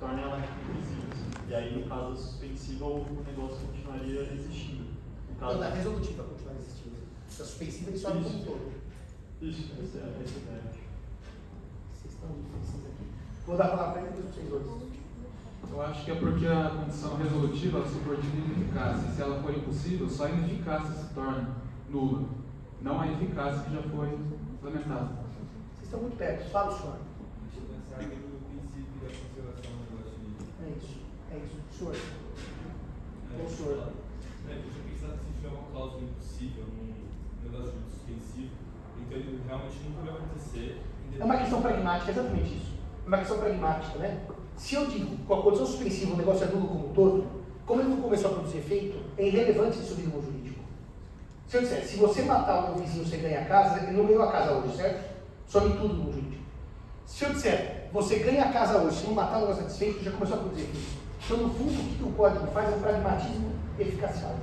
torna 0.00 0.20
ela 0.20 0.38
invisível. 0.38 1.04
Assim. 1.12 1.50
E 1.50 1.54
aí, 1.54 1.78
no 1.78 1.88
caso 1.88 2.10
da 2.10 2.16
suspensiva, 2.16 2.84
o 2.86 3.00
o 3.00 3.24
negócio 3.26 3.58
continuaria 3.66 4.20
existindo. 4.32 4.86
Caso, 5.38 5.54
Não, 5.54 5.60
da 5.60 5.70
resolutiva 5.70 6.24
continuar 6.24 6.54
existindo. 6.54 6.96
Se 7.28 7.42
é 7.42 7.44
suspensivo, 7.44 7.90
ele 7.90 7.98
sobe 7.98 8.24
como 8.24 8.36
um 8.36 8.44
todo. 8.44 8.72
Isso, 9.40 9.72
é 9.78 9.84
essa 9.84 9.98
é 9.98 10.02
a 10.02 10.08
ideia. 10.08 10.77
Estão 12.18 12.34
difíceis 12.34 12.84
aqui. 12.86 13.06
Vou 13.46 13.56
dar 13.56 13.64
a 13.64 13.68
palavra 13.68 13.92
para 13.92 14.10
ele 14.10 14.22
vocês 14.22 14.48
dois. 14.50 14.88
Eu 15.70 15.82
acho 15.82 16.04
que 16.04 16.10
é 16.10 16.14
porque 16.16 16.46
a 16.46 16.70
condição 16.70 17.16
resolutiva 17.16 17.86
subordina 17.86 18.34
a 18.34 18.46
ineficácia. 18.46 19.10
Se 19.10 19.22
ela 19.22 19.40
for 19.40 19.56
impossível, 19.56 20.10
só 20.10 20.24
a 20.24 20.30
ineficácia 20.30 20.90
se 20.90 21.14
torna 21.14 21.56
nula, 21.88 22.24
não 22.82 23.00
a 23.00 23.06
eficácia 23.06 23.62
que 23.62 23.74
já 23.74 23.82
foi 23.82 24.08
implementada. 24.54 25.06
Vocês 25.70 25.84
estão 25.84 26.00
muito 26.00 26.16
perto. 26.16 26.50
Fala, 26.50 26.72
senhor. 26.72 26.96
Deixa 27.46 27.60
eu 27.60 27.76
pensar 27.78 27.96
aqui 28.02 28.16
no 28.16 28.38
princípio 28.48 28.98
da 28.98 29.06
conservação 29.06 29.70
do 29.70 29.82
negócio 29.86 30.18
de. 30.18 30.26
É 30.64 30.68
isso. 30.74 30.98
É 31.30 31.36
isso. 31.38 31.56
Senhor. 31.70 31.94
É, 33.38 33.48
senhor. 33.48 33.92
É, 34.48 34.54
deixa 34.54 34.78
eu 34.78 34.84
pensar 34.90 35.14
se 35.14 35.30
tiver 35.36 35.54
uma 35.54 35.70
cláusula 35.70 36.02
impossível 36.02 36.64
num 36.74 36.90
negócio 37.44 37.78
de 37.78 37.90
suspensivo, 37.92 38.54
então 38.98 39.18
ele 39.18 39.42
realmente 39.46 39.78
nunca 39.84 40.10
vai 40.10 40.14
acontecer. 40.18 40.82
É 41.18 41.24
uma 41.24 41.36
questão 41.36 41.60
pragmática, 41.60 42.10
exatamente 42.10 42.54
isso. 42.54 42.72
É 43.04 43.08
uma 43.08 43.18
questão 43.18 43.38
pragmática, 43.38 43.98
né? 43.98 44.18
Se 44.56 44.74
eu 44.74 44.86
digo 44.86 45.16
com 45.26 45.34
a 45.34 45.42
condição 45.42 45.66
suspensiva 45.66 46.14
o 46.14 46.16
negócio 46.16 46.44
é 46.44 46.48
nulo 46.48 46.68
como 46.68 46.88
um 46.88 46.92
todo, 46.92 47.26
como 47.66 47.80
ele 47.80 47.90
não 47.90 48.00
começou 48.00 48.30
a 48.30 48.34
produzir 48.34 48.58
efeito, 48.58 48.98
é 49.16 49.26
irrelevante 49.26 49.78
isso 49.78 49.94
no 49.94 50.22
jurídico. 50.22 50.60
Se 51.46 51.56
eu 51.56 51.62
disser, 51.62 51.84
se 51.84 51.96
você 51.96 52.22
matar 52.22 52.60
o 52.60 52.74
meu 52.74 52.84
vizinho 52.84 53.04
você 53.04 53.16
ganha 53.16 53.40
a 53.40 53.44
casa, 53.44 53.82
ele 53.82 53.96
não 53.96 54.06
ganhou 54.06 54.22
a 54.22 54.32
casa 54.32 54.52
hoje, 54.52 54.76
certo? 54.76 55.16
Some 55.46 55.76
tudo 55.76 55.94
no 55.94 56.12
jurídico. 56.12 56.42
Se 57.06 57.24
eu 57.24 57.32
disser, 57.32 57.88
você 57.92 58.18
ganha 58.18 58.44
a 58.44 58.52
casa 58.52 58.78
hoje, 58.78 59.00
se 59.00 59.06
não 59.06 59.14
matar 59.14 59.38
o 59.38 59.40
negócio 59.40 59.62
satisfeito, 59.62 60.04
já 60.04 60.10
começou 60.10 60.36
a 60.36 60.40
produzir 60.40 60.62
efeito. 60.64 60.98
Então, 61.24 61.36
no 61.38 61.54
fundo, 61.54 61.72
o 61.72 61.96
que 61.96 62.02
o 62.04 62.12
código 62.12 62.46
faz 62.48 62.72
é 62.72 62.76
um 62.76 62.80
pragmatismo 62.80 63.52
eficacial. 63.78 64.34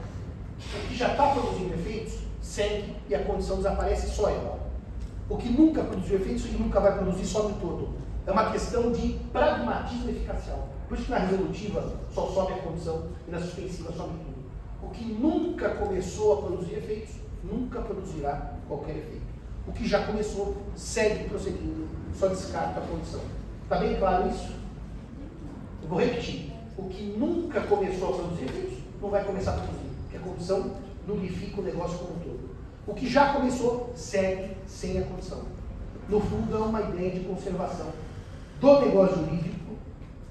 O 0.57 0.87
que 0.87 0.95
já 0.95 1.11
está 1.11 1.27
produzindo 1.31 1.73
efeitos, 1.73 2.19
segue 2.41 2.95
e 3.07 3.15
a 3.15 3.23
condição 3.23 3.57
desaparece 3.57 4.07
só 4.07 4.29
ela. 4.29 4.64
O 5.27 5.37
que 5.37 5.49
nunca 5.49 5.83
produziu 5.83 6.17
efeitos 6.17 6.45
e 6.45 6.49
nunca 6.49 6.79
vai 6.79 6.97
produzir 6.97 7.25
sobe 7.25 7.53
todo. 7.59 7.95
É 8.27 8.31
uma 8.31 8.51
questão 8.51 8.91
de 8.91 9.19
pragmatismo 9.31 10.09
eficacial. 10.09 10.69
Por 10.87 10.95
isso 10.95 11.05
que 11.05 11.11
na 11.11 11.17
resolutiva 11.17 11.93
só 12.13 12.27
sobe 12.27 12.53
a 12.53 12.57
condição 12.57 13.07
e 13.27 13.31
na 13.31 13.39
suspensiva 13.39 13.91
sobe 13.91 14.13
tudo. 14.19 14.45
O 14.83 14.89
que 14.89 15.03
nunca 15.03 15.69
começou 15.69 16.33
a 16.33 16.41
produzir 16.43 16.75
efeitos, 16.75 17.15
nunca 17.43 17.81
produzirá 17.81 18.53
qualquer 18.67 18.97
efeito. 18.97 19.25
O 19.67 19.71
que 19.71 19.87
já 19.87 20.05
começou, 20.05 20.57
segue 20.75 21.27
prosseguindo, 21.27 21.87
só 22.13 22.27
descarta 22.27 22.79
a 22.79 22.85
condição. 22.85 23.21
Está 23.63 23.77
bem 23.77 23.97
claro 23.97 24.29
isso? 24.29 24.51
Eu 25.81 25.89
vou 25.89 25.99
repetir. 25.99 26.51
O 26.77 26.83
que 26.83 27.15
nunca 27.17 27.61
começou 27.61 28.13
a 28.13 28.17
produzir 28.17 28.45
efeitos, 28.45 28.77
não 29.01 29.09
vai 29.09 29.23
começar 29.23 29.51
a 29.51 29.57
produzir, 29.57 29.89
porque 30.03 30.17
a 30.17 30.19
condição 30.19 30.71
nulifica 31.07 31.61
o 31.61 31.63
negócio 31.63 31.97
como 31.97 32.11
um. 32.19 32.24
O 32.87 32.93
que 32.93 33.09
já 33.09 33.33
começou, 33.33 33.91
segue 33.95 34.55
sem 34.67 34.99
a 34.99 35.03
condição. 35.03 35.43
No 36.07 36.19
fundo, 36.19 36.55
é 36.55 36.59
uma 36.59 36.81
ideia 36.81 37.11
de 37.11 37.21
conservação 37.21 37.91
do 38.61 38.81
negócio 38.81 39.17
jurídico 39.17 39.75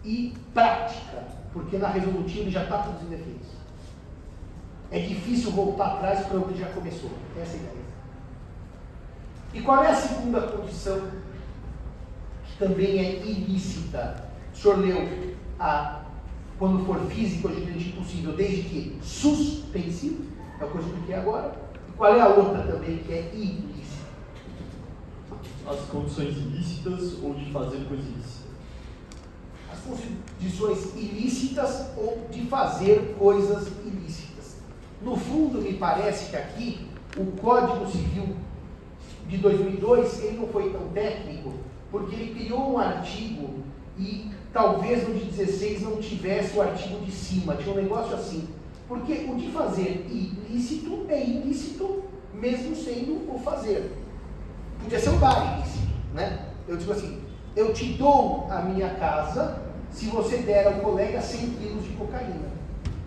e 0.04 0.34
prática, 0.52 1.24
porque 1.52 1.78
na 1.78 1.88
resolutiva 1.88 2.42
ele 2.42 2.50
já 2.50 2.62
está 2.62 2.78
produzindo 2.78 3.14
efeitos. 3.14 3.48
É 4.90 5.00
difícil 5.00 5.50
voltar 5.50 5.94
atrás 5.94 6.26
para 6.26 6.38
o 6.38 6.48
que 6.48 6.58
já 6.58 6.68
começou. 6.68 7.10
Essa 7.40 7.56
é 7.56 7.58
a 7.58 7.62
ideia. 7.62 7.84
E 9.54 9.60
qual 9.60 9.82
é 9.82 9.90
a 9.90 9.94
segunda 9.94 10.42
condição 10.42 11.08
que 12.46 12.58
também 12.58 12.98
é 12.98 13.24
ilícita? 13.24 14.30
O 14.52 14.56
senhor 14.56 14.78
leu 14.78 15.34
a 15.58 16.02
quando 16.58 16.84
for 16.86 17.00
físico 17.10 17.48
jurídico 17.48 17.98
impossível, 17.98 18.32
desde 18.32 18.62
que 18.62 18.98
suspensivo, 19.02 20.24
é 20.60 20.64
o 20.64 20.70
que 20.70 20.76
eu 20.76 20.80
expliquei 20.82 21.14
agora. 21.16 21.52
Qual 21.96 22.14
é 22.14 22.20
a 22.20 22.28
outra 22.28 22.62
também 22.62 22.98
que 22.98 23.12
é 23.12 23.30
ilícita? 23.32 24.04
As 25.66 25.80
condições 25.86 26.36
ilícitas 26.36 27.22
ou 27.22 27.34
de 27.34 27.50
fazer 27.52 27.84
coisa 27.88 28.02
ilícita. 28.02 28.48
As 29.72 29.78
condições 29.80 30.94
ilícitas 30.96 31.86
ou 31.96 32.26
de 32.30 32.42
fazer 32.46 33.14
coisas 33.18 33.68
ilícitas. 33.84 34.56
No 35.00 35.16
fundo, 35.16 35.60
me 35.60 35.74
parece 35.74 36.30
que 36.30 36.36
aqui 36.36 36.86
o 37.16 37.26
Código 37.40 37.88
Civil 37.90 38.36
de 39.28 39.38
2002 39.38 40.22
ele 40.24 40.38
não 40.38 40.48
foi 40.48 40.70
tão 40.70 40.88
técnico, 40.88 41.54
porque 41.90 42.14
ele 42.14 42.34
criou 42.34 42.72
um 42.72 42.78
artigo 42.78 43.62
e 43.98 44.30
talvez 44.52 45.06
no 45.08 45.14
de 45.14 45.26
16 45.26 45.82
não 45.82 45.96
tivesse 45.98 46.56
o 46.56 46.62
artigo 46.62 47.04
de 47.04 47.12
cima, 47.12 47.54
tinha 47.56 47.72
um 47.72 47.80
negócio 47.80 48.14
assim. 48.14 48.48
Porque 48.88 49.26
o 49.28 49.36
de 49.36 49.50
fazer 49.50 50.06
ilícito 50.10 51.06
é 51.08 51.24
ilícito 51.24 52.04
mesmo 52.34 52.76
sendo 52.76 53.34
o 53.34 53.38
fazer. 53.38 53.92
Podia 54.80 54.98
ser 54.98 55.10
o 55.10 55.18
dar 55.18 55.58
ilícito, 55.58 55.92
né? 56.12 56.46
Eu 56.68 56.76
digo 56.76 56.92
assim, 56.92 57.20
eu 57.56 57.72
te 57.72 57.92
dou 57.94 58.46
a 58.50 58.60
minha 58.60 58.90
casa 58.94 59.62
se 59.90 60.06
você 60.06 60.38
der 60.38 60.66
ao 60.66 60.80
colega 60.80 61.20
100 61.20 61.50
quilos 61.50 61.84
de 61.84 61.90
cocaína. 61.90 62.52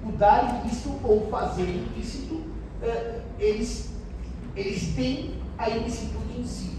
O 0.05 0.11
dar 0.13 0.61
ilícito 0.63 0.95
ou 1.03 1.27
fazer 1.29 1.63
ilícito, 1.63 2.41
eh, 2.81 3.19
eles, 3.37 3.91
eles 4.55 4.95
têm 4.95 5.35
a 5.57 5.69
ilicitude 5.69 6.39
em 6.39 6.45
si. 6.45 6.77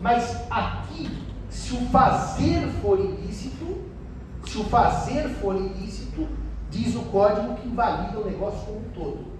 Mas 0.00 0.34
aqui, 0.50 1.10
se 1.50 1.74
o 1.74 1.86
fazer 1.90 2.68
for 2.80 2.98
ilícito, 2.98 3.82
se 4.46 4.58
o 4.58 4.64
fazer 4.64 5.28
for 5.28 5.56
ilícito, 5.56 5.99
diz 6.70 6.94
o 6.94 7.02
código 7.02 7.54
que 7.56 7.68
invalida 7.68 8.18
o 8.18 8.24
negócio 8.24 8.60
como 8.66 8.78
um 8.78 8.90
todo. 8.94 9.30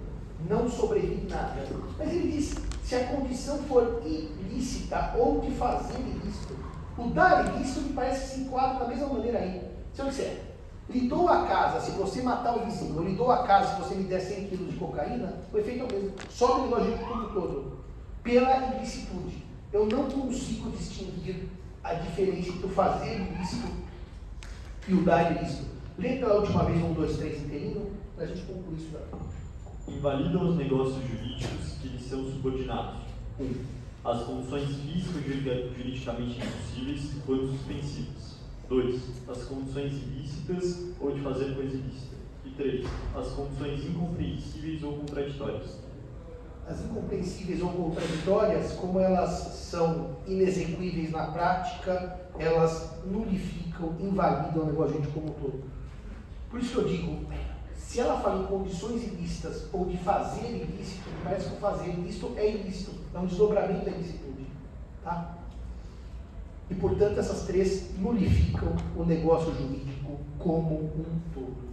Não 0.49 0.69
sobrevive 0.69 1.27
nada. 1.29 1.65
Mas 1.97 2.09
ele 2.09 2.31
diz, 2.31 2.55
se 2.83 2.95
a 2.95 3.07
condição 3.07 3.57
for 3.59 4.01
ilícita 4.05 5.13
ou 5.17 5.39
de 5.39 5.51
fazer 5.51 5.99
ilícito, 5.99 6.55
o 6.97 7.07
dar 7.07 7.55
ilícito 7.55 7.81
me 7.81 7.93
parece 7.93 8.21
que 8.21 8.35
se 8.35 8.41
enquadra 8.41 8.79
da 8.79 8.87
mesma 8.87 9.07
maneira 9.07 9.39
aí. 9.39 9.61
Se 9.93 10.01
eu 10.01 10.07
disser, 10.07 10.41
lhe 10.89 11.07
dou 11.07 11.29
a 11.29 11.45
casa 11.47 11.79
se 11.79 11.91
você 11.91 12.21
matar 12.21 12.57
o 12.57 12.65
vizinho, 12.65 12.97
ou 12.97 13.03
lhe 13.03 13.15
dou 13.15 13.31
a 13.31 13.43
casa 13.43 13.75
se 13.75 13.81
você 13.81 13.95
me 13.95 14.03
der 14.03 14.19
100 14.19 14.47
quilos 14.47 14.71
de 14.71 14.77
cocaína, 14.77 15.33
o 15.53 15.57
efeito 15.57 15.83
é 15.83 15.87
o 15.87 15.91
mesmo. 15.91 16.15
Sobe 16.29 16.61
o 16.61 16.63
negócio 16.63 16.97
como 17.07 17.29
todo. 17.29 17.81
Pela 18.23 18.75
ilicitude. 18.75 19.45
Eu 19.71 19.85
não 19.85 20.03
consigo 20.09 20.69
distinguir 20.71 21.47
a 21.83 21.93
diferença 21.93 22.49
entre 22.49 22.65
o 22.65 22.69
fazer 22.69 23.15
ilícito 23.15 23.67
e 24.87 24.93
o 24.93 25.03
dar 25.03 25.31
ilícito. 25.31 25.80
Lê 26.01 26.17
pela 26.17 26.39
última 26.39 26.63
vez 26.63 26.83
um, 26.83 26.93
dois, 26.93 27.15
três 27.15 27.43
inteirinho, 27.43 27.91
para 28.15 28.23
a 28.23 28.27
gente 28.27 28.41
concluir 28.41 28.77
isso 28.77 28.89
daqui. 28.91 29.23
Invalidam 29.87 30.49
os 30.49 30.57
negócios 30.57 30.99
jurídicos 31.07 31.77
que 31.79 31.89
lhes 31.89 32.01
são 32.01 32.25
subordinados. 32.25 33.01
1. 33.39 33.43
Um, 33.43 33.53
as 34.03 34.23
condições 34.23 34.67
físicas 34.77 35.23
juridicamente 35.77 36.39
impossíveis 36.39 37.11
quando 37.23 37.51
suspensivas. 37.51 38.37
2. 38.67 38.99
As 39.29 39.43
condições 39.43 39.91
ilícitas 39.91 40.87
ou 40.99 41.11
de 41.11 41.21
fazer 41.21 41.53
coisa 41.53 41.77
ilícita. 41.77 42.15
E 42.45 42.49
3. 42.49 42.87
As 43.15 43.27
condições 43.33 43.85
incompreensíveis 43.85 44.81
ou 44.81 44.93
contraditórias. 44.93 45.77
As 46.67 46.83
incompreensíveis 46.83 47.61
ou 47.61 47.69
contraditórias, 47.69 48.71
como 48.71 48.99
elas 48.99 49.29
são 49.29 50.17
inexequíveis 50.25 51.11
na 51.11 51.27
prática, 51.27 52.19
elas 52.39 52.91
nulificam, 53.05 53.95
invalidam 53.99 54.63
o 54.63 54.65
negócio 54.65 54.99
de 54.99 55.07
como 55.09 55.27
um 55.27 55.33
todo. 55.33 55.70
Por 56.51 56.59
isso 56.59 56.73
que 56.73 56.77
eu 56.79 56.87
digo, 56.87 57.25
se 57.77 58.01
ela 58.01 58.19
fala 58.19 58.43
em 58.43 58.45
condições 58.45 59.03
ilícitas 59.03 59.67
ou 59.71 59.85
de 59.85 59.97
fazer 59.97 60.49
ilícito, 60.49 61.09
parece 61.23 61.49
que 61.49 61.55
o 61.55 61.59
fazer 61.59 61.89
ilícito 61.89 62.33
é 62.35 62.51
ilícito, 62.51 62.91
é 63.13 63.19
um 63.19 63.25
desdobramento 63.25 63.85
da 63.85 63.91
ilicitude. 63.91 64.47
Tá? 65.01 65.37
E, 66.69 66.75
portanto, 66.75 67.17
essas 67.19 67.43
três 67.43 67.97
nulificam 67.97 68.75
o 68.95 69.03
negócio 69.05 69.53
jurídico 69.53 70.19
como 70.37 70.75
um 70.75 71.19
todo. 71.33 71.71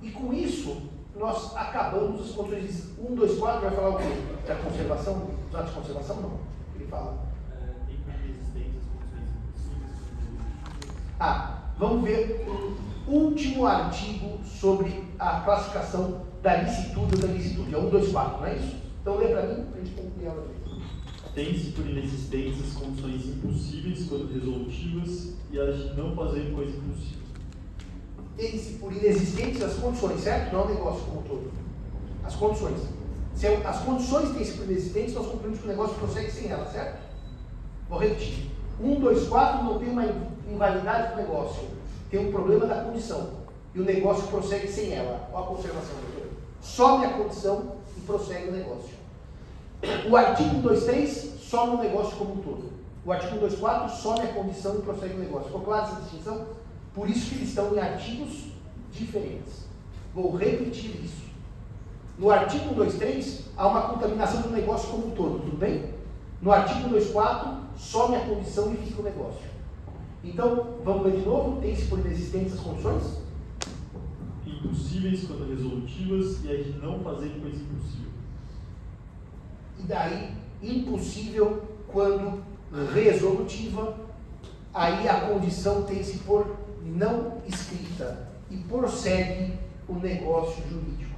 E 0.00 0.10
com 0.10 0.32
isso, 0.32 0.82
nós 1.16 1.56
acabamos 1.56 2.20
as 2.20 2.30
condições. 2.30 2.90
1, 2.98 3.14
2, 3.14 3.38
4 3.38 3.60
vai 3.60 3.70
falar 3.70 3.90
o 3.90 3.98
quê? 3.98 4.04
Da 4.46 4.56
conservação? 4.56 5.28
Dos 5.46 5.54
atos 5.54 5.70
de 5.70 5.76
conservação? 5.80 6.16
Não. 6.20 6.38
Ele 6.74 6.86
fala. 6.86 7.18
Impossíveis. 7.88 8.76
Ah, 11.18 11.58
vamos 11.78 12.02
ver 12.02 12.46
último 13.10 13.66
artigo 13.66 14.38
sobre 14.44 15.04
a 15.18 15.40
classificação 15.40 16.22
da 16.42 16.56
licitude 16.56 17.16
ou 17.16 17.20
da 17.20 17.26
licitude. 17.28 17.74
É 17.74 17.78
1, 17.78 17.90
2, 17.90 18.12
4, 18.12 18.38
não 18.38 18.46
é 18.46 18.56
isso? 18.56 18.76
Então 19.00 19.16
lê 19.16 19.28
para 19.28 19.42
mim, 19.46 19.64
para 19.64 19.80
a 19.80 19.84
gente 19.84 19.96
concluir 19.96 20.26
a 20.26 20.30
aula. 20.30 20.46
Tem-se 21.34 21.70
por 21.70 21.86
inexistentes 21.86 22.72
condições 22.72 23.26
impossíveis 23.26 24.06
quando 24.08 24.32
resolutivas 24.32 25.34
e 25.50 25.60
as 25.60 25.76
de 25.76 25.96
não 25.96 26.14
fazer 26.14 26.52
coisa 26.52 26.76
impossível. 26.76 27.20
Tem-se 28.36 28.74
por 28.74 28.92
inexistentes 28.92 29.62
as 29.62 29.74
condições, 29.74 30.20
certo? 30.20 30.52
Não 30.52 30.60
é 30.60 30.64
o 30.64 30.68
negócio 30.68 31.04
como 31.04 31.20
um 31.20 31.22
todo. 31.22 31.50
As 32.24 32.34
condições. 32.34 32.78
Se 33.34 33.46
é 33.46 33.66
as 33.66 33.80
condições 33.80 34.30
têm-se 34.30 34.52
por 34.54 34.64
inexistentes, 34.64 35.14
nós 35.14 35.26
concluímos 35.26 35.60
que 35.60 35.64
o 35.66 35.68
negócio 35.68 35.94
prossegue 35.96 36.30
sem 36.30 36.48
elas, 36.48 36.72
certo? 36.72 37.00
Vou 37.88 37.98
repetir. 37.98 38.50
1, 38.80 39.00
2, 39.00 39.28
4 39.28 39.64
não 39.64 39.78
tem 39.78 39.88
uma 39.88 40.04
invalidade 40.50 41.14
do 41.14 41.16
negócio. 41.16 41.79
Tem 42.10 42.26
um 42.26 42.32
problema 42.32 42.66
da 42.66 42.82
condição. 42.84 43.30
E 43.74 43.80
o 43.80 43.84
negócio 43.84 44.26
prossegue 44.26 44.66
sem 44.66 44.92
ela. 44.92 45.28
Olha 45.32 45.44
a 45.44 45.46
conservação, 45.46 45.94
doutor. 46.02 46.30
Some 46.60 47.06
a 47.06 47.10
condição 47.10 47.76
e 47.96 48.00
prossegue 48.00 48.48
o 48.48 48.52
negócio. 48.52 48.90
O 50.10 50.16
artigo 50.16 50.50
123 50.50 51.40
some 51.40 51.76
o 51.76 51.78
negócio 51.78 52.16
como 52.16 52.34
um 52.34 52.42
todo. 52.42 52.70
O 53.04 53.12
artigo 53.12 53.32
124 53.32 53.96
some 53.96 54.20
a 54.20 54.32
condição 54.32 54.76
e 54.76 54.82
prossegue 54.82 55.14
o 55.14 55.18
negócio. 55.18 55.46
Ficou 55.46 55.60
clara 55.62 55.86
essa 55.86 56.00
distinção? 56.02 56.46
Por 56.94 57.08
isso 57.08 57.30
que 57.30 57.36
eles 57.36 57.48
estão 57.48 57.74
em 57.74 57.78
artigos 57.78 58.46
diferentes. 58.92 59.64
Vou 60.12 60.36
repetir 60.36 61.04
isso. 61.04 61.30
No 62.18 62.30
artigo 62.30 62.68
123, 62.74 63.44
há 63.56 63.66
uma 63.68 63.82
contaminação 63.82 64.42
do 64.42 64.50
negócio 64.50 64.90
como 64.90 65.06
um 65.06 65.10
todo, 65.12 65.40
tudo 65.40 65.56
bem? 65.56 65.94
No 66.42 66.52
artigo 66.52 66.80
124, 66.80 67.56
some 67.78 68.16
a 68.16 68.20
condição 68.20 68.72
e 68.74 68.76
fica 68.76 69.00
o 69.00 69.04
negócio. 69.04 69.49
Então, 70.22 70.74
vamos 70.84 71.04
ler 71.04 71.20
de 71.20 71.26
novo? 71.26 71.60
Tem-se 71.60 71.86
por 71.86 71.98
inexistentes 71.98 72.54
as 72.54 72.60
condições? 72.60 73.20
Impossíveis 74.46 75.24
quando 75.24 75.48
resolutivas 75.48 76.44
e 76.44 76.50
a 76.50 76.56
de 76.56 76.72
não 76.78 77.00
fazer 77.00 77.30
coisa 77.40 77.56
impossível. 77.56 78.10
E 79.78 79.82
daí, 79.84 80.34
impossível 80.62 81.62
quando 81.88 82.42
resolutiva, 82.92 83.96
aí 84.74 85.08
a 85.08 85.20
condição 85.22 85.82
tem-se 85.84 86.18
por 86.18 86.56
não 86.84 87.38
escrita 87.46 88.28
e 88.50 88.56
prossegue 88.58 89.54
o 89.88 89.94
negócio 89.94 90.62
jurídico. 90.68 91.10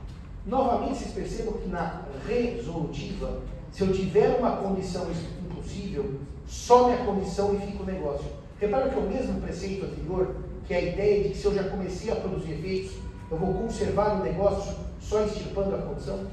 Novamente, 0.47 0.99
vocês 0.99 1.13
percebam 1.13 1.55
que 1.55 1.69
na 1.69 2.03
resolutiva, 2.27 3.41
se 3.71 3.83
eu 3.83 3.93
tiver 3.93 4.39
uma 4.39 4.57
condição 4.57 5.07
impossível, 5.45 6.21
some 6.47 6.93
a 6.93 7.05
condição 7.05 7.55
e 7.55 7.59
fica 7.59 7.83
o 7.83 7.87
negócio. 7.87 8.42
Repara 8.63 8.91
que 8.91 8.95
é 8.95 8.99
o 8.99 9.09
mesmo 9.09 9.41
preceito 9.41 9.87
anterior, 9.87 10.37
que 10.69 10.73
é 10.73 10.77
a 10.77 10.81
ideia 10.83 11.25
de 11.25 11.31
que 11.31 11.37
se 11.37 11.45
eu 11.47 11.53
já 11.53 11.65
comecei 11.65 12.13
a 12.13 12.15
produzir 12.15 12.53
efeitos, 12.53 12.93
eu 13.29 13.37
vou 13.37 13.55
conservar 13.55 14.21
o 14.21 14.23
negócio 14.23 14.77
só 15.01 15.25
extirpando 15.25 15.75
a 15.75 15.79
condição. 15.79 16.29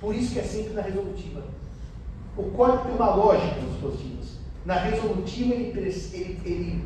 Por 0.00 0.14
isso 0.14 0.32
que 0.32 0.38
é 0.38 0.42
sempre 0.42 0.72
na 0.72 0.80
resolutiva. 0.80 1.42
O 2.34 2.44
código 2.44 2.84
tem 2.84 2.94
uma 2.94 3.14
lógica 3.14 3.60
nos 3.60 3.78
positivos. 3.78 4.38
Na 4.64 4.76
resolutiva, 4.76 5.52
ele, 5.52 5.78
ele, 5.78 6.40
ele 6.46 6.84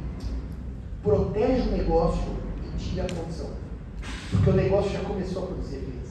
protege 1.05 1.69
o 1.69 1.71
negócio 1.71 2.37
e 2.65 2.77
tira 2.77 3.05
a 3.05 3.15
condição. 3.15 3.51
Porque 4.33 4.51
o 4.51 4.55
negócio 4.55 4.91
já 4.91 5.05
começou 5.05 5.45
a 5.45 5.47
produzir 5.47 5.77
efeitos. 5.77 6.11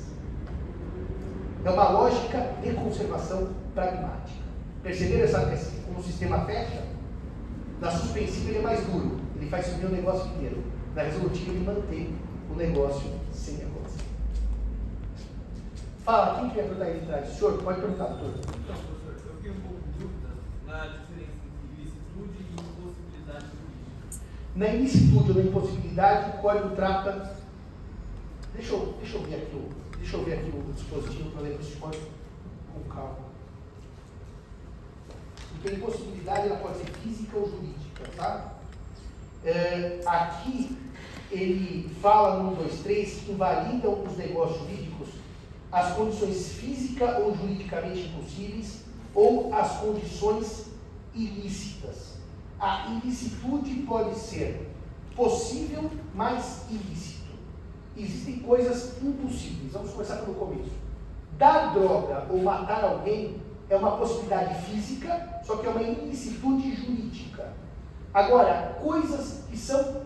É 1.66 1.70
uma 1.70 1.90
lógica 1.90 2.54
de 2.64 2.72
conservação 2.76 3.50
pragmática. 3.76 4.40
Perceberam 4.82 5.26
essa, 5.26 5.42
essa, 5.52 5.70
como 5.86 6.00
o 6.00 6.04
sistema 6.04 6.46
fecha? 6.46 6.98
Na 7.80 7.92
suspensiva 7.92 8.50
ele 8.50 8.58
é 8.58 8.62
mais 8.62 8.86
duro, 8.86 9.20
ele 9.36 9.50
faz 9.50 9.68
subir 9.68 9.86
o 9.86 9.90
negócio 9.90 10.30
inteiro. 10.32 10.62
Na 10.94 11.04
resolutiva 11.04 11.52
ele 11.52 11.66
mantém 11.66 12.16
o 12.52 12.56
negócio 12.56 13.10
sem 13.32 13.56
condição. 13.58 14.06
Fala, 16.04 16.40
quem 16.40 16.50
quer 16.50 16.64
perguntar 16.64 16.86
aí 16.86 17.00
de 17.00 17.06
trás? 17.06 17.30
Senhor, 17.30 17.62
pode 17.64 17.80
perguntar, 17.80 18.06
doutor. 18.06 18.34
Então, 18.40 18.76
professor, 18.76 19.30
eu 19.30 19.36
fiquei 19.36 19.52
um 19.52 19.62
pouco 19.62 19.80
de 19.80 20.00
dúvida 20.00 20.30
na 20.66 20.88
diferença 20.88 21.32
entre 21.46 21.82
ilicitude 21.82 22.38
e 22.40 22.54
impossibilidade 22.54 23.46
jurídica. 23.46 24.26
Na 24.56 24.68
ilicitude 24.68 25.30
ou 25.30 25.36
na 25.38 25.44
impossibilidade, 25.44 26.38
o 26.38 26.42
código 26.42 26.76
trata. 26.76 27.36
Deixa 28.54 28.74
eu, 28.74 28.96
deixa 29.00 29.18
eu 29.18 29.24
ver 29.24 29.36
aqui 29.36 29.56
o. 29.56 29.70
Deixa 29.98 30.18
eu 30.18 30.24
ver 30.26 30.34
aqui 30.34 30.50
o 30.50 30.74
dispositivo 30.74 31.30
para 31.32 31.42
ler 31.42 31.60
esse 31.60 31.76
código 31.76 32.06
com 32.74 32.90
calma. 32.90 33.29
A 35.66 35.72
impossibilidade 35.72 36.48
ela 36.48 36.58
pode 36.58 36.78
ser 36.78 36.92
física 37.04 37.38
ou 37.38 37.50
jurídica, 37.50 38.04
tá? 38.16 38.54
É, 39.44 40.00
aqui 40.06 40.78
ele 41.32 41.90
fala 42.02 42.42
no 42.44 42.52
1, 42.52 42.56
2, 42.56 42.80
3 42.80 43.14
que 43.22 43.32
invalidam 43.32 44.04
os 44.04 44.18
negócios 44.18 44.60
jurídicos 44.60 45.10
as 45.72 45.94
condições 45.94 46.54
física 46.54 47.20
ou 47.20 47.36
juridicamente 47.36 48.08
impossíveis 48.08 48.84
ou 49.14 49.54
as 49.54 49.78
condições 49.78 50.68
ilícitas. 51.14 52.16
A 52.60 52.88
ilicitude 52.92 53.74
pode 53.88 54.18
ser 54.18 54.68
possível, 55.16 55.90
mas 56.14 56.66
ilícito. 56.70 57.30
Existem 57.96 58.40
coisas 58.40 59.02
impossíveis. 59.02 59.74
Vamos 59.74 59.92
começar 59.92 60.18
pelo 60.18 60.36
começo. 60.36 60.72
Dar 61.38 61.74
droga 61.74 62.28
ou 62.30 62.42
matar 62.42 62.84
alguém 62.84 63.38
é 63.70 63.76
uma 63.76 63.98
possibilidade 63.98 64.66
física, 64.66 65.42
só 65.46 65.58
que 65.58 65.68
é 65.68 65.70
uma 65.70 65.82
ilicitude 65.82 66.76
jurídica. 66.76 67.54
Agora, 68.14 68.78
coisas 68.82 69.44
que 69.50 69.58
são 69.58 70.02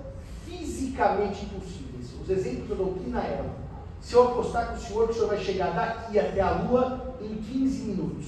fisicamente 0.46 1.46
impossíveis. 1.46 2.10
Os 2.22 2.30
exemplos 2.30 2.70
da 2.70 2.76
doutrina 2.76 3.22
eram: 3.22 3.46
se 4.02 4.14
eu 4.14 4.24
apostar 4.24 4.68
com 4.68 4.76
o 4.76 4.80
senhor 4.80 5.06
que 5.06 5.12
o 5.12 5.16
senhor 5.16 5.28
vai 5.30 5.40
chegar 5.40 5.74
daqui 5.74 6.20
até 6.20 6.42
a 6.42 6.52
lua 6.52 7.16
em 7.22 7.36
15 7.36 7.84
minutos, 7.84 8.26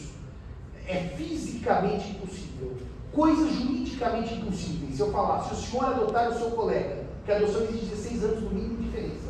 é 0.88 0.96
fisicamente 1.18 2.12
impossível. 2.12 2.78
Coisas 3.12 3.54
juridicamente 3.54 4.36
impossíveis. 4.36 4.96
Se 4.96 5.02
eu 5.02 5.12
falar, 5.12 5.44
se 5.44 5.54
o 5.54 5.58
senhor 5.58 5.86
adotar 5.86 6.30
o 6.30 6.38
seu 6.38 6.52
colega, 6.52 7.04
que 7.26 7.32
a 7.32 7.38
adoção 7.38 7.64
exige 7.64 7.86
16 7.88 8.24
anos 8.24 8.44
no 8.44 8.50
mínimo 8.52 8.78
de 8.78 8.84
diferença, 8.84 9.28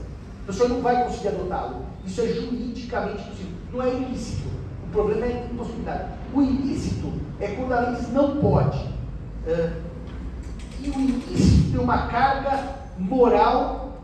o 0.47 0.53
senhor 0.53 0.69
não 0.69 0.81
vai 0.81 1.03
conseguir 1.03 1.29
adotá-lo. 1.29 1.85
Isso 2.05 2.21
é 2.21 2.27
juridicamente 2.27 3.21
impossível. 3.23 3.51
Não 3.71 3.81
é 3.81 3.93
ilícito. 3.93 4.54
Problema 4.95 5.25
é 5.25 5.33
a 5.33 5.53
impossibilidade. 5.53 6.09
O 6.33 6.41
ilícito 6.41 7.11
é 7.41 7.49
quando 7.49 7.73
a 7.73 7.79
lei 7.81 7.95
diz 7.95 8.13
não 8.13 8.37
pode. 8.37 8.77
Uh, 9.45 9.81
e 10.81 10.89
o 10.89 10.99
ilícito 11.01 11.71
tem 11.71 11.81
uma 11.81 12.07
carga 12.07 12.77
moral 12.97 13.99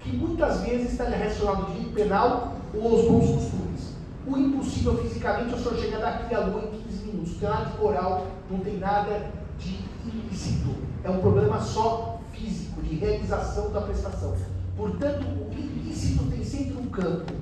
que 0.00 0.10
muitas 0.16 0.62
vezes 0.62 0.90
está 0.90 1.04
relacionado 1.04 1.60
ao 1.60 1.66
direito 1.66 1.94
penal 1.94 2.56
ou 2.74 2.90
aos 2.90 3.08
bons 3.08 3.34
costumes. 3.34 3.94
O 4.26 4.36
impossível 4.36 4.98
fisicamente 4.98 5.52
é 5.52 5.56
o 5.56 5.58
senhor 5.60 5.78
chegar 5.78 5.98
daqui 6.00 6.34
à 6.34 6.40
lua 6.40 6.62
em 6.72 6.82
15 6.88 7.04
minutos. 7.04 7.32
Não 7.34 7.38
tem 7.38 7.48
nada 7.48 7.70
de 7.70 7.78
moral, 7.78 8.26
não 8.50 8.58
tem 8.58 8.78
nada 8.78 9.30
de 9.60 9.78
ilícito. 10.04 10.74
É 11.04 11.10
um 11.10 11.20
problema 11.20 11.60
só 11.60 12.20
físico, 12.32 12.82
de 12.82 12.96
realização 12.96 13.70
da 13.70 13.82
prestação. 13.82 14.34
Portanto, 14.76 15.24
o 15.24 15.52
ilícito 15.52 16.24
tem 16.24 16.42
sempre 16.42 16.78
um 16.78 16.86
campo, 16.86 17.32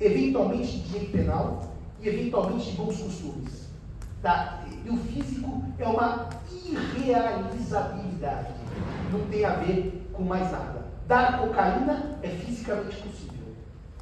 eventualmente 0.00 0.78
de 0.78 0.88
direito 0.88 1.12
penal 1.12 1.71
e 2.02 2.08
eventualmente 2.08 2.70
de 2.70 2.76
bons 2.76 2.96
costumes. 2.98 3.68
Tá? 4.20 4.64
E 4.84 4.90
o 4.90 4.96
físico 4.96 5.64
é 5.78 5.86
uma 5.86 6.28
irrealizabilidade. 6.64 8.52
Não 9.12 9.20
tem 9.26 9.44
a 9.44 9.54
ver 9.54 10.08
com 10.12 10.22
mais 10.24 10.50
nada. 10.50 10.86
Dar 11.06 11.38
cocaína 11.38 12.18
é 12.22 12.28
fisicamente 12.28 12.96
possível. 12.96 13.32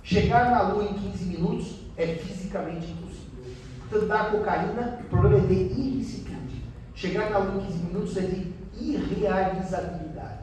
Chegar 0.03 0.51
na 0.51 0.63
lua 0.63 0.85
em 0.85 0.95
15 0.95 1.25
minutos 1.25 1.77
é 1.97 2.07
fisicamente 2.15 2.91
impossível. 2.91 3.55
Portanto, 3.89 4.09
dar 4.09 4.31
cocaína, 4.31 5.01
o 5.01 5.05
problema 5.05 5.39
é 5.39 5.47
de 5.47 5.55
ilicitude. 5.55 6.65
Chegar 6.95 7.31
na 7.31 7.39
lua 7.39 7.63
em 7.63 7.67
15 7.67 7.79
minutos 7.79 8.17
é 8.17 8.23
de 8.23 8.53
irrealizabilidade. 8.79 10.41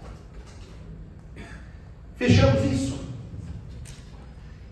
Fechamos 2.16 2.64
isso? 2.66 2.99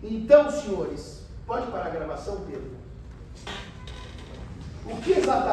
Então, 0.04 0.50
senhores, 0.50 1.26
pode 1.46 1.72
parar 1.72 1.88
a 1.88 1.92
gravação, 1.92 2.42
Pedro? 2.46 2.75
O 4.88 4.96
que 4.98 5.14
exatamente 5.14 5.36